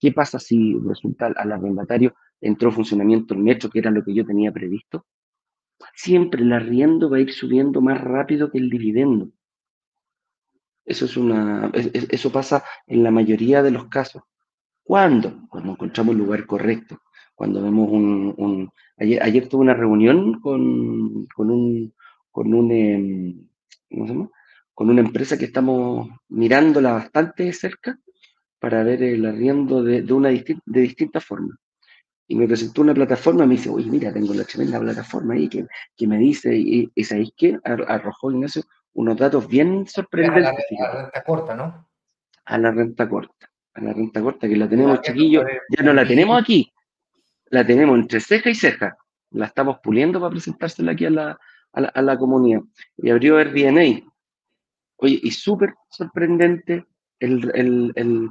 ¿Qué 0.00 0.12
pasa 0.12 0.38
si 0.38 0.74
resulta 0.78 1.26
al 1.26 1.52
arrendatario 1.52 2.14
entró 2.40 2.70
en 2.70 2.74
funcionamiento 2.74 3.34
el 3.34 3.40
metro, 3.40 3.70
que 3.70 3.78
era 3.78 3.90
lo 3.90 4.02
que 4.02 4.14
yo 4.14 4.24
tenía 4.24 4.50
previsto? 4.50 5.06
Siempre 5.94 6.42
el 6.42 6.52
arriendo 6.52 7.10
va 7.10 7.18
a 7.18 7.20
ir 7.20 7.32
subiendo 7.32 7.80
más 7.80 8.00
rápido 8.00 8.50
que 8.50 8.58
el 8.58 8.70
dividendo. 8.70 9.30
Eso, 10.84 11.04
es 11.04 11.16
una, 11.16 11.70
eso 11.74 12.32
pasa 12.32 12.64
en 12.86 13.02
la 13.02 13.10
mayoría 13.10 13.62
de 13.62 13.70
los 13.70 13.88
casos. 13.88 14.22
¿Cuándo? 14.82 15.46
Cuando 15.48 15.72
encontramos 15.72 16.12
el 16.12 16.18
lugar 16.18 16.46
correcto. 16.46 17.00
Cuando 17.34 17.62
vemos 17.62 17.88
un... 17.90 18.70
ayer, 18.98 19.22
ayer, 19.22 19.48
tuve 19.48 19.62
una 19.62 19.74
reunión 19.74 20.40
con, 20.40 21.26
con 21.34 21.50
un... 21.50 21.94
Con 22.30 22.54
un 22.54 22.72
em. 22.72 23.48
Con 24.74 24.88
una 24.88 25.02
empresa 25.02 25.36
que 25.36 25.44
estamos 25.44 26.08
mirándola 26.28 26.92
bastante 26.92 27.52
cerca 27.52 27.98
para 28.58 28.82
ver 28.82 29.02
el 29.02 29.26
arriendo 29.26 29.82
de, 29.82 30.02
de 30.02 30.12
una 30.12 30.30
de 30.30 30.80
distintas 30.80 31.24
formas. 31.24 31.58
Y 32.32 32.34
me 32.34 32.46
presentó 32.46 32.80
una 32.80 32.94
plataforma, 32.94 33.44
me 33.44 33.56
dice, 33.56 33.68
oye, 33.68 33.90
mira, 33.90 34.10
tengo 34.10 34.32
la 34.32 34.44
tremenda 34.44 34.80
plataforma 34.80 35.34
ahí 35.34 35.50
que, 35.50 35.66
que 35.94 36.06
me 36.06 36.16
dice, 36.16 36.56
y, 36.56 36.90
y 36.94 37.04
¿sabéis 37.04 37.34
qué? 37.36 37.58
Arrojó 37.62 38.30
Ignacio 38.30 38.62
unos 38.94 39.18
datos 39.18 39.46
bien 39.46 39.86
sorprendentes. 39.86 40.46
A 40.80 40.82
la, 40.82 41.02
renta 41.02 41.24
corta, 41.24 41.54
¿no? 41.54 41.86
A 42.46 42.56
la 42.56 42.70
renta 42.70 43.06
corta 43.06 43.50
a 43.74 43.80
la 43.82 43.92
renta 43.92 44.22
corta, 44.22 44.48
que 44.48 44.56
la 44.56 44.66
tenemos, 44.66 45.02
chiquillos, 45.02 45.44
ya 45.76 45.84
no 45.84 45.92
la 45.92 46.06
tenemos 46.06 46.40
aquí, 46.40 46.72
la 47.50 47.66
tenemos 47.66 47.98
entre 47.98 48.18
ceja 48.20 48.48
y 48.48 48.54
ceja, 48.54 48.96
la 49.32 49.44
estamos 49.44 49.80
puliendo 49.82 50.18
para 50.18 50.30
presentársela 50.30 50.92
aquí 50.92 51.04
a 51.04 51.10
la, 51.10 51.38
a 51.74 52.00
la, 52.00 52.16
comunidad. 52.16 52.62
Y 52.96 53.10
abrió 53.10 53.36
Airbnb. 53.36 54.04
Oye, 54.96 55.20
y 55.22 55.30
súper 55.32 55.74
sorprendente 55.90 56.86
el, 57.18 58.30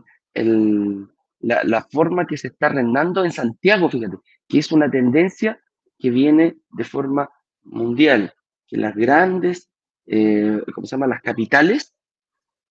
la, 1.42 1.88
forma 1.92 2.26
que 2.26 2.38
se 2.38 2.50
está 2.50 2.68
arrendando 2.68 3.26
en 3.26 3.32
Santiago, 3.32 3.90
fíjate, 3.90 4.18
que 4.48 4.60
es 4.60 4.72
una 4.72 4.90
tendencia 4.90 5.60
que 5.98 6.10
viene 6.10 6.58
de 6.72 6.84
forma 6.84 7.30
mundial, 7.64 8.34
que 8.68 8.78
las 8.78 8.96
grandes, 8.96 9.70
eh, 10.06 10.62
¿cómo 10.74 10.88
se 10.88 10.92
llama?, 10.92 11.08
las 11.08 11.22
capitales, 11.22 11.94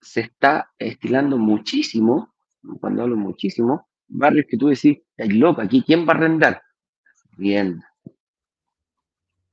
se 0.00 0.20
está 0.20 0.70
estilando 0.78 1.36
muchísimo 1.36 2.32
cuando 2.80 3.02
hablo 3.02 3.16
muchísimo, 3.16 3.88
barrios 4.08 4.46
que 4.48 4.56
tú 4.56 4.68
decís, 4.68 4.98
es 5.16 5.34
loco, 5.34 5.60
aquí 5.60 5.82
quién 5.82 6.06
va 6.06 6.12
a 6.12 6.16
arrendar. 6.16 6.62
Se 7.14 7.28
arrienda. 7.32 7.94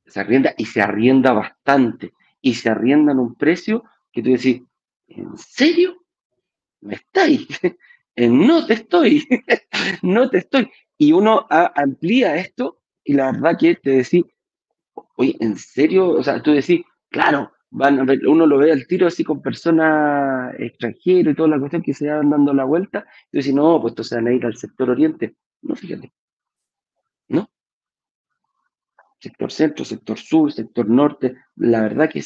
Se 0.05 0.19
arrienda 0.19 0.53
y 0.57 0.65
se 0.65 0.81
arrienda 0.81 1.33
bastante. 1.33 2.13
Y 2.41 2.53
se 2.55 2.69
arrienda 2.69 3.11
en 3.11 3.19
un 3.19 3.35
precio 3.35 3.83
que 4.11 4.21
tú 4.21 4.31
decís, 4.31 4.61
¿en 5.07 5.37
serio? 5.37 5.97
¿Me 6.81 6.95
estáis? 6.95 7.47
no 8.17 8.65
te 8.65 8.73
estoy, 8.73 9.27
no 10.01 10.29
te 10.29 10.39
estoy. 10.39 10.71
Y 10.97 11.11
uno 11.11 11.45
amplía 11.49 12.35
esto 12.35 12.79
y 13.03 13.13
la 13.13 13.31
verdad 13.31 13.57
que 13.59 13.75
te 13.75 13.91
decís, 13.91 14.23
oye, 15.15 15.35
¿en 15.39 15.57
serio? 15.57 16.09
O 16.09 16.23
sea, 16.23 16.41
tú 16.41 16.51
decís, 16.51 16.81
claro, 17.09 17.51
uno 17.71 18.45
lo 18.45 18.57
ve 18.57 18.71
al 18.71 18.87
tiro 18.87 19.07
así 19.07 19.23
con 19.23 19.41
personas 19.41 20.55
extranjeras 20.57 21.33
y 21.33 21.35
toda 21.35 21.49
la 21.49 21.59
cuestión 21.59 21.83
que 21.83 21.93
se 21.93 22.09
van 22.09 22.29
dando 22.29 22.53
la 22.53 22.63
vuelta, 22.63 23.05
y 23.31 23.37
dice, 23.37 23.53
no, 23.53 23.79
pues 23.81 23.93
se 24.07 24.15
van 24.15 24.27
a 24.27 24.33
ir 24.33 24.45
al 24.45 24.55
sector 24.55 24.89
oriente. 24.89 25.35
No, 25.61 25.75
fíjate. 25.75 26.11
No. 27.29 27.49
sector 29.19 29.51
centro, 29.51 29.85
sector 29.85 30.17
sur, 30.17 30.51
sector 30.51 30.89
norte. 30.89 31.35
La 31.55 31.81
verdad 31.81 32.09
que 32.09 32.21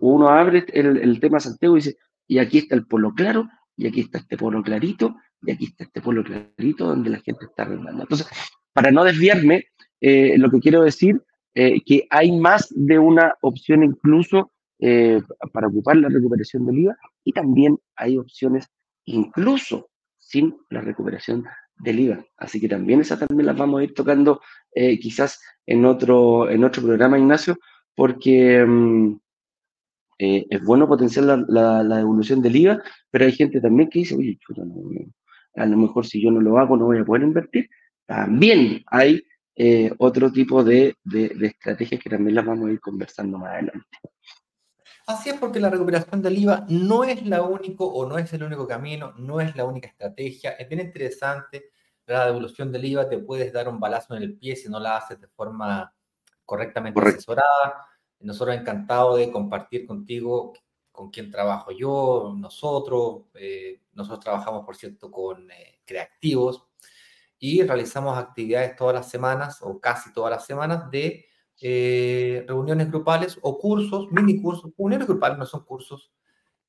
uno 0.00 0.28
abre 0.28 0.64
el, 0.72 0.96
el 0.98 1.20
tema 1.20 1.40
Santiago 1.40 1.76
y 1.76 1.80
dice, 1.80 1.96
y 2.26 2.38
aquí 2.38 2.58
está 2.58 2.74
el 2.74 2.86
polo 2.86 3.12
claro, 3.14 3.48
y 3.80 3.86
aquí 3.86 4.00
está 4.00 4.18
este 4.18 4.36
polo 4.36 4.62
clarito, 4.62 5.16
y 5.40 5.52
aquí 5.52 5.64
está 5.64 5.84
este 5.84 6.02
polo 6.02 6.22
clarito 6.22 6.84
donde 6.84 7.08
la 7.08 7.20
gente 7.20 7.46
está 7.46 7.62
arrendando. 7.62 8.02
Entonces, 8.02 8.28
para 8.74 8.90
no 8.90 9.04
desviarme, 9.04 9.68
eh, 10.02 10.36
lo 10.36 10.50
que 10.50 10.60
quiero 10.60 10.82
decir 10.82 11.22
eh, 11.54 11.80
que 11.80 12.06
hay 12.10 12.30
más 12.30 12.68
de 12.76 12.98
una 12.98 13.34
opción 13.40 13.82
incluso 13.82 14.52
eh, 14.80 15.22
para 15.54 15.68
ocupar 15.68 15.96
la 15.96 16.10
recuperación 16.10 16.66
del 16.66 16.80
IVA 16.80 16.96
y 17.24 17.32
también 17.32 17.78
hay 17.96 18.18
opciones 18.18 18.68
incluso 19.06 19.88
sin 20.18 20.58
la 20.68 20.82
recuperación 20.82 21.46
del 21.78 22.00
IVA. 22.00 22.22
Así 22.36 22.60
que 22.60 22.68
también 22.68 23.00
esas 23.00 23.20
también 23.20 23.46
las 23.46 23.56
vamos 23.56 23.80
a 23.80 23.84
ir 23.84 23.94
tocando 23.94 24.42
quizás 24.74 25.40
en 25.66 25.86
otro, 25.86 26.50
en 26.50 26.64
otro 26.64 26.82
programa, 26.82 27.18
Ignacio, 27.18 27.58
porque 27.94 28.64
mm, 30.20 30.46
es 30.50 30.64
bueno 30.64 30.86
potenciar 30.86 31.24
la, 31.24 31.82
la, 31.82 32.00
evolución 32.00 32.42
del 32.42 32.56
IVA, 32.56 32.82
pero 33.10 33.24
hay 33.24 33.32
gente 33.32 33.60
también 33.60 33.88
que 33.88 34.00
dice, 34.00 34.14
oye, 34.14 34.38
chuta, 34.40 34.62
no, 34.64 34.74
a 35.54 35.66
lo 35.66 35.76
mejor 35.76 36.06
si 36.06 36.22
yo 36.22 36.30
no 36.30 36.40
lo 36.40 36.58
hago 36.58 36.76
no 36.76 36.86
voy 36.86 36.98
a 36.98 37.04
poder 37.04 37.22
invertir. 37.22 37.68
También 38.06 38.82
hay 38.86 39.22
eh, 39.56 39.92
otro 39.98 40.32
tipo 40.32 40.64
de, 40.64 40.96
de, 41.04 41.34
estrategias 41.46 42.00
que 42.00 42.10
también 42.10 42.34
las 42.34 42.46
vamos 42.46 42.68
a 42.68 42.72
ir 42.72 42.80
conversando 42.80 43.38
más 43.38 43.52
adelante. 43.52 43.86
Así 45.06 45.30
es 45.30 45.38
porque 45.38 45.60
la 45.60 45.70
recuperación 45.70 46.22
del 46.22 46.38
IVA 46.38 46.66
no 46.68 47.04
es 47.04 47.26
la 47.26 47.42
único 47.42 47.86
o 47.86 48.08
no 48.08 48.16
es 48.16 48.32
el 48.32 48.42
único 48.42 48.66
camino, 48.66 49.12
no 49.18 49.40
es 49.40 49.56
la 49.56 49.64
única 49.64 49.88
estrategia. 49.88 50.52
Es 50.52 50.68
bien 50.68 50.80
interesante 50.80 51.70
la 52.06 52.26
devolución 52.26 52.70
del 52.72 52.84
IVA, 52.84 53.08
te 53.08 53.18
puedes 53.18 53.52
dar 53.52 53.68
un 53.68 53.80
balazo 53.80 54.16
en 54.16 54.22
el 54.22 54.38
pie 54.38 54.56
si 54.56 54.68
no 54.68 54.78
la 54.78 54.96
haces 54.96 55.20
de 55.20 55.28
forma 55.28 55.92
correctamente 56.44 57.00
asesorada. 57.00 57.86
Nosotros 58.20 58.56
encantados 58.56 59.18
de 59.18 59.30
compartir 59.30 59.86
contigo 59.86 60.52
con 60.92 61.10
quién 61.10 61.30
trabajo 61.30 61.70
yo, 61.72 62.34
nosotros. 62.36 63.22
Eh, 63.34 63.80
nosotros 63.92 64.20
trabajamos, 64.20 64.64
por 64.64 64.76
cierto, 64.76 65.10
con 65.10 65.50
eh, 65.50 65.80
creativos 65.84 66.66
y 67.38 67.62
realizamos 67.62 68.18
actividades 68.18 68.76
todas 68.76 68.94
las 68.94 69.08
semanas 69.08 69.58
o 69.62 69.80
casi 69.80 70.12
todas 70.12 70.30
las 70.30 70.44
semanas 70.44 70.90
de 70.90 71.24
eh, 71.62 72.44
reuniones 72.46 72.90
grupales 72.90 73.38
o 73.42 73.58
cursos, 73.58 74.08
mini 74.10 74.40
cursos. 74.40 74.70
Reuniones 74.76 75.08
grupales 75.08 75.38
no 75.38 75.46
son 75.46 75.64
cursos, 75.64 76.12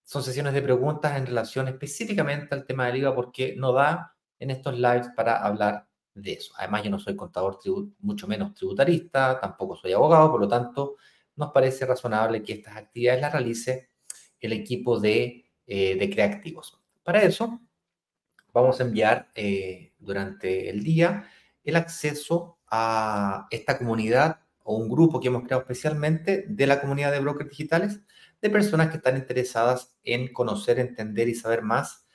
son 0.03 0.23
sesiones 0.23 0.53
de 0.53 0.61
preguntas 0.61 1.17
en 1.17 1.25
relación 1.25 1.67
específicamente 1.67 2.55
al 2.55 2.65
tema 2.65 2.87
del 2.87 2.97
IVA 2.97 3.15
porque 3.15 3.55
no 3.57 3.73
da 3.73 4.15
en 4.39 4.51
estos 4.51 4.75
lives 4.75 5.09
para 5.15 5.43
hablar 5.45 5.87
de 6.13 6.33
eso. 6.33 6.53
Además, 6.57 6.83
yo 6.83 6.89
no 6.89 6.99
soy 6.99 7.15
contador, 7.15 7.59
mucho 7.99 8.27
menos 8.27 8.53
tributarista, 8.53 9.39
tampoco 9.39 9.75
soy 9.75 9.93
abogado, 9.93 10.31
por 10.31 10.41
lo 10.41 10.47
tanto, 10.47 10.95
nos 11.41 11.51
parece 11.51 11.85
razonable 11.85 12.43
que 12.43 12.53
estas 12.53 12.77
actividades 12.77 13.21
las 13.21 13.33
realice 13.33 13.89
el 14.39 14.53
equipo 14.53 14.99
de, 14.99 15.51
eh, 15.67 15.95
de 15.95 16.09
creativos. 16.09 16.79
Para 17.03 17.23
eso, 17.23 17.59
vamos 18.53 18.79
a 18.79 18.83
enviar 18.83 19.29
eh, 19.35 19.93
durante 19.99 20.69
el 20.69 20.83
día 20.83 21.27
el 21.63 21.75
acceso 21.75 22.59
a 22.67 23.47
esta 23.51 23.77
comunidad 23.77 24.39
o 24.63 24.75
un 24.77 24.89
grupo 24.89 25.19
que 25.19 25.27
hemos 25.27 25.43
creado 25.43 25.61
especialmente 25.61 26.45
de 26.47 26.67
la 26.67 26.79
comunidad 26.79 27.11
de 27.11 27.19
brokers 27.19 27.49
digitales, 27.49 27.99
de 28.41 28.49
personas 28.49 28.89
que 28.89 28.97
están 28.97 29.17
interesadas 29.17 29.97
en 30.03 30.31
conocer, 30.31 30.79
entender 30.79 31.27
y 31.27 31.35
saber 31.35 31.61
más, 31.63 32.05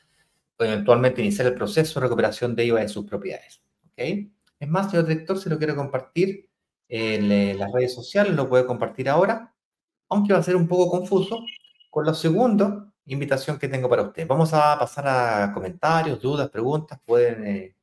o 0.59 0.65
eventualmente 0.65 1.21
iniciar 1.21 1.49
el 1.49 1.55
proceso 1.55 2.01
de 2.01 2.07
recuperación 2.07 2.55
de 2.57 2.65
IVA 2.65 2.81
de 2.81 2.89
sus 2.89 3.05
propiedades. 3.05 3.63
¿okay? 3.93 4.33
Es 4.59 4.69
más, 4.69 4.91
señor 4.91 5.07
director, 5.07 5.39
si 5.39 5.51
lo 5.51 5.59
quiere 5.59 5.75
compartir 5.75 6.46
en 6.89 7.31
eh, 7.33 7.55
las 7.55 7.73
redes 7.73 7.95
sociales, 7.95 8.35
lo 8.35 8.49
puede 8.49 8.67
compartir 8.67 9.09
ahora, 9.09 9.55
aunque 10.09 10.33
va 10.33 10.39
a 10.41 10.43
ser 10.43 10.57
un 10.57 10.69
poco 10.69 10.91
confuso. 10.91 11.41
Con 11.91 12.05
lo 12.05 12.15
segundo, 12.15 12.93
invitación 13.07 13.59
que 13.59 13.69
tengo 13.69 13.89
para 13.89 14.03
usted. 14.03 14.27
Vamos 14.27 14.53
a 14.53 14.79
pasar 14.79 15.07
a 15.09 15.53
comentarios, 15.53 16.21
dudas, 16.21 16.51
preguntas. 16.51 17.01
Pueden, 17.05 17.47
eh, 17.47 17.77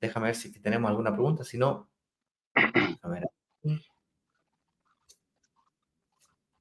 déjame 0.00 0.26
ver 0.26 0.36
si 0.36 0.52
tenemos 0.60 0.88
alguna 0.90 1.12
pregunta. 1.12 1.44
Si 1.44 1.56
no, 1.58 1.88
ver. 3.04 3.28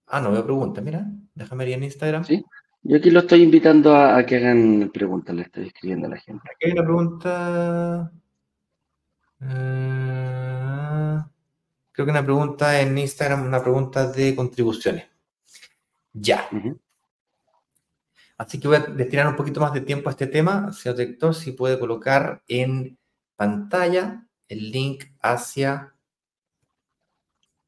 Ah, 0.08 0.22
no 0.22 0.32
veo 0.32 0.44
preguntas, 0.44 0.84
mira. 0.84 1.06
Déjame 1.34 1.68
ir 1.68 1.74
en 1.74 1.84
Instagram. 1.84 2.24
Sí. 2.24 2.46
Yo 2.84 2.98
aquí 2.98 3.10
lo 3.10 3.22
estoy 3.22 3.42
invitando 3.44 3.96
a, 3.96 4.26
que 4.26 4.36
hagan 4.36 4.92
preguntas, 4.94 5.34
le 5.36 5.44
estoy 5.44 5.68
escribiendo 5.68 6.08
a 6.08 6.12
la 6.12 6.18
gente. 6.18 6.44
Aquí 6.54 6.66
hay 6.66 6.72
una 6.74 6.84
pregunta. 6.84 8.12
Eh, 9.42 10.63
creo 11.94 12.06
que 12.06 12.12
una 12.12 12.26
pregunta 12.26 12.82
en 12.82 12.98
Instagram, 12.98 13.46
una 13.46 13.62
pregunta 13.62 14.12
de 14.12 14.36
contribuciones. 14.36 15.06
Ya. 16.12 16.50
Así 18.38 18.60
que 18.60 18.68
voy 18.68 18.78
a 18.78 18.82
destinar 18.82 19.28
un 19.28 19.36
poquito 19.36 19.62
más 19.62 19.74
de 19.74 19.82
tiempo 19.82 20.10
a 20.10 20.12
este 20.12 20.28
tema. 20.28 20.74
Señor 20.74 20.98
director, 20.98 21.34
si 21.34 21.54
puede 21.54 21.80
colocar 21.80 22.44
en 22.48 22.98
pantalla 23.36 24.28
el 24.48 24.72
link 24.72 25.06
hacia 25.22 25.94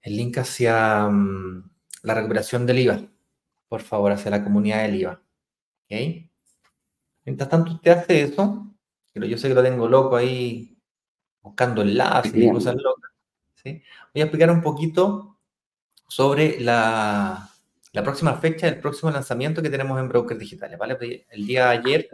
el 0.01 0.17
link 0.17 0.37
hacia 0.37 1.07
mm, 1.09 1.71
la 2.03 2.13
recuperación 2.13 2.65
del 2.65 2.79
IVA. 2.79 3.01
Por 3.67 3.81
favor, 3.81 4.11
hacia 4.11 4.31
la 4.31 4.43
comunidad 4.43 4.83
del 4.83 4.95
IVA. 5.01 5.21
¿Okay? 5.85 6.29
Mientras 7.25 7.49
tanto 7.49 7.73
usted 7.73 7.91
hace 7.91 8.21
eso, 8.21 8.75
pero 9.11 9.25
yo 9.25 9.37
sé 9.37 9.47
que 9.47 9.55
lo 9.55 9.63
tengo 9.63 9.87
loco 9.87 10.15
ahí 10.15 10.77
buscando 11.41 11.81
enlaces 11.81 12.35
y 12.35 12.51
cosas 12.51 12.75
locas. 12.75 13.04
¿Sí? 13.65 13.81
Voy 14.13 14.21
a 14.21 14.25
explicar 14.25 14.51
un 14.51 14.61
poquito 14.61 15.37
sobre 16.07 16.59
la, 16.59 17.49
la 17.91 18.03
próxima 18.03 18.35
fecha 18.35 18.67
el 18.67 18.79
próximo 18.79 19.11
lanzamiento 19.11 19.61
que 19.61 19.69
tenemos 19.69 19.99
en 19.99 20.07
Brokers 20.07 20.39
Digitales, 20.39 20.77
¿vale? 20.77 20.95
Pues, 20.95 21.21
el 21.29 21.47
día 21.47 21.65
de 21.65 21.77
ayer 21.77 22.09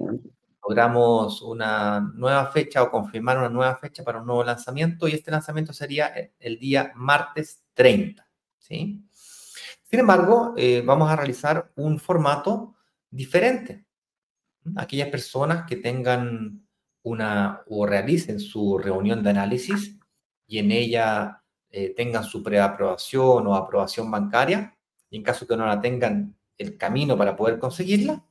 logramos 0.64 1.42
una 1.42 2.00
nueva 2.14 2.48
fecha 2.48 2.84
o 2.84 2.92
confirmar 2.92 3.38
una 3.38 3.50
nueva 3.50 3.76
fecha 3.76 4.04
para 4.04 4.20
un 4.20 4.28
nuevo 4.28 4.44
lanzamiento 4.44 5.08
y 5.08 5.14
este 5.14 5.32
lanzamiento 5.32 5.74
sería 5.74 6.14
el 6.40 6.60
día 6.60 6.92
martes 6.96 7.64
30, 7.74 8.28
¿sí? 8.60 9.04
Sin 9.84 10.00
embargo, 10.00 10.54
eh, 10.56 10.82
vamos 10.86 11.12
a 11.12 11.18
realizar 11.18 11.72
un 11.76 12.00
formato 12.00 12.76
diferente. 13.10 13.86
Aquellas 14.78 15.10
personas 15.10 15.66
que 15.68 15.76
tengan 15.76 16.66
una 17.04 17.64
o 17.68 17.86
realicen 17.86 18.40
su 18.40 18.78
reunión 18.78 19.24
de 19.24 19.32
análisis 19.32 20.00
y 20.48 20.60
en 20.60 20.72
ella 20.72 21.41
eh, 21.72 21.94
tengan 21.96 22.24
su 22.24 22.44
preaprobación 22.44 23.48
o 23.48 23.56
aprobación 23.56 24.12
bancaria, 24.12 24.78
y 25.10 25.18
en 25.18 25.24
caso 25.24 25.48
que 25.48 25.58
no 25.58 25.66
la 25.66 25.80
tengan 25.82 26.36
el 26.58 26.78
camino 26.78 27.18
para 27.18 27.36
poder 27.36 27.60
conseguirla, 27.60 28.26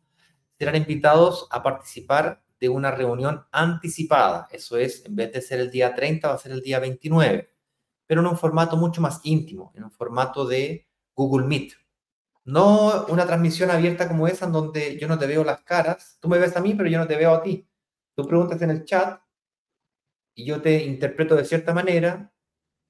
serán 0.58 0.76
invitados 0.76 1.48
a 1.50 1.62
participar 1.62 2.42
de 2.60 2.68
una 2.68 2.90
reunión 2.90 3.46
anticipada. 3.50 4.46
Eso 4.50 4.76
es, 4.76 5.04
en 5.06 5.16
vez 5.16 5.32
de 5.32 5.40
ser 5.40 5.60
el 5.60 5.70
día 5.70 5.94
30, 5.94 6.28
va 6.28 6.34
a 6.34 6.38
ser 6.38 6.52
el 6.52 6.60
día 6.60 6.78
29, 6.78 7.50
pero 8.06 8.20
en 8.20 8.26
un 8.26 8.36
formato 8.36 8.76
mucho 8.76 9.00
más 9.00 9.20
íntimo, 9.24 9.72
en 9.74 9.84
un 9.84 9.90
formato 9.90 10.46
de 10.46 10.86
Google 11.14 11.46
Meet. 11.46 11.72
No 12.44 13.06
una 13.06 13.26
transmisión 13.26 13.70
abierta 13.70 14.08
como 14.08 14.26
esa 14.26 14.46
en 14.46 14.52
donde 14.52 14.98
yo 14.98 15.08
no 15.08 15.18
te 15.18 15.26
veo 15.26 15.44
las 15.44 15.62
caras, 15.62 16.18
tú 16.20 16.28
me 16.28 16.38
ves 16.38 16.56
a 16.56 16.60
mí, 16.60 16.74
pero 16.74 16.88
yo 16.88 16.98
no 16.98 17.06
te 17.06 17.16
veo 17.16 17.32
a 17.32 17.42
ti. 17.42 17.66
Tú 18.14 18.26
preguntas 18.26 18.60
en 18.62 18.70
el 18.70 18.84
chat 18.84 19.20
y 20.34 20.44
yo 20.44 20.60
te 20.60 20.84
interpreto 20.84 21.36
de 21.36 21.44
cierta 21.44 21.72
manera, 21.72 22.29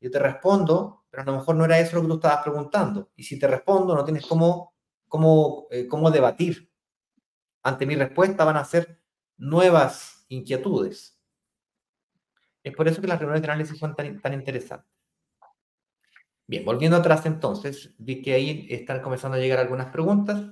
yo 0.01 0.11
te 0.11 0.19
respondo 0.19 1.01
pero 1.11 1.25
a 1.25 1.27
lo 1.27 1.33
mejor 1.39 1.57
no 1.57 1.65
era 1.65 1.79
eso 1.79 1.97
lo 1.97 2.03
que 2.03 2.09
tú 2.09 2.15
estabas 2.15 2.43
preguntando. 2.43 3.11
Y 3.17 3.25
si 3.25 3.39
te 3.39 3.49
respondo, 3.49 3.95
no 3.95 4.05
tienes 4.05 4.25
cómo, 4.27 4.75
cómo, 5.09 5.67
eh, 5.71 5.89
cómo 5.89 6.11
debatir. 6.11 6.71
Ante 7.63 7.85
mi 7.85 7.97
respuesta 7.97 8.45
van 8.45 8.57
a 8.57 8.65
ser 8.65 9.03
nuevas 9.37 10.25
inquietudes. 10.29 11.19
Es 12.63 12.75
por 12.75 12.87
eso 12.87 13.01
que 13.01 13.09
las 13.09 13.19
reuniones 13.19 13.43
de 13.43 13.49
análisis 13.49 13.79
son 13.79 13.97
tan, 13.97 14.21
tan 14.21 14.35
interesantes. 14.35 14.89
Bien, 16.47 16.65
volviendo 16.65 16.97
atrás 16.97 17.27
entonces, 17.27 17.95
vi 17.99 18.23
que 18.23 18.35
ahí 18.35 18.67
están 18.71 19.01
comenzando 19.01 19.37
a 19.37 19.41
llegar 19.41 19.59
algunas 19.59 19.91
preguntas. 19.91 20.43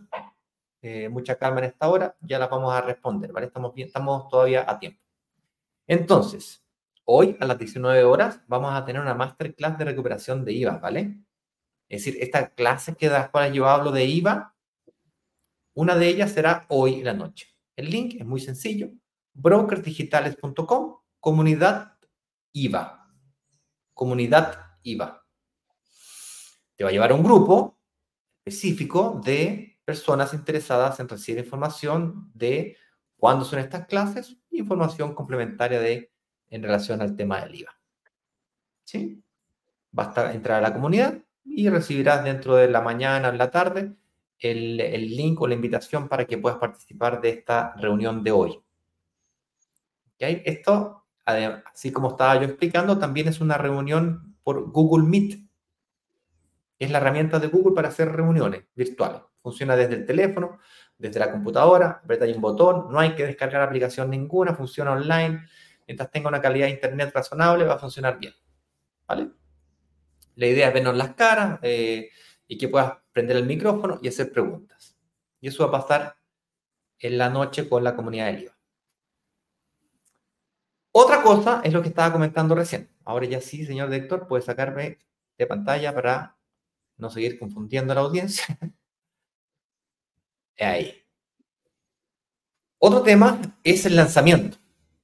Eh, 0.80 1.08
mucha 1.08 1.36
calma 1.36 1.58
en 1.58 1.66
esta 1.66 1.88
hora, 1.88 2.16
ya 2.20 2.38
las 2.38 2.50
vamos 2.50 2.72
a 2.72 2.80
responder, 2.80 3.32
¿vale? 3.32 3.46
Estamos, 3.46 3.74
bien, 3.74 3.88
estamos 3.88 4.28
todavía 4.28 4.64
a 4.68 4.78
tiempo. 4.78 5.02
Entonces, 5.86 6.64
Hoy 7.10 7.38
a 7.40 7.46
las 7.46 7.58
19 7.58 8.04
horas 8.04 8.42
vamos 8.48 8.74
a 8.74 8.84
tener 8.84 9.00
una 9.00 9.14
masterclass 9.14 9.78
de 9.78 9.86
recuperación 9.86 10.44
de 10.44 10.52
IVA, 10.52 10.76
¿vale? 10.76 11.18
Es 11.88 12.04
decir, 12.04 12.22
esta 12.22 12.50
clase 12.50 12.96
que 12.96 13.08
das 13.08 13.30
para 13.30 13.48
yo 13.48 13.66
hablo 13.66 13.92
de 13.92 14.04
IVA, 14.04 14.54
una 15.72 15.96
de 15.96 16.06
ellas 16.06 16.32
será 16.32 16.66
hoy 16.68 16.96
en 16.96 17.06
la 17.06 17.14
noche. 17.14 17.46
El 17.76 17.88
link 17.88 18.16
es 18.20 18.26
muy 18.26 18.40
sencillo, 18.40 18.90
brokersdigitales.com, 19.32 20.98
comunidad 21.18 21.94
IVA. 22.52 23.10
Comunidad 23.94 24.76
IVA. 24.82 25.24
Te 26.76 26.84
va 26.84 26.90
a 26.90 26.92
llevar 26.92 27.12
a 27.12 27.14
un 27.14 27.22
grupo 27.22 27.80
específico 28.44 29.18
de 29.24 29.80
personas 29.82 30.34
interesadas 30.34 31.00
en 31.00 31.08
recibir 31.08 31.42
información 31.42 32.30
de 32.34 32.76
cuándo 33.16 33.46
son 33.46 33.60
estas 33.60 33.86
clases, 33.86 34.36
información 34.50 35.14
complementaria 35.14 35.80
de 35.80 36.12
en 36.50 36.62
relación 36.62 37.00
al 37.02 37.16
tema 37.16 37.40
del 37.40 37.54
IVA. 37.54 37.78
¿Sí? 38.84 39.22
Basta 39.90 40.32
entrar 40.32 40.58
a 40.58 40.68
la 40.68 40.74
comunidad 40.74 41.18
y 41.44 41.68
recibirás 41.68 42.24
dentro 42.24 42.56
de 42.56 42.68
la 42.68 42.80
mañana 42.80 43.28
o 43.28 43.32
en 43.32 43.38
la 43.38 43.50
tarde 43.50 43.92
el, 44.38 44.80
el 44.80 45.16
link 45.16 45.40
o 45.40 45.46
la 45.46 45.54
invitación 45.54 46.08
para 46.08 46.24
que 46.24 46.38
puedas 46.38 46.58
participar 46.58 47.20
de 47.20 47.30
esta 47.30 47.74
reunión 47.76 48.22
de 48.22 48.32
hoy. 48.32 48.60
¿Okay? 50.14 50.42
Esto, 50.44 51.04
así 51.24 51.92
como 51.92 52.10
estaba 52.10 52.36
yo 52.36 52.42
explicando, 52.42 52.98
también 52.98 53.28
es 53.28 53.40
una 53.40 53.58
reunión 53.58 54.36
por 54.42 54.70
Google 54.70 55.06
Meet. 55.06 55.40
Es 56.78 56.90
la 56.90 56.98
herramienta 56.98 57.38
de 57.38 57.48
Google 57.48 57.74
para 57.74 57.88
hacer 57.88 58.12
reuniones 58.12 58.64
virtuales. 58.74 59.22
Funciona 59.42 59.76
desde 59.76 59.94
el 59.94 60.06
teléfono, 60.06 60.58
desde 60.96 61.20
la 61.20 61.30
computadora, 61.30 62.00
apretáis 62.02 62.34
un 62.34 62.42
botón, 62.42 62.86
no 62.90 62.98
hay 62.98 63.14
que 63.14 63.26
descargar 63.26 63.62
aplicación 63.62 64.10
ninguna, 64.10 64.54
funciona 64.54 64.92
online. 64.92 65.46
Mientras 65.88 66.10
tenga 66.10 66.28
una 66.28 66.42
calidad 66.42 66.66
de 66.66 66.72
internet 66.72 67.10
razonable, 67.14 67.64
va 67.64 67.74
a 67.74 67.78
funcionar 67.78 68.18
bien. 68.18 68.34
¿Vale? 69.06 69.30
La 70.34 70.46
idea 70.46 70.68
es 70.68 70.74
vernos 70.74 70.94
las 70.94 71.14
caras 71.14 71.58
eh, 71.62 72.10
y 72.46 72.58
que 72.58 72.68
puedas 72.68 72.92
prender 73.10 73.38
el 73.38 73.46
micrófono 73.46 73.98
y 74.02 74.08
hacer 74.08 74.30
preguntas. 74.30 74.98
Y 75.40 75.48
eso 75.48 75.66
va 75.66 75.78
a 75.78 75.82
pasar 75.82 76.16
en 76.98 77.16
la 77.16 77.30
noche 77.30 77.66
con 77.70 77.82
la 77.82 77.96
comunidad 77.96 78.26
de 78.26 78.40
IVA. 78.42 78.58
Otra 80.92 81.22
cosa 81.22 81.62
es 81.64 81.72
lo 81.72 81.80
que 81.80 81.88
estaba 81.88 82.12
comentando 82.12 82.54
recién. 82.54 82.90
Ahora 83.06 83.24
ya 83.24 83.40
sí, 83.40 83.64
señor 83.64 83.88
director, 83.88 84.28
puede 84.28 84.42
sacarme 84.42 84.98
de 85.38 85.46
pantalla 85.46 85.94
para 85.94 86.36
no 86.98 87.08
seguir 87.08 87.38
confundiendo 87.38 87.92
a 87.92 87.94
la 87.94 88.02
audiencia. 88.02 88.44
Ahí. 90.58 91.02
Otro 92.78 93.02
tema 93.02 93.40
es 93.64 93.86
el 93.86 93.96
lanzamiento. 93.96 94.58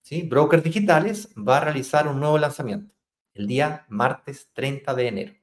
¿Sí? 0.04 0.22
Brokers 0.22 0.62
Digitales 0.62 1.30
va 1.36 1.56
a 1.56 1.60
realizar 1.60 2.06
un 2.06 2.20
nuevo 2.20 2.38
lanzamiento 2.38 2.94
el 3.32 3.48
día 3.48 3.84
martes 3.88 4.50
30 4.52 4.94
de 4.94 5.08
enero. 5.08 5.34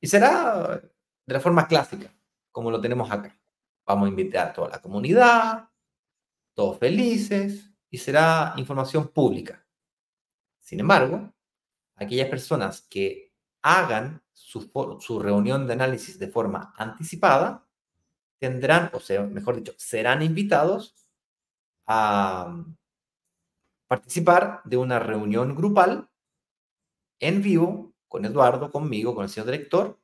Y 0.00 0.06
será 0.08 0.82
de 1.24 1.32
la 1.32 1.40
forma 1.40 1.66
clásica, 1.66 2.12
como 2.50 2.70
lo 2.70 2.80
tenemos 2.80 3.10
acá. 3.10 3.38
Vamos 3.86 4.06
a 4.06 4.10
invitar 4.10 4.48
a 4.48 4.52
toda 4.52 4.68
la 4.68 4.82
comunidad, 4.82 5.70
todos 6.52 6.78
felices, 6.78 7.70
y 7.88 7.96
será 7.96 8.52
información 8.58 9.08
pública. 9.08 9.64
Sin 10.58 10.80
embargo, 10.80 11.32
aquellas 11.94 12.28
personas 12.28 12.82
que 12.82 13.32
hagan 13.62 14.22
su, 14.32 14.70
su 15.00 15.20
reunión 15.20 15.66
de 15.66 15.72
análisis 15.72 16.18
de 16.18 16.28
forma 16.28 16.74
anticipada, 16.76 17.66
tendrán, 18.38 18.90
o 18.92 19.00
sea, 19.00 19.22
mejor 19.22 19.56
dicho, 19.56 19.72
serán 19.78 20.20
invitados 20.20 21.06
a 21.86 22.62
participar 23.86 24.60
de 24.64 24.76
una 24.76 24.98
reunión 24.98 25.54
grupal 25.54 26.08
en 27.20 27.42
vivo 27.42 27.94
con 28.08 28.24
Eduardo, 28.24 28.70
conmigo, 28.70 29.14
con 29.14 29.24
el 29.24 29.30
señor 29.30 29.46
director, 29.46 29.98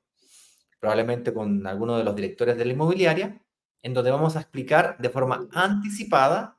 probablemente 0.78 1.32
con 1.32 1.66
alguno 1.66 1.96
de 1.96 2.04
los 2.04 2.16
directores 2.16 2.56
de 2.56 2.64
la 2.64 2.72
inmobiliaria, 2.72 3.40
en 3.82 3.94
donde 3.94 4.10
vamos 4.10 4.36
a 4.36 4.40
explicar 4.40 4.96
de 4.98 5.10
forma 5.10 5.48
anticipada 5.52 6.58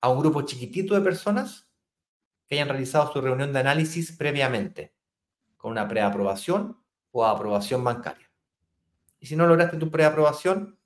a 0.00 0.08
un 0.08 0.20
grupo 0.20 0.42
chiquitito 0.42 0.94
de 0.94 1.00
personas 1.00 1.70
que 2.46 2.56
hayan 2.56 2.68
realizado 2.68 3.12
su 3.12 3.20
reunión 3.20 3.52
de 3.52 3.60
análisis 3.60 4.12
previamente, 4.12 4.94
con 5.56 5.72
una 5.72 5.86
preaprobación 5.86 6.82
o 7.10 7.26
aprobación 7.26 7.84
bancaria. 7.84 8.30
Y 9.20 9.26
si 9.26 9.36
no 9.36 9.46
lograste 9.46 9.76
tu 9.76 9.90
preaprobación, 9.90 10.78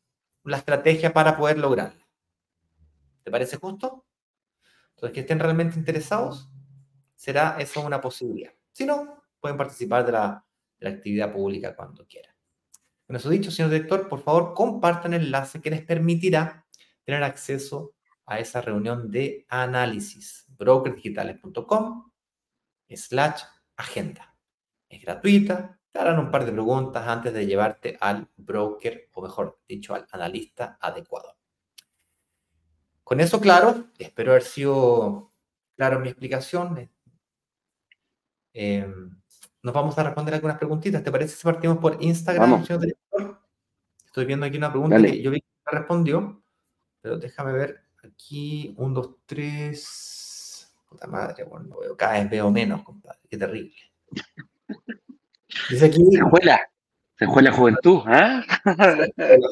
la 0.45 0.57
estrategia 0.57 1.13
para 1.13 1.37
poder 1.37 1.59
lograrla. 1.59 2.07
¿Te 3.23 3.31
parece 3.31 3.57
justo? 3.57 4.05
Entonces, 5.03 5.15
que 5.15 5.21
estén 5.23 5.41
realmente 5.41 5.77
interesados, 5.77 6.49
será 7.17 7.57
eso 7.59 7.85
una 7.85 8.01
posibilidad. 8.01 8.53
Si 8.71 8.87
no, 8.87 9.25
pueden 9.41 9.57
participar 9.57 10.07
de 10.07 10.13
la, 10.13 10.47
actividad 10.81 11.33
pública 11.33 11.75
cuando 11.75 12.07
quieran. 12.07 12.33
Con 13.05 13.17
eso 13.17 13.29
dicho, 13.29 13.51
señor 13.51 13.73
director, 13.73 14.09
por 14.09 14.23
favor, 14.23 14.55
compartan 14.55 15.13
el 15.15 15.25
enlace 15.25 15.61
que 15.61 15.71
les 15.71 15.83
permitirá 15.83 16.67
tener 17.05 17.25
acceso 17.25 17.95
a 18.27 18.39
esa 18.39 18.61
reunión 18.61 19.11
de 19.11 19.45
análisis. 19.49 20.47
brokerdigitales.com 20.57 22.13
slash 22.89 23.43
agenda. 23.77 24.37
Es 24.89 25.03
gratuita, 25.03 25.81
te 25.91 25.99
harán 25.99 26.21
un 26.21 26.31
par 26.31 26.45
de 26.45 26.53
preguntas 26.53 27.09
antes 27.09 27.33
de 27.33 27.45
llevarte 27.45 27.97
al 28.01 28.29
broker, 28.37 29.09
o 29.15 29.23
mejor 29.23 29.61
dicho, 29.67 29.97
al 29.97 30.07
analista 30.13 30.79
adecuado. 30.81 31.42
Con 33.13 33.21
eso 33.21 33.43
claro, 33.43 33.89
espero 33.99 34.31
haber 34.31 34.43
sido 34.43 35.35
claro 35.77 35.97
en 35.97 36.03
mi 36.05 36.09
explicación. 36.09 36.89
Eh, 38.55 38.91
nos 39.63 39.75
vamos 39.75 39.99
a 39.99 40.03
responder 40.03 40.33
algunas 40.33 40.57
preguntitas. 40.57 41.05
¿Te 41.05 41.13
parece 41.13 41.37
si 41.37 41.45
partimos 41.45 41.77
por 41.77 42.03
Instagram, 42.03 42.65
señor 42.65 42.81
director? 42.81 43.39
Estoy 44.07 44.25
viendo 44.25 44.47
aquí 44.47 44.57
una 44.57 44.71
pregunta 44.71 44.97
que 44.97 45.21
yo 45.21 45.31
vi 45.31 45.43
que 45.43 45.47
respondió, 45.77 46.43
pero 47.03 47.19
déjame 47.19 47.53
ver 47.53 47.85
Aquí, 48.03 48.73
un, 48.79 48.95
dos, 48.95 49.11
tres. 49.27 50.75
Puta 50.89 51.07
madre, 51.07 51.45
bueno, 51.45 51.77
veo, 51.83 51.95
cada 51.95 52.15
vez 52.15 52.31
veo 52.31 52.51
menos, 52.51 52.83
compadre. 52.83 53.19
Qué 53.29 53.37
terrible. 53.37 53.77
Dice 55.69 55.85
aquí. 55.85 56.03
Juega, 56.31 56.67
se 57.23 57.27
juega 57.27 57.51
la 57.51 57.57
juventud, 57.57 58.01
¿ah? 58.07 58.45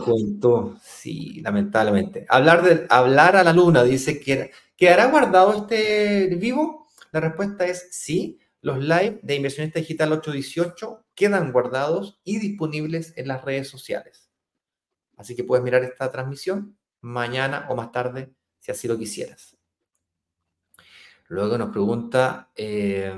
Juventud, 0.00 0.76
sí, 0.82 1.40
lamentablemente. 1.40 2.26
Hablar, 2.28 2.62
de, 2.64 2.86
hablar 2.88 3.36
a 3.36 3.44
la 3.44 3.52
luna, 3.52 3.84
dice 3.84 4.18
que 4.18 4.50
¿quedará 4.76 5.06
guardado 5.06 5.54
este 5.54 6.34
vivo? 6.34 6.88
La 7.12 7.20
respuesta 7.20 7.66
es 7.66 7.86
sí. 7.92 8.40
Los 8.60 8.80
live 8.80 9.20
de 9.22 9.36
Inversionista 9.36 9.78
Digital 9.78 10.12
818 10.12 11.06
quedan 11.14 11.52
guardados 11.52 12.20
y 12.24 12.40
disponibles 12.40 13.16
en 13.16 13.28
las 13.28 13.44
redes 13.44 13.68
sociales. 13.68 14.32
Así 15.16 15.36
que 15.36 15.44
puedes 15.44 15.64
mirar 15.64 15.84
esta 15.84 16.10
transmisión 16.10 16.76
mañana 17.00 17.66
o 17.70 17.76
más 17.76 17.92
tarde 17.92 18.34
si 18.58 18.72
así 18.72 18.88
lo 18.88 18.98
quisieras. 18.98 19.56
Luego 21.28 21.56
nos 21.56 21.70
pregunta 21.70 22.50
eh, 22.56 23.14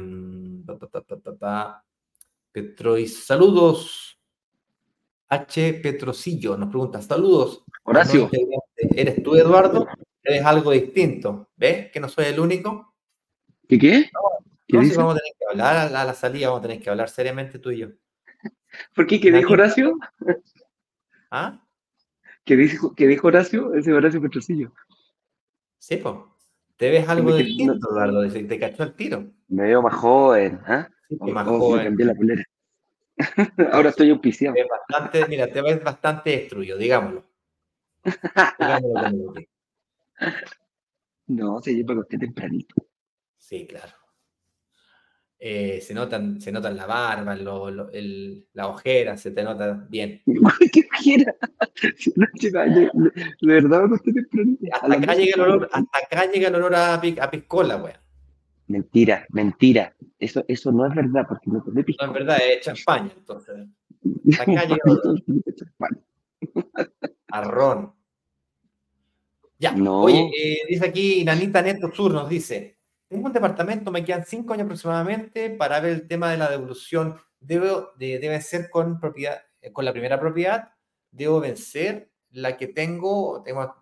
Petrois, 2.52 3.24
saludos. 3.24 4.21
H. 5.32 5.80
Petrosillo 5.82 6.58
nos 6.58 6.68
pregunta, 6.68 7.00
saludos. 7.00 7.64
Horacio. 7.84 8.28
¿Eres 8.94 9.22
tú, 9.22 9.34
Eduardo? 9.34 9.86
¿Eres 10.22 10.44
algo 10.44 10.72
distinto? 10.72 11.48
¿Ves 11.56 11.90
que 11.90 12.00
no 12.00 12.08
soy 12.10 12.26
el 12.26 12.38
único? 12.38 12.94
¿Qué 13.66 13.78
qué? 13.78 14.10
¿Qué 14.68 14.76
no, 14.76 14.84
si 14.84 14.94
vamos 14.94 15.14
a 15.14 15.18
tener 15.18 15.32
que 15.38 15.44
hablar 15.50 15.96
a 15.96 16.04
la, 16.04 16.12
salida, 16.12 16.48
vamos 16.48 16.58
a 16.58 16.68
tener 16.68 16.82
que 16.82 16.90
hablar 16.90 17.08
seriamente 17.08 17.58
tú 17.58 17.70
y 17.70 17.78
yo. 17.78 17.88
¿Por 18.94 19.06
qué? 19.06 19.22
¿Qué 19.22 19.32
dijo 19.32 19.54
Horacio? 19.54 19.98
¿Ah? 21.30 21.64
¿Qué 22.44 22.54
dijo, 22.54 22.94
¿Qué 22.94 23.06
dijo 23.06 23.28
Horacio? 23.28 23.72
Ese 23.72 23.90
Horacio 23.90 24.20
Petrosillo. 24.20 24.74
Sí, 25.78 25.96
pues. 25.96 26.14
Te 26.76 26.90
ves 26.90 27.08
algo 27.08 27.34
distinto, 27.34 27.88
Eduardo, 27.90 28.28
te 28.28 28.58
cachó 28.58 28.82
el 28.82 28.92
tiro. 28.92 29.30
Me 29.48 29.62
veo 29.62 29.80
más 29.80 29.94
joven, 29.94 30.60
¿ah? 30.66 30.90
Sí, 31.08 31.16
más 31.32 31.46
joven. 31.46 31.96
la 31.96 32.14
polera. 32.14 32.44
Ahora 33.72 33.90
estoy 33.90 34.10
auspiciado. 34.10 34.56
Bastante, 34.68 35.26
mira, 35.28 35.46
te 35.46 35.62
ves 35.62 35.82
bastante 35.82 36.30
destruido, 36.30 36.76
digámoslo. 36.76 37.24
digámoslo 38.58 39.34
no, 41.26 41.60
se 41.60 41.74
lleva 41.74 41.94
con 41.94 41.98
usted 41.98 42.18
tempranito. 42.18 42.74
Sí, 43.36 43.66
claro. 43.66 43.92
Eh, 45.38 45.80
se, 45.80 45.92
notan, 45.92 46.40
se 46.40 46.52
notan 46.52 46.76
la 46.76 46.86
barba, 46.86 47.34
lo, 47.34 47.68
lo, 47.68 47.90
el, 47.90 48.46
la 48.52 48.68
ojera, 48.68 49.16
se 49.16 49.32
te 49.32 49.42
nota 49.42 49.86
bien. 49.88 50.22
¿Qué 50.72 50.82
ojera? 50.92 51.34
De 53.40 53.52
verdad, 53.52 53.86
no 53.88 53.96
estoy 53.96 54.14
hasta, 54.70 54.94
acá 54.94 55.14
llega 55.14 55.34
el 55.34 55.40
olor, 55.40 55.68
hasta 55.72 55.98
acá 55.98 56.30
llega 56.30 56.48
el 56.48 56.54
olor 56.54 56.74
a, 56.76 56.94
a 56.94 57.30
piscola, 57.30 57.76
weón. 57.76 58.01
Mentira, 58.72 59.26
mentira. 59.28 59.94
Eso, 60.18 60.42
eso 60.48 60.72
no 60.72 60.86
es 60.86 60.94
verdad, 60.94 61.26
porque 61.28 61.50
no 61.50 61.62
tomé. 61.62 61.84
No 62.00 62.06
es 62.06 62.12
verdad, 62.12 62.38
es 62.40 62.64
champaña, 62.64 63.12
entonces. 63.14 63.68
Arrón. 67.28 67.92
Ya, 69.58 69.72
no. 69.72 70.04
oye, 70.04 70.30
eh, 70.36 70.60
dice 70.66 70.86
aquí 70.86 71.22
Nanita 71.22 71.60
Neto 71.60 71.92
Sur, 71.92 72.12
nos 72.12 72.30
dice, 72.30 72.78
tengo 73.08 73.26
un 73.26 73.34
departamento, 73.34 73.92
me 73.92 74.04
quedan 74.04 74.24
cinco 74.24 74.54
años 74.54 74.64
aproximadamente 74.64 75.50
para 75.50 75.78
ver 75.80 75.92
el 75.92 76.08
tema 76.08 76.30
de 76.30 76.38
la 76.38 76.50
devolución. 76.50 77.18
Debo, 77.38 77.90
de, 77.98 78.18
debe 78.18 78.40
ser 78.40 78.70
con, 78.70 78.98
propiedad, 78.98 79.42
eh, 79.60 79.70
con 79.70 79.84
la 79.84 79.92
primera 79.92 80.18
propiedad, 80.18 80.70
debo 81.10 81.40
vencer 81.40 82.10
la 82.30 82.56
que 82.56 82.68
tengo, 82.68 83.42
tengo 83.44 83.76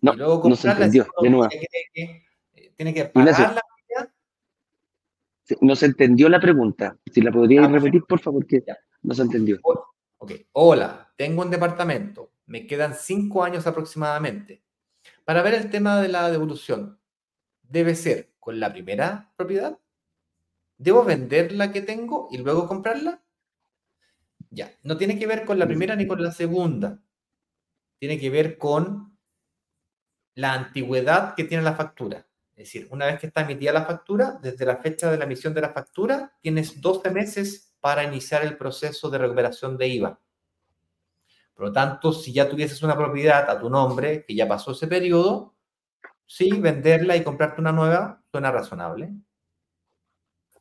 no, 0.00 0.14
luego 0.14 0.48
no 0.48 0.54
se 0.54 0.70
entendió, 0.70 1.04
de 1.20 1.30
nuevo. 1.30 1.48
Tiene 2.76 2.94
que, 2.94 3.00
eh, 3.00 3.06
pagar 3.06 3.26
la 3.26 3.34
propiedad. 3.34 3.71
No 5.60 5.76
se 5.76 5.86
entendió 5.86 6.28
la 6.28 6.40
pregunta. 6.40 6.96
Si 7.12 7.20
la 7.20 7.32
podría 7.32 7.64
ah, 7.64 7.68
repetir, 7.68 8.02
por 8.04 8.20
favor, 8.20 8.46
que 8.46 8.62
ya. 8.66 8.76
no 9.02 9.14
se 9.14 9.22
entendió. 9.22 9.58
Ok, 10.18 10.32
hola, 10.52 11.12
tengo 11.16 11.42
un 11.42 11.50
departamento, 11.50 12.32
me 12.46 12.66
quedan 12.66 12.94
cinco 12.94 13.42
años 13.42 13.66
aproximadamente. 13.66 14.62
Para 15.24 15.42
ver 15.42 15.54
el 15.54 15.70
tema 15.70 16.00
de 16.00 16.08
la 16.08 16.30
devolución, 16.30 16.98
debe 17.62 17.94
ser 17.94 18.32
con 18.38 18.60
la 18.60 18.72
primera 18.72 19.32
propiedad, 19.36 19.78
¿Debo 20.82 21.04
vender 21.04 21.52
la 21.52 21.70
que 21.70 21.80
tengo 21.80 22.26
y 22.32 22.38
luego 22.38 22.66
comprarla? 22.66 23.22
Ya, 24.50 24.76
no 24.82 24.96
tiene 24.96 25.16
que 25.16 25.28
ver 25.28 25.44
con 25.44 25.56
la 25.60 25.66
primera 25.68 25.94
ni 25.94 26.08
con 26.08 26.20
la 26.20 26.32
segunda. 26.32 27.00
Tiene 28.00 28.18
que 28.18 28.30
ver 28.30 28.58
con 28.58 29.16
la 30.34 30.54
antigüedad 30.54 31.36
que 31.36 31.44
tiene 31.44 31.62
la 31.62 31.76
factura. 31.76 32.26
Es 32.54 32.66
decir, 32.66 32.88
una 32.90 33.06
vez 33.06 33.18
que 33.18 33.26
está 33.28 33.40
emitida 33.40 33.72
la 33.72 33.84
factura, 33.84 34.38
desde 34.42 34.66
la 34.66 34.76
fecha 34.76 35.10
de 35.10 35.16
la 35.16 35.24
emisión 35.24 35.54
de 35.54 35.62
la 35.62 35.70
factura, 35.70 36.36
tienes 36.40 36.80
12 36.80 37.10
meses 37.10 37.74
para 37.80 38.04
iniciar 38.04 38.42
el 38.42 38.56
proceso 38.56 39.10
de 39.10 39.18
recuperación 39.18 39.76
de 39.76 39.88
IVA. 39.88 40.20
Por 41.54 41.66
lo 41.66 41.72
tanto, 41.72 42.12
si 42.12 42.32
ya 42.32 42.48
tuvieses 42.48 42.82
una 42.82 42.96
propiedad 42.96 43.48
a 43.48 43.58
tu 43.58 43.70
nombre, 43.70 44.24
que 44.24 44.34
ya 44.34 44.46
pasó 44.46 44.72
ese 44.72 44.86
periodo, 44.86 45.54
sí, 46.26 46.50
venderla 46.60 47.16
y 47.16 47.24
comprarte 47.24 47.60
una 47.60 47.72
nueva 47.72 48.22
suena 48.30 48.50
razonable. 48.50 49.12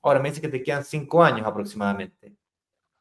Ahora 0.02 0.20
me 0.20 0.30
dice 0.30 0.42
que 0.42 0.50
te 0.50 0.64
quedan 0.64 0.84
cinco 0.84 1.24
años 1.24 1.46
aproximadamente. 1.46 2.36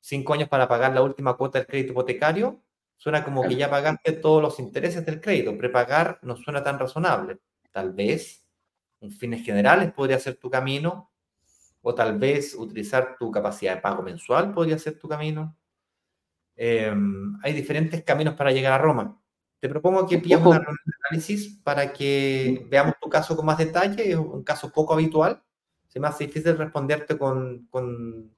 Cinco 0.01 0.35
años 0.35 0.49
para 0.49 0.69
pagar 0.69 0.93
la 0.95 1.03
última 1.03 1.35
cuota 1.35 1.59
del 1.59 1.67
crédito 1.67 1.93
hipotecario. 1.93 2.63
Suena 2.97 3.25
como 3.25 3.43
que 3.43 3.57
ya 3.57 3.71
pagaste 3.71 4.13
todos 4.13 4.43
los 4.43 4.59
intereses 4.59 5.05
del 5.07 5.21
crédito. 5.21 5.57
Prepagar 5.57 6.19
no 6.23 6.37
suena 6.37 6.63
tan 6.63 6.79
razonable. 6.79 7.39
Tal 7.73 7.93
vez 7.93 8.40
un 9.01 9.11
fines 9.11 9.45
generales 9.45 9.93
podría 9.93 10.19
ser 10.19 10.37
tu 10.37 10.51
camino. 10.51 11.11
O 11.83 11.95
tal 11.95 12.19
vez 12.19 12.55
utilizar 12.55 13.17
tu 13.19 13.31
capacidad 13.31 13.77
de 13.77 13.81
pago 13.81 14.03
mensual 14.03 14.53
podría 14.53 14.79
ser 14.79 14.99
tu 14.99 15.09
camino. 15.09 15.57
Em, 16.55 17.39
hay 17.43 17.55
diferentes 17.55 18.03
caminos 18.05 18.35
para 18.35 18.53
llegar 18.53 18.75
a 18.75 18.79
Roma. 18.79 19.19
Te 19.61 19.69
propongo 19.69 20.07
que 20.07 20.19
pillamos 20.19 20.49
una 20.49 20.59
reunión 20.59 20.85
de 20.85 20.93
análisis 21.09 21.59
para 21.63 21.93
que 21.93 22.67
veamos 22.69 22.95
tu 23.01 23.09
caso 23.09 23.37
con 23.37 23.47
más 23.47 23.59
detalle. 23.59 24.11
Es 24.11 24.17
un 24.17 24.43
caso 24.43 24.71
poco 24.71 24.95
habitual. 24.95 25.43
Se 25.89 26.01
me 26.01 26.09
hace 26.09 26.27
difícil 26.27 26.57
responderte 26.57 27.17
con... 27.17 27.67
con... 27.71 28.31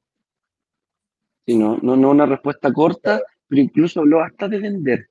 Sí, 1.46 1.56
no, 1.56 1.78
no, 1.82 1.96
no 1.96 2.10
una 2.10 2.26
respuesta 2.26 2.72
corta, 2.72 3.20
pero 3.48 3.60
incluso 3.60 4.00
habló 4.00 4.22
hasta 4.22 4.48
de 4.48 4.58
vender. 4.58 5.10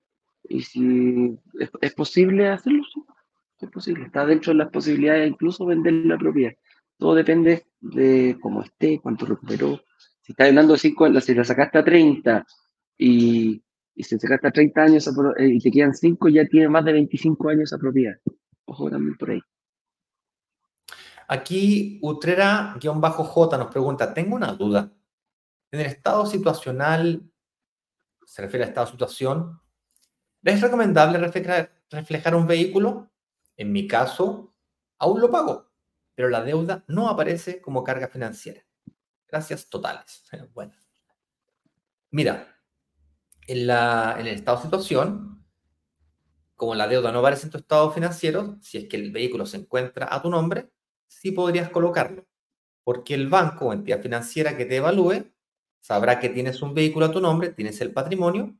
Y 0.49 0.61
si 0.61 1.37
es, 1.81 1.93
posible 1.93 2.49
hacerlo, 2.49 2.83
sí, 2.93 3.03
es 3.65 3.71
posible. 3.71 4.05
Está 4.05 4.25
dentro 4.25 4.51
de 4.51 4.59
las 4.59 4.69
posibilidades 4.69 5.29
incluso 5.29 5.65
vender 5.65 5.93
la 6.05 6.17
propiedad. 6.17 6.53
Todo 6.97 7.15
depende 7.15 7.65
de 7.79 8.37
cómo 8.41 8.61
esté, 8.61 8.99
cuánto 8.99 9.25
recuperó. 9.25 9.81
Si 10.21 10.33
está 10.33 10.45
ganando 10.45 10.77
5, 10.77 11.19
si 11.21 11.33
la 11.33 11.43
sacaste 11.43 11.79
a 11.79 11.83
30 11.83 12.45
y, 12.97 13.63
y 13.95 14.03
si 14.03 14.19
sacaste 14.19 14.51
30 14.51 14.81
años 14.81 15.07
eh, 15.37 15.47
y 15.47 15.59
te 15.59 15.71
quedan 15.71 15.93
5, 15.93 16.29
ya 16.29 16.45
tiene 16.45 16.69
más 16.69 16.85
de 16.85 16.93
25 16.93 17.49
años 17.49 17.63
esa 17.63 17.77
propiedad. 17.77 18.15
Ojo 18.65 18.89
también 18.89 19.17
por 19.17 19.31
ahí. 19.31 19.41
Aquí 21.27 21.99
Utrera-J 22.01 23.57
nos 23.57 23.71
pregunta, 23.71 24.13
tengo 24.13 24.35
una 24.35 24.53
duda. 24.53 24.91
En 25.71 25.79
el 25.79 25.85
estado 25.85 26.25
situacional, 26.25 27.23
se 28.25 28.41
refiere 28.41 28.65
al 28.65 28.69
estado 28.69 28.87
situación, 28.87 29.61
¿es 30.43 30.61
recomendable 30.61 31.17
reflejar 31.89 32.35
un 32.35 32.47
vehículo? 32.47 33.10
En 33.61 33.71
mi 33.71 33.87
caso, 33.87 34.55
aún 34.97 35.21
lo 35.21 35.29
pago, 35.29 35.71
pero 36.15 36.29
la 36.29 36.41
deuda 36.41 36.83
no 36.87 37.09
aparece 37.09 37.61
como 37.61 37.83
carga 37.83 38.07
financiera. 38.07 38.65
Gracias 39.27 39.69
totales. 39.69 40.23
Bueno. 40.55 40.73
Mira, 42.09 42.59
en, 43.45 43.67
la, 43.67 44.15
en 44.17 44.25
el 44.25 44.33
estado 44.33 44.57
de 44.57 44.63
situación, 44.63 45.45
como 46.55 46.73
la 46.73 46.87
deuda 46.87 47.11
no 47.11 47.19
aparece 47.19 47.45
en 47.45 47.51
tu 47.51 47.59
estado 47.59 47.91
financiero, 47.91 48.57
si 48.63 48.79
es 48.79 48.89
que 48.89 48.97
el 48.97 49.11
vehículo 49.11 49.45
se 49.45 49.57
encuentra 49.57 50.07
a 50.09 50.23
tu 50.23 50.31
nombre, 50.31 50.71
sí 51.05 51.31
podrías 51.31 51.69
colocarlo, 51.69 52.25
porque 52.83 53.13
el 53.13 53.29
banco 53.29 53.67
o 53.67 53.73
entidad 53.73 54.01
financiera 54.01 54.57
que 54.57 54.65
te 54.65 54.77
evalúe 54.77 55.31
sabrá 55.81 56.19
que 56.19 56.29
tienes 56.29 56.63
un 56.63 56.73
vehículo 56.73 57.05
a 57.05 57.11
tu 57.11 57.21
nombre, 57.21 57.49
tienes 57.49 57.79
el 57.81 57.93
patrimonio, 57.93 58.57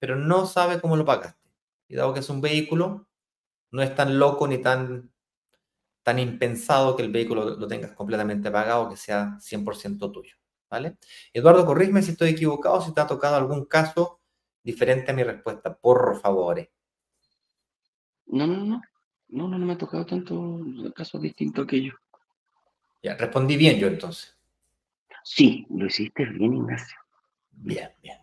pero 0.00 0.16
no 0.16 0.44
sabe 0.44 0.80
cómo 0.80 0.96
lo 0.96 1.04
pagaste. 1.04 1.48
Y 1.86 1.94
dado 1.94 2.12
que 2.12 2.18
es 2.18 2.28
un 2.30 2.40
vehículo, 2.40 3.06
no 3.70 3.82
es 3.82 3.94
tan 3.94 4.18
loco 4.18 4.46
ni 4.46 4.58
tan, 4.58 5.10
tan 6.02 6.18
impensado 6.18 6.96
que 6.96 7.02
el 7.02 7.12
vehículo 7.12 7.56
lo 7.56 7.66
tengas 7.66 7.92
completamente 7.92 8.50
pagado, 8.50 8.88
que 8.88 8.96
sea 8.96 9.38
100% 9.40 10.10
tuyo. 10.12 10.36
¿Vale? 10.68 10.98
Eduardo, 11.32 11.66
corrígeme 11.66 12.00
si 12.00 12.12
estoy 12.12 12.30
equivocado, 12.30 12.80
si 12.80 12.94
te 12.94 13.00
ha 13.00 13.06
tocado 13.06 13.34
algún 13.36 13.64
caso 13.64 14.20
diferente 14.62 15.10
a 15.10 15.14
mi 15.14 15.24
respuesta, 15.24 15.76
por 15.76 16.20
favor. 16.20 16.68
No, 18.26 18.46
no, 18.46 18.64
no. 18.64 18.80
No, 19.32 19.46
no, 19.46 19.58
no 19.58 19.66
me 19.66 19.74
ha 19.74 19.78
tocado 19.78 20.04
tanto 20.04 20.60
casos 20.94 21.20
distintos 21.20 21.66
que 21.66 21.84
yo. 21.84 21.92
Ya, 23.02 23.16
respondí 23.16 23.56
bien 23.56 23.78
yo 23.78 23.86
entonces. 23.86 24.36
Sí, 25.22 25.66
lo 25.70 25.86
hiciste 25.86 26.24
bien, 26.24 26.54
Ignacio. 26.54 26.98
Bien, 27.52 27.90
bien. 28.02 28.18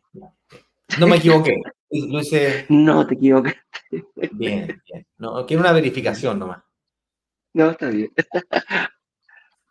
No 0.99 1.07
me 1.07 1.17
equivoqué. 1.17 1.61
Lo 1.89 2.19
hice... 2.19 2.65
No 2.69 3.05
te 3.07 3.15
equivocaste. 3.15 3.59
Bien, 4.33 4.81
bien. 4.85 5.07
No, 5.17 5.45
quiero 5.45 5.61
una 5.61 5.71
verificación 5.71 6.39
nomás. 6.39 6.63
No, 7.53 7.71
está 7.71 7.89
bien. 7.89 8.11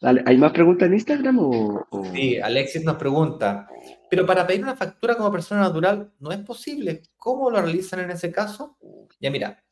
¿Hay 0.02 0.36
más 0.36 0.52
preguntas 0.52 0.86
en 0.86 0.94
Instagram 0.94 1.38
o, 1.40 1.86
Sí, 2.12 2.38
Alexis 2.38 2.84
nos 2.84 2.96
pregunta, 2.96 3.68
pero 4.10 4.26
para 4.26 4.46
pedir 4.46 4.62
una 4.62 4.76
factura 4.76 5.16
como 5.16 5.32
persona 5.32 5.62
natural 5.62 6.12
no 6.18 6.32
es 6.32 6.38
posible. 6.40 7.02
¿Cómo 7.16 7.50
lo 7.50 7.62
realizan 7.62 8.00
en 8.00 8.10
ese 8.10 8.30
caso? 8.30 8.76
Ya 9.20 9.30
mira, 9.30 9.64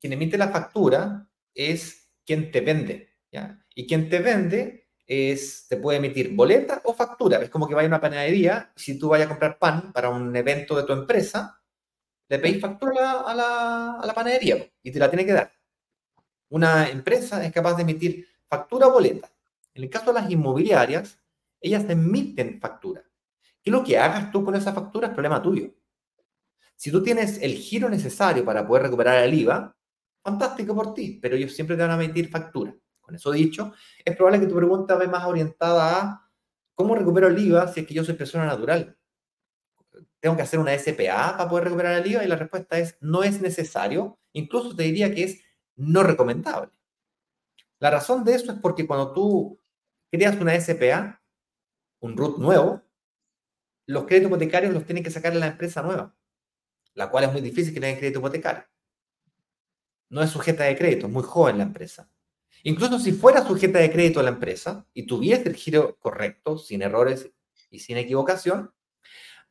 quien 0.00 0.14
emite 0.14 0.36
la 0.36 0.48
factura 0.48 1.28
es 1.54 2.10
quien 2.26 2.50
te 2.50 2.60
vende, 2.60 3.10
¿ya? 3.30 3.64
Y 3.74 3.86
quien 3.86 4.08
te 4.08 4.18
vende 4.18 4.88
es, 5.06 5.66
te 5.68 5.76
puede 5.76 5.98
emitir 5.98 6.34
boleta 6.34 6.82
o 6.84 6.92
factura. 6.92 7.38
Es 7.38 7.50
como 7.50 7.68
que 7.68 7.74
vaya 7.74 7.86
a 7.86 7.88
una 7.88 8.00
panadería, 8.00 8.72
si 8.74 8.98
tú 8.98 9.10
vayas 9.10 9.26
a 9.26 9.30
comprar 9.30 9.58
pan 9.58 9.92
para 9.92 10.10
un 10.10 10.34
evento 10.34 10.76
de 10.76 10.84
tu 10.84 10.92
empresa, 10.92 11.61
le 12.28 12.38
pedís 12.38 12.60
factura 12.60 13.20
a 13.20 13.34
la, 13.34 13.92
a 14.00 14.06
la 14.06 14.14
panadería 14.14 14.66
y 14.82 14.90
te 14.90 14.98
la 14.98 15.10
tiene 15.10 15.26
que 15.26 15.32
dar. 15.32 15.52
Una 16.48 16.88
empresa 16.88 17.44
es 17.44 17.52
capaz 17.52 17.74
de 17.74 17.82
emitir 17.82 18.26
factura 18.48 18.86
boleta. 18.86 19.30
En 19.74 19.84
el 19.84 19.90
caso 19.90 20.12
de 20.12 20.20
las 20.20 20.30
inmobiliarias, 20.30 21.18
ellas 21.60 21.88
emiten 21.88 22.60
factura. 22.60 23.02
¿Qué 23.62 23.70
lo 23.70 23.84
que 23.84 23.96
hagas 23.96 24.30
tú 24.30 24.44
con 24.44 24.54
esa 24.54 24.72
factura 24.72 25.08
es 25.08 25.14
problema 25.14 25.40
tuyo. 25.40 25.72
Si 26.76 26.90
tú 26.90 27.02
tienes 27.02 27.40
el 27.40 27.54
giro 27.54 27.88
necesario 27.88 28.44
para 28.44 28.66
poder 28.66 28.84
recuperar 28.84 29.22
el 29.22 29.34
IVA, 29.34 29.74
fantástico 30.22 30.74
por 30.74 30.94
ti, 30.94 31.18
pero 31.22 31.36
ellos 31.36 31.54
siempre 31.54 31.76
te 31.76 31.82
van 31.82 31.92
a 31.92 32.02
emitir 32.02 32.28
factura. 32.28 32.74
Con 33.00 33.14
eso 33.14 33.30
dicho, 33.30 33.72
es 34.04 34.16
probable 34.16 34.40
que 34.40 34.46
tu 34.46 34.56
pregunta 34.56 34.96
vaya 34.96 35.10
más 35.10 35.24
orientada 35.24 36.00
a 36.00 36.30
cómo 36.74 36.94
recupero 36.94 37.28
el 37.28 37.38
IVA 37.38 37.68
si 37.68 37.80
es 37.80 37.86
que 37.86 37.94
yo 37.94 38.04
soy 38.04 38.14
persona 38.14 38.46
natural. 38.46 38.96
¿Tengo 40.22 40.36
que 40.36 40.42
hacer 40.42 40.58
una 40.58 40.72
SPA 40.78 41.36
para 41.36 41.50
poder 41.50 41.64
recuperar 41.64 42.00
el 42.00 42.10
IVA? 42.10 42.24
Y 42.24 42.28
la 42.28 42.36
respuesta 42.36 42.78
es 42.78 42.96
no 43.00 43.22
es 43.22 43.42
necesario, 43.42 44.18
incluso 44.32 44.74
te 44.74 44.84
diría 44.84 45.14
que 45.14 45.24
es 45.24 45.42
no 45.76 46.02
recomendable. 46.02 46.70
La 47.78 47.90
razón 47.90 48.24
de 48.24 48.36
eso 48.36 48.52
es 48.52 48.58
porque 48.58 48.86
cuando 48.86 49.12
tú 49.12 49.58
creas 50.10 50.40
una 50.40 50.58
SPA, 50.58 51.20
un 52.00 52.16
RUT 52.16 52.38
nuevo, 52.38 52.82
los 53.86 54.04
créditos 54.04 54.28
hipotecarios 54.28 54.72
los 54.72 54.86
tiene 54.86 55.02
que 55.02 55.10
sacar 55.10 55.36
la 55.36 55.48
empresa 55.48 55.82
nueva, 55.82 56.16
la 56.94 57.10
cual 57.10 57.24
es 57.24 57.32
muy 57.32 57.42
difícil 57.42 57.74
que 57.74 57.80
tenga 57.80 57.98
crédito 57.98 58.20
hipotecario 58.20 58.72
no 60.12 60.22
es 60.22 60.30
sujeta 60.30 60.64
de 60.64 60.76
crédito, 60.76 61.06
es 61.06 61.12
muy 61.12 61.22
joven 61.22 61.56
la 61.56 61.64
empresa. 61.64 62.08
Incluso 62.64 62.98
si 62.98 63.12
fuera 63.12 63.46
sujeta 63.46 63.78
de 63.78 63.90
crédito 63.90 64.22
la 64.22 64.28
empresa 64.28 64.86
y 64.92 65.06
tuviese 65.06 65.48
el 65.48 65.56
giro 65.56 65.98
correcto, 65.98 66.58
sin 66.58 66.82
errores 66.82 67.30
y 67.70 67.78
sin 67.78 67.96
equivocación, 67.96 68.70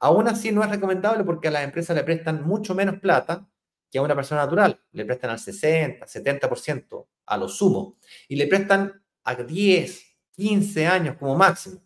aún 0.01 0.27
así 0.27 0.51
no 0.51 0.63
es 0.63 0.69
recomendable 0.69 1.23
porque 1.23 1.47
a 1.47 1.51
las 1.51 1.63
empresas 1.63 1.95
le 1.95 2.03
prestan 2.03 2.43
mucho 2.43 2.75
menos 2.75 2.99
plata 2.99 3.47
que 3.89 3.99
a 3.99 4.01
una 4.01 4.15
persona 4.15 4.41
natural. 4.41 4.81
Le 4.91 5.05
prestan 5.05 5.29
al 5.29 5.39
60, 5.39 6.05
70% 6.05 7.07
a 7.25 7.37
lo 7.37 7.47
sumo 7.47 7.97
y 8.27 8.35
le 8.35 8.47
prestan 8.47 9.01
a 9.23 9.35
10, 9.35 10.03
15 10.31 10.87
años 10.87 11.15
como 11.17 11.35
máximo. 11.35 11.81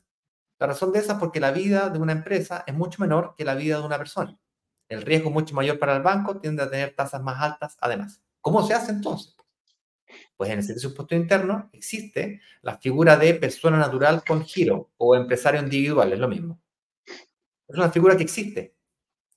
La 0.58 0.68
razón 0.68 0.94
de 0.94 1.00
esa 1.00 1.14
es 1.14 1.20
porque 1.20 1.40
la 1.40 1.52
vida 1.52 1.90
de 1.90 2.00
una 2.00 2.14
empresa 2.14 2.64
es 2.66 2.74
mucho 2.74 3.02
menor 3.02 3.36
que 3.38 3.44
la 3.44 3.56
vida 3.56 3.80
de 3.80 3.86
una 3.86 3.98
persona. 3.98 4.40
El 4.88 5.02
riesgo 5.02 5.30
es 5.30 5.34
mucho 5.34 5.56
mayor 5.56 5.78
para 5.78 5.96
el 5.96 6.04
banco, 6.04 6.40
tiende 6.40 6.64
a 6.64 6.70
tener 6.70 6.96
tasas 6.96 7.22
más 7.22 7.42
altas 7.42 7.78
además. 7.82 8.22
¿Cómo 8.40 8.66
se 8.66 8.74
hace 8.74 8.92
entonces? 8.92 9.36
Pues 10.38 10.50
en 10.50 10.60
el 10.60 10.64
servicio 10.64 10.90
impuesto 10.90 11.16
interno 11.16 11.70
existe 11.74 12.40
la 12.62 12.78
figura 12.78 13.18
de 13.18 13.34
persona 13.34 13.78
natural 13.78 14.24
con 14.26 14.46
giro 14.46 14.92
o 14.98 15.16
empresario 15.16 15.60
individual, 15.60 16.14
es 16.14 16.20
lo 16.20 16.28
mismo. 16.28 16.62
Es 17.68 17.76
una 17.76 17.92
figura 17.92 18.16
que 18.16 18.24
existe 18.24 18.76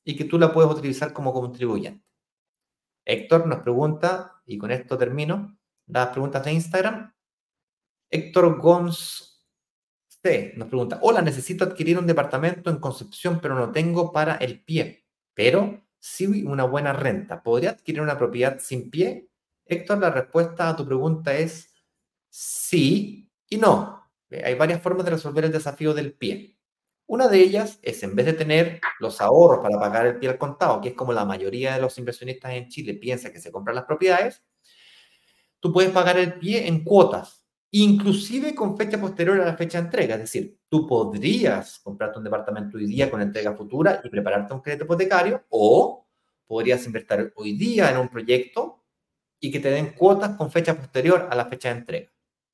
y 0.05 0.17
que 0.17 0.25
tú 0.25 0.39
la 0.39 0.53
puedes 0.53 0.71
utilizar 0.71 1.13
como 1.13 1.33
contribuyente. 1.33 2.05
Héctor 3.05 3.47
nos 3.47 3.61
pregunta, 3.61 4.43
y 4.45 4.59
con 4.59 4.71
esto 4.71 4.99
termino, 4.99 5.59
las 5.87 6.09
preguntas 6.09 6.45
de 6.45 6.53
Instagram. 6.53 7.15
Héctor 8.11 8.61
Gons 8.61 9.47
C 10.07 10.53
nos 10.57 10.69
pregunta, 10.69 10.99
hola, 11.03 11.23
necesito 11.23 11.65
adquirir 11.65 11.99
un 11.99 12.07
departamento 12.07 12.71
en 12.71 12.79
Concepción, 12.79 13.41
pero 13.41 13.55
no 13.55 13.73
tengo 13.73 14.13
para 14.13 14.37
el 14.37 14.63
pie. 14.63 15.07
Pero 15.35 15.83
sí 15.99 16.45
una 16.45 16.65
buena 16.65 16.93
renta. 16.93 17.43
¿Podría 17.43 17.71
adquirir 17.71 18.03
una 18.03 18.19
propiedad 18.19 18.59
sin 18.61 18.91
pie? 18.91 19.31
Héctor, 19.65 19.99
la 19.99 20.11
respuesta 20.11 20.69
a 20.69 20.77
tu 20.77 20.87
pregunta 20.87 21.35
es 21.37 21.73
sí 22.29 23.31
y 23.49 23.57
no. 23.57 24.11
Hay 24.31 24.55
varias 24.55 24.83
formas 24.83 25.05
de 25.05 25.13
resolver 25.13 25.45
el 25.45 25.53
desafío 25.53 25.95
del 25.95 26.13
pie. 26.13 26.58
Una 27.09 27.27
de 27.27 27.41
ellas 27.41 27.79
es, 27.81 28.03
en 28.03 28.15
vez 28.15 28.27
de 28.27 28.35
tener 28.35 28.83
los 29.01 29.23
ahorros 29.23 29.61
para 29.63 29.81
pagar 29.81 30.07
el 30.07 30.19
pie 30.19 30.29
al 30.29 30.37
contado, 30.37 30.79
que 30.83 30.91
es 30.91 30.95
como 30.95 31.15
la 31.15 31.25
mayoría 31.25 31.75
de 31.75 31.81
los 31.81 31.97
inversionistas 31.97 32.53
en 32.53 32.69
Chile 32.69 32.93
piensa 32.93 33.33
que 33.33 33.41
se 33.41 33.51
compran 33.51 33.77
las 33.77 33.87
propiedades, 33.87 34.45
tú 35.59 35.73
puedes 35.73 35.91
pagar 35.91 36.19
el 36.19 36.35
pie 36.35 36.69
en 36.69 36.85
cuotas, 36.85 37.47
inclusive 37.71 38.55
con 38.55 38.77
fecha 38.77 39.01
posterior 39.01 39.41
a 39.41 39.47
la 39.47 39.57
fecha 39.57 39.79
de 39.79 39.87
entrega. 39.87 40.17
Es 40.17 40.21
decir, 40.21 40.59
tú 40.69 40.87
podrías 40.87 41.79
comprarte 41.79 42.19
un 42.19 42.25
departamento 42.25 42.77
hoy 42.77 42.85
día 42.85 43.11
con 43.11 43.23
entrega 43.23 43.57
futura 43.57 44.03
y 44.05 44.11
prepararte 44.11 44.53
un 44.53 44.61
crédito 44.61 44.85
hipotecario, 44.85 45.47
o 45.49 46.07
podrías 46.47 46.85
invertir 46.85 47.33
hoy 47.37 47.57
día 47.57 47.91
en 47.91 47.97
un 47.97 48.11
proyecto 48.11 48.85
y 49.41 49.51
que 49.51 49.61
te 49.61 49.71
den 49.71 49.95
cuotas 49.95 50.37
con 50.37 50.51
fecha 50.51 50.77
posterior 50.77 51.27
a 51.31 51.35
la 51.35 51.47
fecha 51.47 51.71
de 51.71 51.79
entrega. 51.79 52.13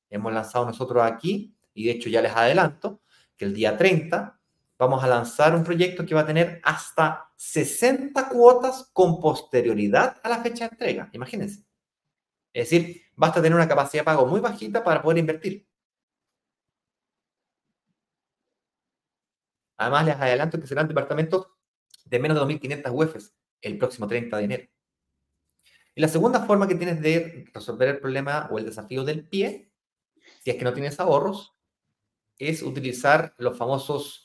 Hemos 0.09 0.31
lanzado 0.31 0.65
nosotros 0.65 1.03
aquí, 1.03 1.53
y 1.73 1.87
de 1.87 1.91
hecho 1.91 2.07
ya 2.09 2.21
les 2.21 2.31
adelanto, 2.33 3.01
que 3.35 3.43
el 3.43 3.53
día 3.53 3.75
30 3.75 4.39
vamos 4.77 5.03
a 5.03 5.07
lanzar 5.07 5.55
un 5.55 5.63
proyecto 5.63 6.05
que 6.05 6.15
va 6.15 6.21
a 6.21 6.25
tener 6.25 6.61
hasta 6.63 7.31
60 7.35 8.29
cuotas 8.29 8.89
con 8.93 9.19
posterioridad 9.19 10.19
a 10.23 10.29
la 10.29 10.41
fecha 10.41 10.65
de 10.65 10.71
entrega. 10.73 11.09
Imagínense. 11.13 11.65
Es 12.53 12.69
decir, 12.69 13.01
basta 13.15 13.41
tener 13.41 13.55
una 13.55 13.67
capacidad 13.67 14.01
de 14.01 14.05
pago 14.05 14.25
muy 14.25 14.39
bajita 14.39 14.83
para 14.83 15.01
poder 15.01 15.17
invertir. 15.19 15.67
Además, 19.77 20.05
les 20.05 20.15
adelanto 20.15 20.59
que 20.59 20.67
serán 20.67 20.87
departamentos 20.87 21.47
de 22.05 22.19
menos 22.19 22.37
de 22.37 22.55
2.500 22.55 22.91
UEFs 22.93 23.35
el 23.61 23.77
próximo 23.77 24.07
30 24.07 24.37
de 24.37 24.43
enero. 24.43 24.69
Y 25.95 26.01
la 26.01 26.07
segunda 26.07 26.45
forma 26.45 26.67
que 26.67 26.75
tienes 26.75 27.01
de 27.01 27.45
resolver 27.53 27.89
el 27.89 27.99
problema 27.99 28.47
o 28.51 28.59
el 28.59 28.65
desafío 28.65 29.03
del 29.03 29.27
pie, 29.27 29.71
si 30.43 30.51
es 30.51 30.55
que 30.57 30.63
no 30.63 30.73
tienes 30.73 30.99
ahorros, 30.99 31.55
es 32.37 32.61
utilizar 32.63 33.33
los 33.37 33.57
famosos 33.57 34.24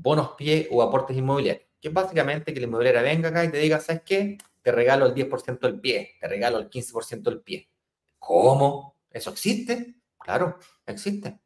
bonos 0.00 0.32
pie 0.36 0.68
o 0.70 0.82
aportes 0.82 1.16
inmobiliarios, 1.16 1.66
que 1.80 1.88
es 1.88 1.94
básicamente 1.94 2.52
que 2.54 2.60
la 2.60 2.66
inmobiliaria 2.66 3.02
venga 3.02 3.28
acá 3.28 3.44
y 3.44 3.50
te 3.50 3.58
diga, 3.58 3.80
¿sabes 3.80 4.02
qué? 4.04 4.38
Te 4.62 4.72
regalo 4.72 5.06
el 5.06 5.14
10% 5.14 5.60
del 5.60 5.80
pie, 5.80 6.16
te 6.20 6.28
regalo 6.28 6.58
el 6.58 6.68
15% 6.68 7.22
del 7.22 7.40
pie. 7.40 7.68
¿Cómo? 8.18 8.96
¿Eso 9.10 9.30
existe? 9.30 9.96
Claro, 10.18 10.58
existe. 10.86 11.40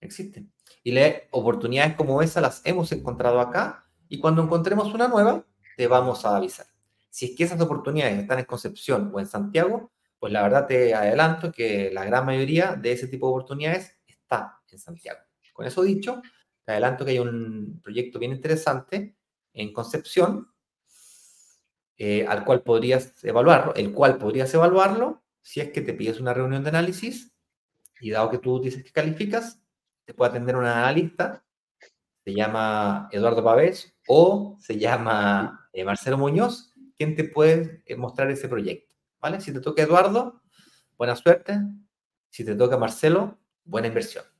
Existe. 0.00 0.46
Y 0.82 0.98
oportunidades 1.30 1.94
como 1.94 2.22
esa 2.22 2.40
las 2.40 2.60
hemos 2.64 2.90
encontrado 2.92 3.40
acá 3.40 3.86
y 4.08 4.18
cuando 4.18 4.42
encontremos 4.42 4.92
una 4.92 5.08
nueva, 5.08 5.46
te 5.76 5.86
vamos 5.86 6.24
a 6.24 6.36
avisar. 6.36 6.66
Si 7.08 7.26
es 7.26 7.36
que 7.36 7.44
esas 7.44 7.60
oportunidades 7.60 8.18
están 8.18 8.38
en 8.38 8.44
Concepción 8.46 9.10
o 9.14 9.20
en 9.20 9.26
Santiago, 9.26 9.92
pues 10.18 10.32
la 10.32 10.42
verdad 10.42 10.66
te 10.66 10.94
adelanto 10.94 11.52
que 11.52 11.90
la 11.92 12.04
gran 12.04 12.24
mayoría 12.26 12.74
de 12.74 12.92
ese 12.92 13.06
tipo 13.06 13.26
de 13.26 13.30
oportunidades 13.32 13.98
está 14.06 14.60
en 14.70 14.78
Santiago. 14.78 15.20
Con 15.52 15.66
eso 15.66 15.82
dicho, 15.82 16.22
te 16.64 16.72
adelanto 16.72 17.04
que 17.04 17.12
hay 17.12 17.18
un 17.18 17.80
proyecto 17.82 18.18
bien 18.18 18.32
interesante 18.32 19.16
en 19.52 19.72
Concepción, 19.72 20.52
eh, 21.96 22.26
al 22.26 22.44
cual 22.44 22.62
podrías 22.62 23.22
evaluarlo, 23.24 23.74
el 23.74 23.92
cual 23.92 24.18
podrías 24.18 24.52
evaluarlo 24.54 25.22
si 25.42 25.60
es 25.60 25.70
que 25.70 25.82
te 25.82 25.94
pides 25.94 26.20
una 26.20 26.34
reunión 26.34 26.62
de 26.62 26.70
análisis 26.70 27.32
y 28.00 28.10
dado 28.10 28.30
que 28.30 28.38
tú 28.38 28.60
dices 28.60 28.82
que 28.82 28.90
calificas, 28.90 29.60
te 30.04 30.14
puede 30.14 30.30
atender 30.30 30.56
un 30.56 30.64
analista, 30.64 31.44
se 32.24 32.34
llama 32.34 33.08
Eduardo 33.12 33.42
Pavés 33.42 33.94
o 34.08 34.56
se 34.60 34.78
llama 34.78 35.68
eh, 35.72 35.84
Marcelo 35.84 36.18
Muñoz, 36.18 36.72
quien 36.96 37.16
te 37.16 37.24
puede 37.24 37.82
eh, 37.86 37.96
mostrar 37.96 38.30
ese 38.30 38.48
proyecto, 38.48 38.96
¿vale? 39.20 39.40
Si 39.40 39.52
te 39.52 39.60
toca 39.60 39.82
Eduardo, 39.82 40.42
buena 40.96 41.16
suerte. 41.16 41.60
Si 42.30 42.44
te 42.44 42.54
toca 42.54 42.76
Marcelo, 42.78 43.38
buena 43.64 43.88
inversión. 43.88 44.31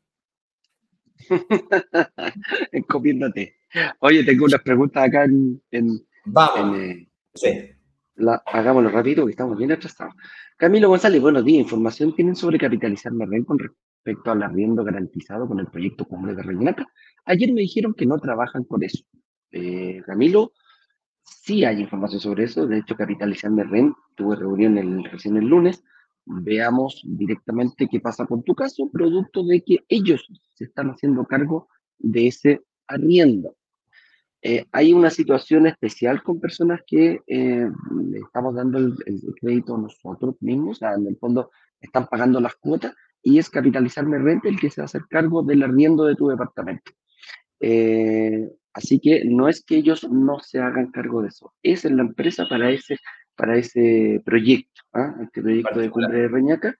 Encomiéndate. 2.72 3.56
Oye, 4.00 4.24
tengo 4.24 4.44
unas 4.44 4.62
preguntas 4.62 5.04
acá 5.04 5.24
en. 5.24 6.06
Vamos. 6.24 6.78
Eh, 6.78 7.08
sí. 7.34 7.70
hagámoslo 8.46 8.90
rápido, 8.90 9.24
que 9.26 9.32
estamos 9.32 9.56
bien 9.56 9.72
atrasados. 9.72 10.14
Camilo 10.56 10.88
González, 10.88 11.20
buenos 11.20 11.44
días. 11.44 11.62
¿Información 11.62 12.14
tienen 12.14 12.36
sobre 12.36 12.58
capitalizar 12.58 13.12
la 13.12 13.26
red 13.26 13.44
con 13.44 13.58
respecto 13.58 14.30
al 14.30 14.42
arriendo 14.42 14.84
garantizado 14.84 15.48
con 15.48 15.58
el 15.58 15.66
proyecto 15.66 16.04
Cumbre 16.04 16.34
de 16.34 16.42
Reñaca? 16.42 16.86
Ayer 17.24 17.52
me 17.52 17.62
dijeron 17.62 17.94
que 17.94 18.06
no 18.06 18.18
trabajan 18.18 18.64
con 18.64 18.82
eso. 18.82 19.04
Eh, 19.50 20.02
Camilo, 20.06 20.52
sí 21.24 21.64
hay 21.64 21.80
información 21.80 22.20
sobre 22.20 22.44
eso. 22.44 22.66
De 22.66 22.78
hecho, 22.78 22.96
Capitalizando 22.96 23.64
REN, 23.64 23.94
tuve 24.14 24.36
reunión 24.36 24.78
el, 24.78 25.04
recién 25.04 25.36
el 25.36 25.46
lunes, 25.46 25.82
veamos 26.24 27.02
directamente 27.04 27.88
qué 27.90 28.00
pasa 28.00 28.26
con 28.26 28.42
tu 28.42 28.54
caso, 28.54 28.90
producto 28.90 29.44
de 29.44 29.62
que 29.62 29.84
ellos 29.88 30.26
se 30.54 30.64
están 30.64 30.90
haciendo 30.90 31.24
cargo 31.24 31.68
de 31.98 32.28
ese 32.28 32.60
arriendo. 32.86 33.56
Eh, 34.44 34.66
hay 34.72 34.92
una 34.92 35.10
situación 35.10 35.68
especial 35.68 36.22
con 36.22 36.40
personas 36.40 36.80
que 36.84 37.20
eh, 37.28 37.70
le 38.04 38.18
estamos 38.18 38.56
dando 38.56 38.78
el, 38.78 38.96
crédito 39.40 39.78
nosotros 39.78 40.34
mismos, 40.40 40.78
o 40.78 40.80
sea, 40.80 40.94
en 40.94 41.06
el 41.06 41.16
fondo 41.16 41.50
están 41.80 42.08
pagando 42.08 42.40
las 42.40 42.56
cuotas 42.56 42.92
y 43.22 43.38
es 43.38 43.48
Capitalizarme 43.48 44.18
Renta 44.18 44.48
el 44.48 44.58
que 44.58 44.68
se 44.68 44.80
va 44.80 44.84
a 44.84 44.86
hacer 44.86 45.02
cargo 45.08 45.44
del 45.44 45.62
arriendo 45.62 46.04
de 46.04 46.16
tu 46.16 46.26
departamento. 46.26 46.90
Eh, 47.60 48.50
así 48.72 48.98
que 48.98 49.24
no 49.24 49.48
es 49.48 49.64
que 49.64 49.76
ellos 49.76 50.08
no 50.10 50.40
se 50.40 50.58
hagan 50.58 50.90
cargo 50.90 51.22
de 51.22 51.28
eso, 51.28 51.54
es 51.62 51.84
en 51.84 51.96
la 51.96 52.02
empresa 52.02 52.48
para 52.48 52.70
ese 52.70 52.98
para 53.36 53.56
ese 53.56 54.22
proyecto, 54.24 54.82
¿ah? 54.92 55.14
este 55.22 55.42
proyecto 55.42 55.80
de 55.80 55.90
cumbre 55.90 56.20
de 56.20 56.28
Reñaca, 56.28 56.74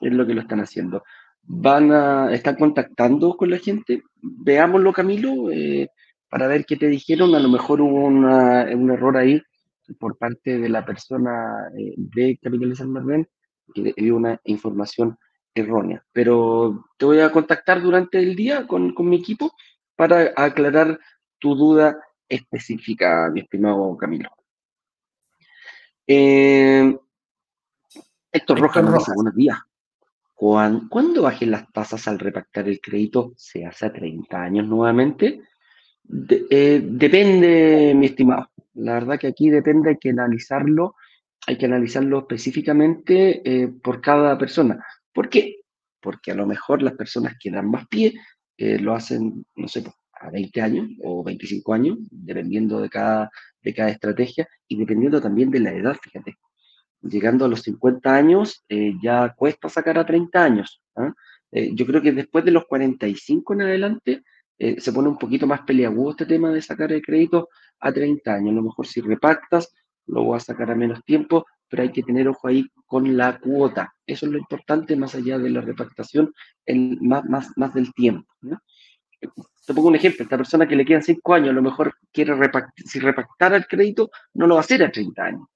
es 0.00 0.12
lo 0.12 0.26
que 0.26 0.34
lo 0.34 0.40
están 0.40 0.60
haciendo. 0.60 1.02
Van 1.42 1.92
a, 1.92 2.32
están 2.32 2.56
contactando 2.56 3.36
con 3.36 3.50
la 3.50 3.58
gente, 3.58 4.02
veámoslo 4.20 4.92
Camilo, 4.92 5.50
eh, 5.50 5.88
para 6.28 6.46
ver 6.46 6.64
qué 6.64 6.76
te 6.76 6.88
dijeron, 6.88 7.34
a 7.34 7.38
lo 7.40 7.48
mejor 7.48 7.80
hubo 7.80 8.06
un 8.06 8.90
error 8.90 9.16
ahí 9.16 9.40
por 9.98 10.16
parte 10.16 10.58
de 10.58 10.68
la 10.68 10.84
persona 10.84 11.68
eh, 11.78 11.94
de 11.96 12.38
Capitalizar 12.42 12.86
Marven, 12.86 13.28
que 13.74 13.94
dio 13.96 14.16
una 14.16 14.40
información 14.44 15.16
errónea. 15.54 16.04
Pero 16.12 16.86
te 16.96 17.04
voy 17.04 17.20
a 17.20 17.30
contactar 17.30 17.82
durante 17.82 18.18
el 18.18 18.34
día 18.34 18.66
con, 18.66 18.94
con 18.94 19.08
mi 19.08 19.16
equipo 19.16 19.52
para 19.96 20.32
aclarar 20.36 20.98
tu 21.38 21.54
duda 21.54 21.98
específica, 22.28 23.30
mi 23.32 23.40
estimado 23.40 23.96
Camilo. 23.96 24.30
Eh, 26.06 26.98
Héctor 28.32 28.60
Rojas 28.60 29.06
buenos 29.14 29.34
días. 29.34 29.58
¿Cuándo 30.34 31.22
bajen 31.22 31.50
las 31.50 31.72
tasas 31.72 32.06
al 32.08 32.18
repactar 32.18 32.68
el 32.68 32.80
crédito? 32.80 33.32
¿Se 33.36 33.64
hace 33.64 33.86
a 33.86 33.92
30 33.92 34.42
años 34.42 34.66
nuevamente? 34.66 35.40
Eh, 36.50 36.82
depende, 36.84 37.94
mi 37.94 38.06
estimado. 38.06 38.50
La 38.74 38.94
verdad 38.94 39.18
que 39.18 39.28
aquí 39.28 39.48
depende, 39.48 39.90
hay 39.90 39.98
que 39.98 40.10
analizarlo, 40.10 40.96
hay 41.46 41.56
que 41.56 41.66
analizarlo 41.66 42.18
específicamente 42.20 43.42
eh, 43.44 43.68
por 43.68 44.00
cada 44.00 44.36
persona. 44.36 44.84
¿Por 45.12 45.28
qué? 45.28 45.60
Porque 46.00 46.32
a 46.32 46.34
lo 46.34 46.46
mejor 46.46 46.82
las 46.82 46.94
personas 46.94 47.36
que 47.40 47.50
dan 47.50 47.70
más 47.70 47.86
pie 47.88 48.14
eh, 48.58 48.78
lo 48.78 48.94
hacen, 48.94 49.46
no 49.54 49.68
sé, 49.68 49.84
a 50.20 50.30
20 50.30 50.60
años 50.60 50.88
o 51.02 51.22
25 51.22 51.74
años, 51.74 51.98
dependiendo 52.10 52.80
de 52.80 52.88
cada, 52.88 53.30
de 53.62 53.74
cada 53.74 53.90
estrategia 53.90 54.48
y 54.68 54.76
dependiendo 54.76 55.20
también 55.20 55.50
de 55.50 55.60
la 55.60 55.72
edad, 55.72 55.96
fíjate. 56.02 56.36
Llegando 57.02 57.44
a 57.44 57.48
los 57.48 57.62
50 57.62 58.14
años, 58.14 58.64
eh, 58.68 58.94
ya 59.02 59.34
cuesta 59.36 59.68
sacar 59.68 59.98
a 59.98 60.06
30 60.06 60.42
años. 60.42 60.82
¿ah? 60.96 61.12
Eh, 61.52 61.70
yo 61.74 61.84
creo 61.86 62.00
que 62.00 62.12
después 62.12 62.44
de 62.44 62.50
los 62.50 62.64
45 62.64 63.52
en 63.52 63.62
adelante, 63.62 64.22
eh, 64.58 64.80
se 64.80 64.92
pone 64.92 65.08
un 65.08 65.18
poquito 65.18 65.46
más 65.46 65.62
peleagudo 65.62 66.12
este 66.12 66.26
tema 66.26 66.50
de 66.50 66.62
sacar 66.62 66.92
el 66.92 67.02
crédito 67.02 67.48
a 67.80 67.92
30 67.92 68.34
años. 68.34 68.52
A 68.52 68.56
lo 68.56 68.62
mejor 68.62 68.86
si 68.86 69.00
repactas, 69.00 69.72
lo 70.06 70.26
vas 70.26 70.44
a 70.44 70.52
sacar 70.52 70.70
a 70.70 70.74
menos 70.74 71.04
tiempo, 71.04 71.46
pero 71.68 71.82
hay 71.82 71.92
que 71.92 72.02
tener 72.02 72.28
ojo 72.28 72.48
ahí 72.48 72.66
con 72.86 73.16
la 73.16 73.38
cuota. 73.38 73.94
Eso 74.06 74.26
es 74.26 74.32
lo 74.32 74.38
importante 74.38 74.96
más 74.96 75.14
allá 75.14 75.38
de 75.38 75.50
la 75.50 75.60
repactación, 75.60 76.32
el, 76.66 76.98
más, 77.00 77.24
más, 77.24 77.50
más 77.56 77.74
del 77.74 77.92
tiempo. 77.94 78.28
Te 79.66 79.74
pongo 79.74 79.88
un 79.88 79.96
ejemplo, 79.96 80.24
esta 80.24 80.36
persona 80.36 80.66
que 80.66 80.76
le 80.76 80.84
quedan 80.84 81.02
5 81.02 81.34
años, 81.34 81.50
a 81.50 81.52
lo 81.54 81.62
mejor 81.62 81.94
quiere 82.12 82.34
si 82.76 83.00
repactar 83.00 83.54
el 83.54 83.66
crédito, 83.66 84.10
no 84.34 84.46
lo 84.46 84.54
va 84.54 84.60
a 84.60 84.64
hacer 84.64 84.82
a 84.82 84.90
30 84.90 85.24
años. 85.24 85.48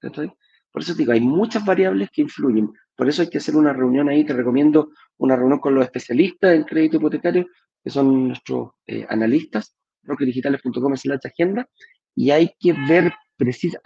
Por 0.71 0.81
eso 0.81 0.93
digo, 0.93 1.11
hay 1.11 1.21
muchas 1.21 1.65
variables 1.65 2.09
que 2.11 2.21
influyen. 2.21 2.71
Por 2.95 3.07
eso 3.07 3.21
hay 3.21 3.29
que 3.29 3.37
hacer 3.37 3.55
una 3.55 3.73
reunión 3.73 4.09
ahí, 4.09 4.25
te 4.25 4.33
recomiendo 4.33 4.91
una 5.17 5.35
reunión 5.35 5.59
con 5.59 5.73
los 5.73 5.83
especialistas 5.83 6.55
en 6.55 6.63
crédito 6.63 6.97
hipotecario, 6.97 7.47
que 7.83 7.89
son 7.89 8.27
nuestros 8.27 8.71
eh, 8.87 9.05
analistas, 9.09 9.75
brokerdigitales.com 10.03 10.93
es 10.93 11.05
la 11.05 11.19
agenda, 11.23 11.67
y 12.15 12.31
hay 12.31 12.51
que 12.59 12.73
ver 12.87 13.13
precisa, 13.37 13.79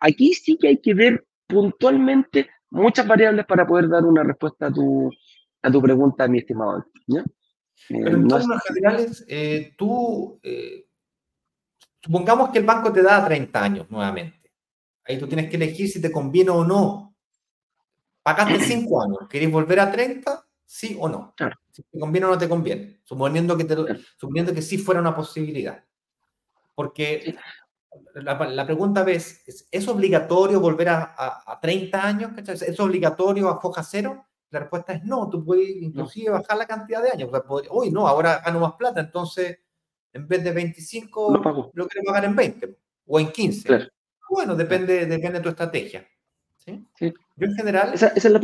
aquí 0.00 0.32
sí 0.32 0.56
que 0.56 0.68
hay 0.68 0.78
que 0.78 0.94
ver 0.94 1.26
puntualmente 1.46 2.48
muchas 2.70 3.06
variables 3.06 3.46
para 3.46 3.66
poder 3.66 3.88
dar 3.88 4.04
una 4.04 4.22
respuesta 4.22 4.66
a 4.66 4.72
tu, 4.72 5.10
a 5.62 5.70
tu 5.70 5.82
pregunta, 5.82 6.26
mi 6.26 6.38
estimado. 6.38 6.86
Pero 7.88 8.16
en 8.16 8.28
términos 8.28 8.62
generales, 8.66 9.24
eh, 9.28 9.74
tú, 9.76 10.38
eh, 10.42 10.86
supongamos 12.02 12.50
que 12.50 12.58
el 12.58 12.64
banco 12.64 12.92
te 12.92 13.02
da 13.02 13.24
30 13.24 13.62
años 13.62 13.90
nuevamente. 13.90 14.52
Ahí 15.04 15.18
tú 15.18 15.26
tienes 15.26 15.50
que 15.50 15.56
elegir 15.56 15.88
si 15.88 16.00
te 16.00 16.10
conviene 16.10 16.50
o 16.50 16.64
no. 16.64 17.14
Pagaste 18.22 18.58
5 18.60 19.02
años, 19.02 19.18
¿querés 19.28 19.50
volver 19.50 19.80
a 19.80 19.90
30 19.90 20.44
¿Sí 20.66 20.96
o 20.98 21.08
no? 21.08 21.34
Si 21.70 21.82
te 21.82 21.98
conviene 21.98 22.26
o 22.26 22.30
no 22.30 22.38
te 22.38 22.48
conviene, 22.48 23.00
suponiendo 23.04 23.56
que, 23.56 23.64
te, 23.64 23.76
suponiendo 24.16 24.54
que 24.54 24.62
sí 24.62 24.78
fuera 24.78 25.00
una 25.00 25.14
posibilidad. 25.14 25.84
Porque 26.74 27.36
la, 28.14 28.66
pregunta 28.66 29.04
es, 29.08 29.44
¿es 29.70 29.88
obligatorio 29.88 30.60
volver 30.60 30.88
a, 30.88 31.58
30 31.60 32.04
años? 32.04 32.32
¿Es 32.48 32.80
obligatorio 32.80 33.48
a 33.48 33.60
foja 33.60 33.82
cero? 33.82 34.26
La 34.54 34.60
respuesta 34.60 34.92
es 34.92 35.02
no, 35.02 35.28
tú 35.28 35.44
puedes 35.44 35.68
inclusive 35.68 36.30
bajar 36.30 36.56
la 36.56 36.64
cantidad 36.64 37.02
de 37.02 37.10
años. 37.10 37.28
Uy, 37.72 37.90
no, 37.90 38.06
ahora 38.06 38.40
gano 38.44 38.60
más 38.60 38.74
plata, 38.74 39.00
entonces 39.00 39.58
en 40.12 40.28
vez 40.28 40.44
de 40.44 40.52
25 40.52 41.72
lo, 41.74 41.88
quiero 41.88 42.06
pagar 42.06 42.24
en 42.24 42.36
20 42.36 42.78
o 43.06 43.18
en 43.18 43.32
15. 43.32 43.88
Bueno, 44.30 44.54
depende, 44.54 45.06
depende 45.06 45.38
de 45.38 45.40
tu 45.40 45.48
estrategia. 45.48 46.06
¿sí? 46.56 46.86
Yo 47.00 47.46
en 47.46 47.54
general, 47.56 47.94
esa, 47.94 48.06
es 48.08 48.24
la 48.24 48.40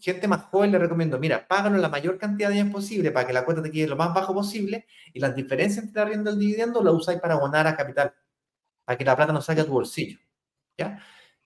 gente 0.00 0.26
más 0.26 0.44
joven 0.44 0.72
le 0.72 0.78
recomiendo, 0.78 1.18
mira, 1.18 1.46
págalo 1.46 1.76
la 1.76 1.90
mayor 1.90 2.16
cantidad 2.16 2.48
de 2.48 2.60
años 2.60 2.72
posible 2.72 3.10
para 3.10 3.26
que 3.26 3.34
la 3.34 3.44
cuenta 3.44 3.62
te 3.62 3.70
quede 3.70 3.88
lo 3.88 3.96
más 3.96 4.14
bajo 4.14 4.32
posible 4.32 4.86
y 5.12 5.20
las 5.20 5.36
diferencias 5.36 5.84
entre 5.84 6.02
la 6.02 6.08
rienda 6.08 6.30
y 6.30 6.34
el 6.34 6.40
dividendo 6.40 6.82
la 6.82 6.92
usáis 6.92 7.20
para 7.20 7.34
abonar 7.34 7.66
a 7.66 7.76
capital, 7.76 8.14
para 8.86 8.96
que 8.96 9.04
la 9.04 9.14
plata 9.16 9.34
no 9.34 9.42
salga 9.42 9.64
a 9.64 9.66
tu 9.66 9.72
bolsillo. 9.72 10.18
¿ya? 10.78 10.98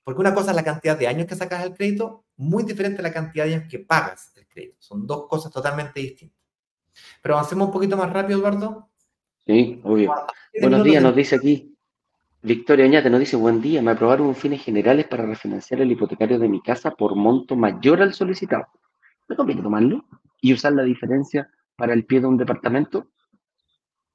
Porque 0.04 0.20
una 0.20 0.34
cosa 0.34 0.50
es 0.50 0.56
la 0.56 0.62
cantidad 0.62 0.98
de 0.98 1.08
años 1.08 1.26
que 1.26 1.34
sacas 1.34 1.64
el 1.64 1.74
crédito, 1.74 2.24
muy 2.36 2.62
diferente 2.62 3.00
a 3.00 3.02
la 3.02 3.12
cantidad 3.12 3.46
de 3.46 3.54
años 3.54 3.68
que 3.70 3.78
pagas 3.78 4.36
el 4.36 4.46
crédito. 4.46 4.76
Son 4.78 5.06
dos 5.06 5.26
cosas 5.26 5.50
totalmente 5.50 5.98
distintas. 5.98 6.38
Pero 7.22 7.36
avancemos 7.36 7.68
un 7.68 7.72
poquito 7.72 7.96
más 7.96 8.12
rápido, 8.12 8.38
Eduardo. 8.38 8.90
Sí, 9.46 9.80
obvio. 9.82 10.14
Buenos 10.60 10.84
días, 10.84 11.02
nos 11.02 11.16
dice 11.16 11.36
aquí. 11.36 11.74
Victoria 12.42 12.84
Oñate 12.84 13.08
nos 13.08 13.20
dice, 13.20 13.36
buen 13.36 13.62
día, 13.62 13.80
me 13.80 13.92
aprobaron 13.92 14.34
fines 14.34 14.62
generales 14.62 15.06
para 15.06 15.24
refinanciar 15.24 15.80
el 15.80 15.90
hipotecario 15.90 16.38
de 16.38 16.48
mi 16.48 16.60
casa 16.60 16.90
por 16.90 17.16
monto 17.16 17.56
mayor 17.56 18.02
al 18.02 18.12
solicitado. 18.12 18.66
¿Me 19.26 19.34
conviene 19.34 19.62
tomarlo 19.62 20.04
y 20.42 20.52
usar 20.52 20.74
la 20.74 20.82
diferencia 20.82 21.48
para 21.74 21.94
el 21.94 22.04
pie 22.04 22.20
de 22.20 22.26
un 22.26 22.36
departamento? 22.36 23.08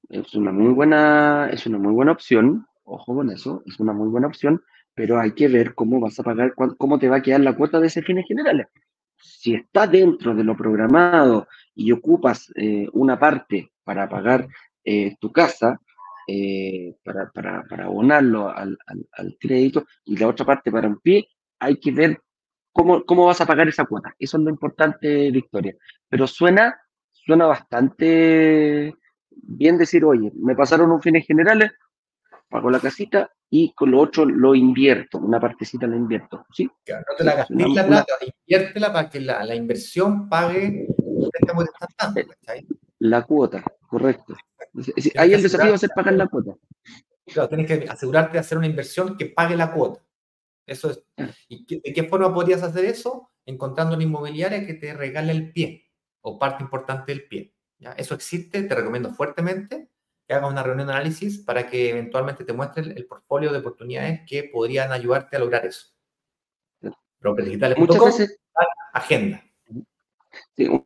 Es 0.10 0.36
una 0.36 0.52
muy 0.52 0.74
buena, 0.74 1.50
es 1.52 1.66
una 1.66 1.80
muy 1.80 1.92
buena 1.92 2.12
opción, 2.12 2.68
ojo 2.84 3.16
con 3.16 3.32
eso, 3.32 3.64
es 3.66 3.80
una 3.80 3.94
muy 3.94 4.10
buena 4.10 4.28
opción, 4.28 4.62
pero 5.00 5.18
hay 5.18 5.32
que 5.32 5.48
ver 5.48 5.76
cómo 5.76 6.02
vas 6.02 6.20
a 6.20 6.24
pagar, 6.24 6.54
cómo 6.56 7.00
te 7.00 7.08
va 7.08 7.16
a 7.16 7.22
quedar 7.22 7.40
la 7.40 7.56
cuota 7.56 7.80
de 7.80 7.88
ese 7.88 8.02
fines 8.02 8.26
generales. 8.28 8.68
Si 9.16 9.56
está 9.56 9.88
dentro 9.88 10.36
de 10.36 10.44
lo 10.44 10.58
programado 10.58 11.48
y 11.74 11.94
ocupas 11.94 12.52
eh, 12.58 12.86
una 12.92 13.18
parte 13.18 13.72
para 13.86 14.10
pagar 14.10 14.46
eh, 14.84 15.16
tu 15.22 15.32
casa, 15.32 15.80
eh, 16.28 16.98
para, 17.02 17.32
para, 17.32 17.64
para, 17.64 17.86
abonarlo 17.86 18.50
al, 18.50 18.78
al, 19.14 19.38
crédito 19.40 19.86
y 20.04 20.18
la 20.18 20.28
otra 20.28 20.46
parte 20.46 20.70
para 20.70 20.90
un 20.90 21.00
pie, 21.00 21.30
hay 21.60 21.80
que 21.80 21.92
ver 21.94 22.20
cómo, 22.74 23.06
cómo 23.06 23.26
vas 23.26 23.40
a 23.40 23.46
pagar 23.46 23.70
esa 23.70 23.86
cuota. 23.86 24.14
Eso 24.20 24.36
es 24.36 24.44
lo 24.44 24.50
importante, 24.50 25.32
Victoria. 25.32 25.78
Pero 26.10 26.28
suena, 26.28 26.78
suena 27.14 27.46
bastante 27.46 28.94
bien 29.30 29.78
decir, 29.78 30.04
oye, 30.04 30.30
me 30.36 30.58
pasaron 30.58 30.92
un 30.92 31.02
fines 31.02 31.26
generales, 31.26 31.72
pago 32.50 32.70
la 32.70 32.82
casita 32.82 33.32
y 33.50 33.74
con 33.74 33.92
lo 33.92 34.00
otro 34.00 34.26
lo 34.26 34.54
invierto, 34.54 35.18
una 35.18 35.40
partecita 35.40 35.88
la 35.88 35.96
invierto. 35.96 36.46
¿sí? 36.54 36.66
no 36.66 37.16
te 37.18 37.24
la 37.24 37.36
gastes 37.36 37.58
la 37.58 37.88
plata, 37.88 38.14
inviértela 38.46 38.94
para 38.94 39.10
que 39.10 39.20
la, 39.20 39.44
la 39.44 39.56
inversión 39.56 40.30
pague 40.30 40.88
la 43.00 43.24
cuota, 43.24 43.64
correcto. 43.88 44.36
Ahí 45.18 45.34
el 45.34 45.42
desafío 45.42 45.70
va 45.70 45.76
a 45.76 45.80
ser 45.80 45.90
pagar 45.96 46.14
la 46.14 46.28
cuota. 46.28 46.54
Claro, 47.26 47.50
tienes 47.50 47.68
que 47.68 47.90
asegurarte 47.90 48.34
de 48.34 48.40
hacer 48.40 48.58
una 48.58 48.68
inversión 48.68 49.18
que 49.18 49.28
pague 49.28 49.56
la 49.56 49.72
cuota. 49.72 50.02
Eso 50.66 50.92
es. 50.92 51.04
Ah. 51.18 51.30
¿Y 51.48 51.80
de 51.80 51.94
qué 51.94 52.04
forma 52.04 52.34
podrías 52.34 52.62
hacer 52.62 52.86
eso? 52.86 53.32
Encontrando 53.46 53.96
una 53.96 54.04
inmobiliaria 54.04 54.66
que 54.66 54.76
te 54.76 54.94
regale 54.94 55.32
el 55.32 55.52
pie 55.52 55.90
o 56.22 56.38
parte 56.38 56.64
importante 56.64 57.12
del 57.12 57.28
pie. 57.28 57.56
¿ya? 57.80 57.92
Eso 57.94 58.14
existe, 58.14 58.64
te 58.64 58.76
recomiendo 58.76 59.12
fuertemente 59.12 59.90
que 60.30 60.36
hagas 60.36 60.52
una 60.52 60.62
reunión 60.62 60.86
de 60.86 60.94
análisis 60.94 61.40
para 61.40 61.68
que 61.68 61.90
eventualmente 61.90 62.46
te 62.46 62.54
muestre 62.54 62.84
el, 62.84 63.06
portfolio 63.08 63.52
de 63.52 63.58
oportunidades 63.58 64.22
que 64.28 64.44
podrían 64.44 64.92
ayudarte 64.92 65.36
a 65.36 65.40
lograr 65.40 65.66
eso. 65.66 65.88
Muchas 67.76 68.06
veces 68.06 68.40
agenda 68.94 69.44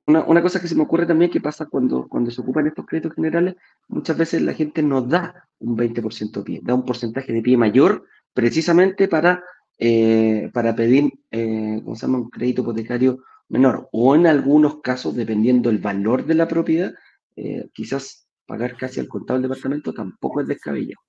una, 0.05 0.41
cosa 0.41 0.61
que 0.61 0.67
se 0.67 0.75
me 0.75 0.83
ocurre 0.83 1.05
también 1.05 1.31
que 1.31 1.41
pasa 1.41 1.65
cuando, 1.65 2.07
cuando 2.07 2.31
se 2.31 2.41
ocupan 2.41 2.67
estos 2.67 2.85
créditos 2.85 3.13
generales, 3.13 3.55
muchas 3.87 4.17
veces 4.17 4.41
la 4.41 4.53
gente 4.53 4.81
no 4.81 5.01
da 5.01 5.49
un 5.59 5.75
20% 5.77 6.31
de 6.31 6.43
pie, 6.43 6.59
da 6.63 6.75
un 6.75 6.85
porcentaje 6.85 7.33
de 7.33 7.41
pie 7.41 7.57
mayor 7.57 8.05
precisamente 8.33 9.07
para, 9.07 9.43
eh, 9.77 10.49
para 10.53 10.75
pedir 10.75 11.11
eh, 11.31 11.81
un 11.83 12.29
crédito 12.29 12.61
hipotecario 12.61 13.23
menor. 13.49 13.89
O 13.91 14.15
en 14.15 14.27
algunos 14.27 14.81
casos, 14.81 15.15
dependiendo 15.15 15.69
del 15.69 15.79
valor 15.79 16.25
de 16.25 16.35
la 16.35 16.47
propiedad, 16.47 16.93
eh, 17.35 17.69
quizás 17.73 18.22
pagar 18.45 18.75
casi 18.77 18.99
al 18.99 19.07
contado 19.07 19.39
del 19.39 19.49
departamento 19.49 19.93
tampoco 19.93 20.41
es 20.41 20.47
descabellado. 20.47 21.01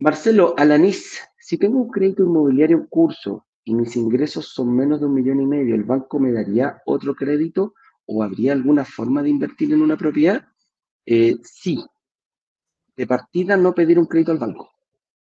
Marcelo 0.00 0.54
Alanís, 0.56 1.20
si 1.38 1.56
tengo 1.56 1.78
un 1.78 1.90
crédito 1.90 2.22
inmobiliario 2.22 2.78
en 2.78 2.86
curso 2.86 3.46
y 3.64 3.74
mis 3.74 3.96
ingresos 3.96 4.48
son 4.48 4.74
menos 4.74 5.00
de 5.00 5.06
un 5.06 5.14
millón 5.14 5.40
y 5.40 5.46
medio, 5.46 5.74
¿el 5.74 5.84
banco 5.84 6.18
me 6.18 6.32
daría 6.32 6.82
otro 6.84 7.14
crédito 7.14 7.74
o 8.06 8.22
habría 8.22 8.52
alguna 8.52 8.84
forma 8.84 9.22
de 9.22 9.30
invertir 9.30 9.72
en 9.72 9.82
una 9.82 9.96
propiedad? 9.96 10.46
Eh, 11.06 11.36
sí. 11.42 11.84
De 12.96 13.06
partida, 13.06 13.56
no 13.56 13.74
pedir 13.74 13.98
un 13.98 14.06
crédito 14.06 14.32
al 14.32 14.38
banco. 14.38 14.70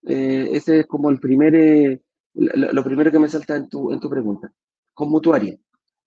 Eh, 0.03 0.49
ese 0.53 0.81
es 0.81 0.87
como 0.87 1.11
el 1.11 1.19
primer, 1.19 1.55
eh, 1.55 2.03
lo, 2.35 2.85
primero 2.85 3.11
que 3.11 3.19
me 3.19 3.29
salta 3.29 3.57
en 3.57 3.69
tu, 3.69 3.93
en 3.93 4.01
tu 4.01 4.09
pregunta. 4.09 4.53
Con 4.95 5.11
mutuaria. 5.11 5.59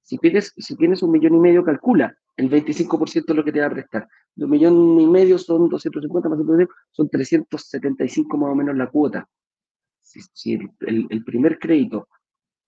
Si, 0.04 0.18
pides, 0.18 0.54
si 0.58 0.76
tienes 0.76 1.02
un 1.02 1.12
millón 1.12 1.36
y 1.36 1.40
medio, 1.40 1.64
calcula 1.64 2.16
el 2.36 2.50
25% 2.50 3.26
de 3.26 3.34
lo 3.34 3.44
que 3.44 3.52
te 3.52 3.60
va 3.60 3.68
a 3.68 3.72
prestar. 3.72 4.08
De 4.36 4.46
un 4.46 4.52
millón 4.52 5.00
y 5.00 5.08
medio 5.08 5.38
son 5.38 5.70
250 5.70 6.30
más 6.30 6.40
son 6.92 7.10
375 7.10 8.38
más 8.38 8.52
o 8.52 8.56
menos 8.56 8.76
la 8.76 8.90
cuota. 8.90 9.28
Si, 10.02 10.60
el, 10.82 11.24
primer 11.24 11.58
crédito 11.58 12.08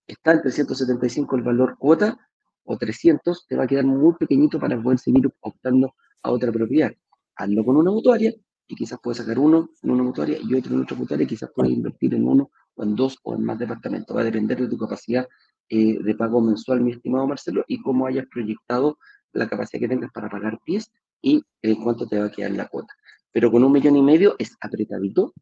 está 0.08 0.32
en 0.32 0.42
375 0.42 1.36
el 1.36 1.44
valor 1.44 1.78
cuota 1.78 2.18
o 2.64 2.78
300, 2.78 3.46
te 3.48 3.56
va 3.56 3.66
a 3.66 3.68
quedar 3.68 3.86
muy 3.86 4.14
pequeñito 4.16 4.60
para 4.60 4.82
poder 4.82 5.00
seguir 5.00 5.30
optando 5.42 5.94
a 6.24 6.32
otra 6.32 6.52
propiedad. 6.52 6.92
Hazlo 7.36 7.66
con 7.66 7.76
una 7.76 7.92
mutuaria 7.92 8.34
y 8.68 8.76
quizás 8.76 9.00
puedes 9.04 9.18
sacar 9.18 9.38
uno 9.38 9.70
en 9.84 9.92
una 9.92 10.04
mutuaria 10.04 10.38
y 10.42 10.56
otro 10.56 10.74
en 10.74 10.82
otra 10.82 10.98
mutuaria 10.98 11.26
y 11.26 11.28
quizás 11.28 11.52
puedes 11.54 11.74
invertir 11.74 12.16
en 12.16 12.28
uno 12.28 12.50
o 12.76 12.84
en 12.84 12.96
dos 12.96 13.18
o 13.24 13.36
en 13.36 13.44
más 13.44 13.60
departamentos. 13.60 14.16
Va 14.16 14.22
a 14.22 14.26
depender 14.26 14.60
de 14.60 14.68
tu 14.68 14.78
capacidad 14.78 15.28
eh, 15.70 16.00
de 16.02 16.16
pago 16.16 16.42
mensual, 16.42 16.82
mi 16.82 16.92
estimado 16.92 17.28
Marcelo, 17.28 17.64
y 17.68 17.82
cómo 17.82 18.06
hayas 18.06 18.26
proyectado 18.28 18.98
la 19.34 19.48
capacidad 19.48 19.80
que 19.80 19.88
tengas 19.88 20.12
para 20.12 20.30
pagar 20.30 20.60
pies 20.66 20.92
y 21.22 21.42
eh, 21.62 21.76
cuánto 21.82 22.08
te 22.08 22.20
va 22.20 22.26
a 22.26 22.32
quedar 22.32 22.52
la 22.52 22.68
cuota. 22.68 22.94
Pero 23.32 23.52
con 23.52 23.64
un 23.64 23.72
millón 23.72 23.96
y 23.96 24.02
medio 24.02 24.36
es 24.38 24.56
apretadito, 24.62 25.34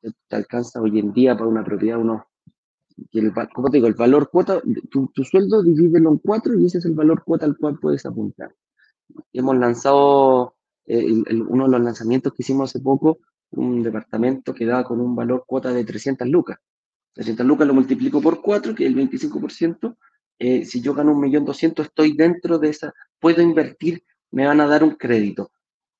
te 0.00 0.36
alcanza 0.36 0.80
hoy 0.80 0.98
en 0.98 1.12
día 1.12 1.36
para 1.36 1.48
una 1.48 1.64
propiedad 1.64 1.98
unos 1.98 2.22
el, 3.12 3.32
como 3.54 3.70
te 3.70 3.78
digo, 3.78 3.86
el 3.86 3.94
valor 3.94 4.30
cuota, 4.30 4.60
tu, 4.90 5.08
tu, 5.08 5.24
sueldo 5.24 5.62
divídelo 5.62 6.10
en 6.10 6.18
cuatro 6.18 6.58
y 6.58 6.66
ese 6.66 6.78
es 6.78 6.84
el 6.84 6.94
valor 6.94 7.24
cuota 7.24 7.46
al 7.46 7.56
cual 7.56 7.78
puedes 7.78 8.04
apuntar. 8.06 8.54
Hemos 9.32 9.56
lanzado 9.56 10.54
eh, 10.86 11.22
uno 11.48 11.64
de 11.64 11.70
los 11.70 11.80
lanzamientos 11.80 12.32
que 12.32 12.42
hicimos 12.42 12.70
hace 12.70 12.80
poco, 12.80 13.18
un 13.50 13.82
departamento 13.82 14.54
que 14.54 14.66
da 14.66 14.84
con 14.84 15.00
un 15.00 15.14
valor 15.14 15.44
cuota 15.46 15.72
de 15.72 15.84
300 15.84 16.28
lucas. 16.28 16.58
300 17.14 17.46
lucas 17.46 17.66
lo 17.66 17.74
multiplico 17.74 18.20
por 18.20 18.40
4, 18.40 18.74
que 18.74 18.84
es 18.84 18.90
el 18.90 18.96
25%. 18.96 19.96
Eh, 20.38 20.64
si 20.64 20.80
yo 20.80 20.94
gano 20.94 21.12
un 21.12 21.20
millón 21.20 21.44
doscientos, 21.44 21.86
estoy 21.86 22.14
dentro 22.14 22.58
de 22.58 22.70
esa, 22.70 22.92
puedo 23.20 23.42
invertir, 23.42 24.02
me 24.30 24.46
van 24.46 24.60
a 24.60 24.66
dar 24.66 24.82
un 24.82 24.96
crédito. 24.96 25.52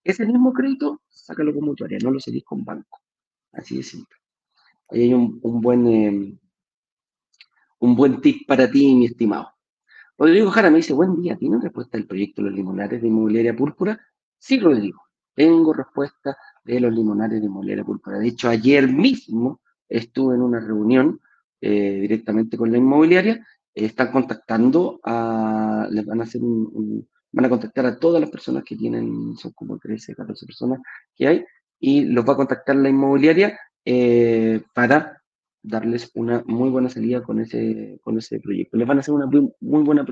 Ese 0.03 0.27
mismo 0.27 0.53
crédito, 0.53 1.03
sácalo 1.09 1.55
con 1.55 1.65
mutuaria, 1.65 1.99
no 2.03 2.11
lo 2.11 2.19
seguís 2.19 2.45
con 2.45 2.65
banco. 2.65 3.01
Así 3.53 3.77
de 3.77 3.83
simple. 3.83 4.17
Ahí 4.89 5.03
hay 5.03 5.15
un, 5.15 5.41
buen, 5.41 5.87
eh, 5.87 6.39
un 7.79 7.97
buen 7.97 8.21
tip 8.21 8.47
para 8.47 8.71
ti, 8.71 8.95
mi 8.95 9.07
estimado. 9.07 9.53
Rodrigo 10.19 10.51
Jara 10.51 10.71
me 10.71 10.79
dice, 10.79 10.93
buen 10.93 11.21
día, 11.21 11.37
¿tiene 11.37 11.59
respuesta 11.61 11.97
del 11.97 12.07
proyecto 12.07 12.43
los 12.43 12.53
limonares 12.53 13.01
de 13.01 13.09
inmobiliaria 13.09 13.55
púrpura? 13.55 14.01
Sí, 14.39 14.59
Rodrigo, 14.59 15.03
tengo 15.35 15.73
respuesta 15.73 16.37
de 16.65 16.81
los 16.81 16.93
limonares 16.93 17.41
de 17.41 17.47
inmobiliaria 17.47 17.85
púrpura. 17.85 18.19
De 18.19 18.29
hecho, 18.29 18.49
ayer 18.49 18.89
mismo 18.89 19.61
estuve 19.93 20.35
en 20.35 20.43
una 20.43 20.61
reunión 20.61 21.21
eh, 21.61 21.99
directamente 22.01 22.57
con 22.57 22.73
la 22.73 22.79
inmobiliaria, 22.79 23.47
están 23.75 24.11
contactando 24.11 25.01
a, 25.05 25.87
les 25.91 26.05
van 26.05 26.21
a 26.21 26.25
hacer 26.25 26.43
un, 26.43 27.07
van 27.31 27.45
a 27.45 27.49
contactar 27.49 27.87
a 27.87 27.99
todas 27.99 28.21
las 28.21 28.31
personas 28.31 28.65
que 28.65 28.77
tienen, 28.77 29.37
son 29.37 29.53
como 29.53 29.79
13, 29.79 30.15
14 30.15 30.47
personas 30.47 30.81
que 31.15 31.27
hay, 31.29 31.45
y 31.79 32.05
los 32.05 32.27
va 32.29 32.35
a 32.35 32.37
contactar 32.37 32.77
la 32.77 32.89
inmobiliaria 32.89 33.59
eh, 33.85 34.63
para 34.75 35.23
darles 35.63 36.11
una 36.15 36.43
muy 36.47 36.71
buena 36.71 36.89
salida 36.89 37.23
con 37.23 37.41
ese, 37.41 37.99
con 38.03 38.19
ese 38.19 38.41
proyecto. 38.41 38.77
Les 38.77 38.87
van 38.87 38.99
a 38.99 39.01
hacer 39.01 39.15
una 39.15 39.27
muy, 39.27 39.83
buena 39.83 40.05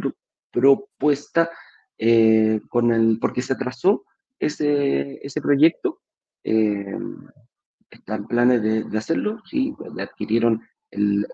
propuesta 0.50 1.50
eh, 1.98 2.60
con 2.68 2.92
el, 2.92 3.18
porque 3.20 3.42
se 3.42 3.52
atrasó 3.52 4.04
ese, 4.38 5.18
ese 5.24 5.40
proyecto. 5.40 6.00
Eh, 7.90 7.96
están 7.96 8.26
planes 8.26 8.62
de, 8.62 8.98
hacerlo, 8.98 9.42
sí, 9.44 9.74
adquirieron 9.98 10.62
el, 10.90 11.26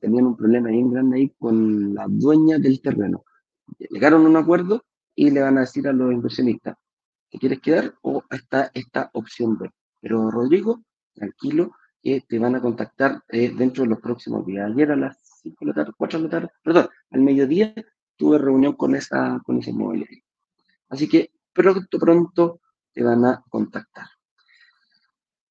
tenían 0.00 0.26
un 0.26 0.36
problema 0.36 0.68
bien 0.68 0.90
grande 0.90 1.16
ahí 1.16 1.30
con 1.38 1.94
la 1.94 2.06
dueña 2.08 2.58
del 2.58 2.80
terreno. 2.80 3.24
Llegaron 3.90 4.24
a 4.24 4.28
un 4.28 4.36
acuerdo 4.36 4.84
y 5.14 5.30
le 5.30 5.40
van 5.40 5.58
a 5.58 5.62
decir 5.62 5.88
a 5.88 5.92
los 5.92 6.12
inversionistas, 6.12 6.76
¿te 7.30 7.38
quieres 7.38 7.60
quedar 7.60 7.94
o 8.02 8.22
está 8.30 8.70
esta 8.74 9.10
opción 9.14 9.58
B? 9.58 9.70
Pero 10.00 10.30
Rodrigo, 10.30 10.82
tranquilo, 11.14 11.72
que 12.02 12.22
te 12.28 12.38
van 12.38 12.54
a 12.54 12.60
contactar 12.60 13.22
eh, 13.28 13.52
dentro 13.56 13.82
de 13.82 13.90
los 13.90 14.00
próximos 14.00 14.46
días. 14.46 14.70
Ayer 14.70 14.92
a 14.92 14.96
las 14.96 15.18
5 15.42 15.56
de 15.60 15.66
la 15.66 15.74
tarde, 15.74 15.92
4 15.96 16.18
de 16.18 16.24
la 16.24 16.30
tarde, 16.30 16.48
perdón, 16.62 16.88
al 17.10 17.20
mediodía 17.20 17.74
tuve 18.16 18.38
reunión 18.38 18.74
con 18.74 18.94
esa, 18.94 19.40
con 19.44 19.58
ese 19.58 19.70
inmobiliario. 19.70 20.22
Así 20.88 21.08
que 21.08 21.32
pronto, 21.52 21.98
pronto 21.98 22.60
te 22.92 23.02
van 23.02 23.24
a 23.24 23.42
contactar. 23.48 24.06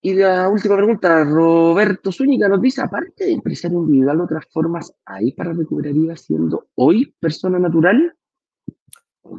Y 0.08 0.14
la 0.14 0.48
última 0.48 0.78
pregunta, 0.78 1.26
Roberto 1.26 2.14
Zúñiga 2.14 2.48
nos 2.48 2.62
dice, 2.62 2.80
aparte 2.80 3.26
de 3.26 3.34
empresario 3.34 3.80
individual, 3.80 4.22
¿otras 4.22 4.46
formas 4.50 4.96
hay 5.06 5.34
para 5.34 5.52
recuperar 5.52 5.94
IVA 5.94 6.16
siendo 6.16 6.70
hoy 6.76 7.14
persona 7.20 7.60
natural? 7.60 8.16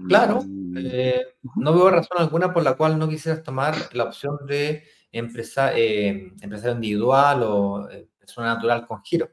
Claro, 0.09 0.45
eh, 0.77 1.25
no 1.57 1.73
veo 1.73 1.89
razón 1.89 2.19
alguna 2.19 2.53
por 2.53 2.63
la 2.65 2.77
cual 2.77 2.99
no 2.99 3.09
quisieras 3.09 3.43
tomar 3.43 3.77
la 3.95 4.05
opción 4.05 4.37
de 4.47 4.83
empresa, 5.11 5.73
eh, 5.75 6.35
empresario 6.43 6.75
individual 6.75 7.43
o 7.45 7.89
eh, 7.89 8.07
persona 8.19 8.53
natural 8.53 8.85
con 8.87 9.03
giro. 9.03 9.31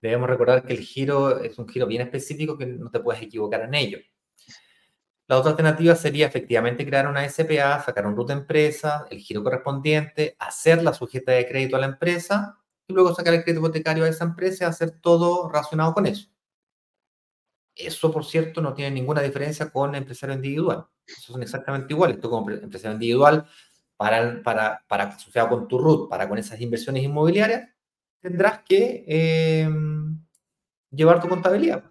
Debemos 0.00 0.30
recordar 0.30 0.64
que 0.64 0.74
el 0.74 0.78
giro 0.78 1.40
es 1.40 1.58
un 1.58 1.66
giro 1.66 1.88
bien 1.88 2.02
específico 2.02 2.56
que 2.56 2.66
no 2.66 2.88
te 2.88 3.00
puedes 3.00 3.20
equivocar 3.20 3.62
en 3.62 3.74
ello. 3.74 3.98
La 5.32 5.38
otra 5.38 5.52
alternativa 5.52 5.94
sería 5.96 6.26
efectivamente 6.26 6.84
crear 6.84 7.08
una 7.08 7.26
SPA, 7.26 7.82
sacar 7.82 8.06
un 8.06 8.14
root 8.14 8.28
de 8.28 8.34
empresa, 8.34 9.06
el 9.10 9.18
giro 9.18 9.42
correspondiente, 9.42 10.36
hacer 10.38 10.82
la 10.82 10.92
sujeta 10.92 11.32
de 11.32 11.48
crédito 11.48 11.76
a 11.76 11.80
la 11.80 11.86
empresa 11.86 12.58
y 12.86 12.92
luego 12.92 13.14
sacar 13.14 13.32
el 13.32 13.42
crédito 13.42 13.60
hipotecario 13.60 14.04
a 14.04 14.10
esa 14.10 14.24
empresa 14.24 14.64
y 14.64 14.68
hacer 14.68 14.90
todo 15.00 15.48
relacionado 15.48 15.94
con 15.94 16.04
eso. 16.04 16.28
Eso, 17.74 18.12
por 18.12 18.26
cierto, 18.26 18.60
no 18.60 18.74
tiene 18.74 18.90
ninguna 18.90 19.22
diferencia 19.22 19.70
con 19.70 19.94
empresario 19.94 20.34
individual. 20.34 20.86
Eso 21.06 21.32
son 21.32 21.42
exactamente 21.42 21.94
iguales. 21.94 22.20
Tú 22.20 22.28
como 22.28 22.50
empresario 22.50 22.92
individual, 22.92 23.46
para, 23.96 24.42
para, 24.42 24.84
para 24.86 25.04
asociado 25.04 25.48
con 25.48 25.66
tu 25.66 25.78
RUT, 25.78 26.10
para 26.10 26.28
con 26.28 26.36
esas 26.36 26.60
inversiones 26.60 27.04
inmobiliarias, 27.04 27.70
tendrás 28.20 28.64
que 28.64 29.02
em, 29.06 30.22
llevar 30.90 31.22
tu 31.22 31.28
contabilidad, 31.30 31.90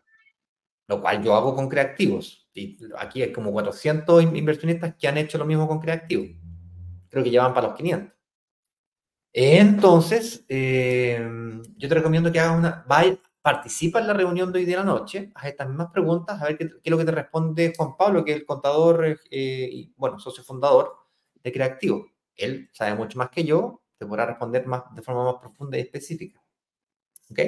lo 0.92 1.02
cual 1.02 1.24
yo 1.24 1.34
hago 1.34 1.56
con 1.56 1.70
creativos. 1.70 2.50
Y 2.54 2.78
aquí 2.98 3.22
hay 3.22 3.32
como 3.32 3.52
400 3.54 4.24
inversionistas 4.24 4.96
que 4.96 5.08
han 5.08 5.18
hecho 5.18 5.38
lo 5.38 5.46
mismo 5.46 5.66
con 5.66 5.80
creativos. 5.80 6.28
Creo 7.10 7.24
que 7.24 7.32
llevan 7.32 7.54
para 7.54 7.68
los 7.68 7.78
500. 7.78 8.14
Entonces, 9.32 10.44
em, 10.50 11.64
yo 11.78 11.88
te 11.88 11.96
recomiendo 11.96 12.30
que 12.30 12.42
hagas 12.42 12.58
una, 12.58 12.84
vaya, 12.86 13.18
participa 13.42 14.02
en 14.02 14.08
la 14.08 14.14
reunión 14.14 14.52
de 14.52 14.60
hoy 14.60 14.66
de 14.66 14.76
la 14.76 14.84
noche, 14.84 15.32
haz 15.34 15.46
estas 15.46 15.70
mismas 15.70 15.92
preguntas, 15.92 16.42
a 16.42 16.46
ver 16.46 16.58
qué, 16.58 16.68
qué 16.68 16.82
es 16.84 16.92
lo 16.92 16.98
que 16.98 17.06
te 17.06 17.12
responde 17.12 17.74
Juan 17.76 17.96
Pablo, 17.96 18.26
que 18.26 18.32
es 18.32 18.38
el 18.38 18.46
contador 18.46 19.06
eh, 19.06 19.70
y, 19.72 19.94
bueno, 19.96 20.20
socio 20.20 20.44
fundador 20.44 20.94
de 21.42 21.54
Creativo. 21.54 22.06
Él 22.36 22.70
sabe 22.74 22.96
mucho 22.96 23.18
más 23.18 23.30
que 23.30 23.46
yo, 23.46 23.82
te 23.98 24.06
podrá 24.06 24.26
responder 24.26 24.68
más, 24.68 24.84
de 24.94 25.02
forma 25.02 25.24
más 25.24 25.36
profunda 25.36 25.78
y 25.78 25.82
específica. 25.82 26.44
¿Ok? 27.30 27.40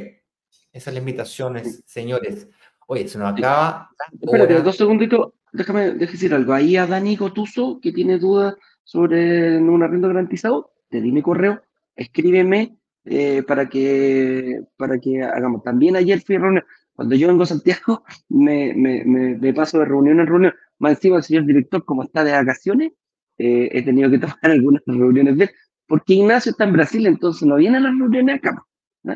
Esas 0.72 0.94
limitaciones, 0.94 1.84
señores. 1.86 2.48
Oye, 2.94 3.07
se 3.07 3.18
nos 3.18 3.34
acaba. 3.34 3.90
Espérate, 4.22 4.61
dos 4.61 4.78
segunditos. 4.78 5.34
Déjame 5.52 5.94
decir 5.94 6.32
algo. 6.32 6.53
Ahí 6.53 6.78
a 6.78 6.86
Dani 6.86 7.15
Gotuso, 7.15 7.80
que 7.82 7.91
tiene 7.91 8.20
dudas 8.20 8.56
sobre 8.84 9.57
un 9.57 9.82
arriendo 9.82 10.10
garantizado, 10.10 10.74
te 10.90 11.02
di 11.02 11.11
mi 11.11 11.24
correo, 11.24 11.64
escríbeme 11.95 12.78
eh, 13.06 13.41
para, 13.48 13.68
que, 13.68 14.61
para 14.78 14.99
que 14.99 15.24
hagamos. 15.24 15.64
También 15.64 15.95
ayer 15.95 16.22
fui 16.22 16.36
a 16.36 16.40
reunión. 16.40 16.64
Cuando 16.94 17.15
yo 17.15 17.30
vengo 17.30 17.41
a 17.41 17.48
Santiago, 17.48 18.03
me, 18.30 18.76
me, 18.76 19.03
me, 19.06 19.53
paso 19.53 19.80
de 19.80 19.86
reunión 19.86 20.20
en 20.20 20.28
reunión. 20.28 20.53
Más 20.78 20.94
encima, 20.94 21.18
el 21.18 21.24
señor 21.24 21.45
director, 21.45 21.84
como 21.86 22.03
está 22.03 22.24
de 22.24 22.34
vacaciones, 22.34 22.91
eh, 23.40 23.70
he 23.72 23.82
tenido 23.82 24.11
que 24.11 24.20
tomar 24.20 24.38
algunas 24.44 24.84
reuniones 24.86 25.38
de 25.40 25.45
él, 25.45 25.52
porque 25.88 26.14
Ignacio 26.14 26.52
está 26.52 26.65
en 26.65 26.74
Brasil, 26.74 27.07
entonces 27.07 27.48
no 27.48 27.56
viene 27.56 27.78
a 27.78 27.82
las 27.82 27.98
reuniones 27.98 28.36
acá. 28.36 28.64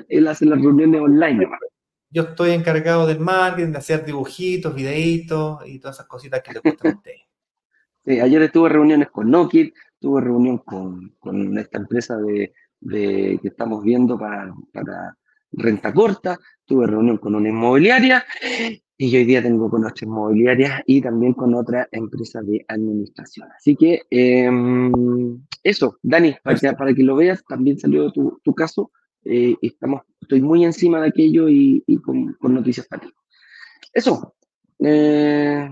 Él 0.10 0.28
hace 0.28 0.48
las 0.48 0.60
reuniones 0.60 1.00
online. 1.00 1.48
Yo 2.10 2.24
estoy 2.24 2.52
encargado 2.52 3.06
del 3.06 3.20
marketing, 3.20 3.72
de 3.72 3.78
hacer 3.78 4.06
dibujitos, 4.06 4.74
videitos 4.74 5.60
y 5.66 5.80
todas 5.80 5.98
esas 5.98 6.08
cositas 6.08 6.42
que 6.42 6.54
le 6.54 6.60
gustan 6.60 6.92
a 6.92 6.96
ustedes. 6.96 7.22
Sí, 8.06 8.22
ayer 8.22 8.42
estuve 8.42 8.70
reuniones 8.70 9.10
con 9.10 9.30
Nokia, 9.30 9.70
tuve 10.00 10.22
reunión 10.22 10.60
con, 10.60 11.18
con 11.20 11.58
esta 11.58 11.78
empresa 11.78 12.16
de, 12.16 12.54
de, 12.80 13.38
que 13.42 13.50
estamos 13.50 13.84
viendo 13.84 14.18
para, 14.18 14.54
para 14.72 15.18
renta 15.52 15.94
corta, 15.94 16.40
tuve 16.66 16.88
reunión 16.88 17.18
con 17.18 17.36
una 17.36 17.50
inmobiliaria 17.50 18.26
y 18.98 19.16
hoy 19.16 19.26
día 19.26 19.44
tengo 19.44 19.70
con 19.70 19.86
otra 19.86 20.06
inmobiliaria 20.06 20.84
y 20.86 21.02
también 21.02 21.34
con 21.34 21.54
otra 21.54 21.88
empresa 21.92 22.42
de 22.42 22.66
administración. 22.68 23.48
Así 23.56 23.76
que 23.76 24.02
em, 24.10 25.46
eso, 25.64 26.00
Dani, 26.02 26.36
para 26.44 26.58
que, 26.58 26.74
para 26.74 26.94
que, 26.94 27.04
lo 27.04 27.16
veas, 27.16 27.44
también 27.48 27.78
salió 27.78 28.12
tu, 28.12 28.40
tu 28.44 28.54
caso. 28.56 28.92
Eh, 29.30 29.56
estamos, 29.62 30.04
estoy 30.22 30.42
muy 30.42 30.64
encima 30.64 31.02
de 31.02 31.10
aquello 31.10 31.50
y, 31.50 31.84
y 31.86 31.98
con, 31.98 32.34
con, 32.34 32.54
noticias 32.54 32.88
para 32.88 33.02
ti. 33.04 33.14
Eso, 33.92 34.36
eh, 34.80 35.70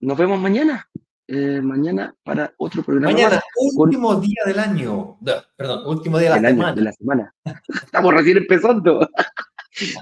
nos 0.00 0.18
vemos 0.18 0.38
mañana. 0.38 0.86
Eh, 1.26 1.60
mañana 1.60 2.14
para 2.22 2.52
otro 2.56 2.82
programa. 2.82 3.12
Mañana, 3.12 3.42
último 3.76 4.14
día 4.16 4.42
del 4.46 4.58
año. 4.58 5.18
perdón, 5.56 5.86
último 5.86 6.18
día 6.18 6.34
de 6.34 6.40
la, 6.40 6.48
semana. 6.48 6.74
de 6.74 6.82
la 6.82 6.92
semana. 6.92 7.34
Estamos 7.84 8.14
recién 8.14 8.38
empezando. 8.38 9.08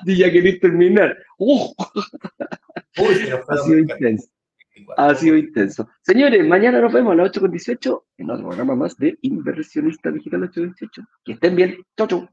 y 0.04 0.16
ya 0.16 0.30
queréis 0.30 0.60
terminar. 0.60 1.16
¡Uh! 1.38 1.72
ha 3.48 3.56
sido 3.58 3.78
intenso. 3.78 4.28
Ha 4.96 5.14
sido 5.14 5.36
intenso. 5.36 5.88
Señores, 6.02 6.46
mañana 6.46 6.80
nos 6.80 6.92
vemos 6.92 7.12
a 7.12 7.16
las 7.16 7.32
8.18 7.32 8.02
en 8.18 8.30
otro 8.30 8.46
programa 8.46 8.76
más 8.76 8.96
de 8.96 9.18
Inversionista 9.22 10.10
Digital 10.10 10.44
818. 10.44 11.02
Que 11.24 11.32
estén 11.32 11.56
bien. 11.56 11.76
Chau, 11.96 12.06
chau. 12.06 12.28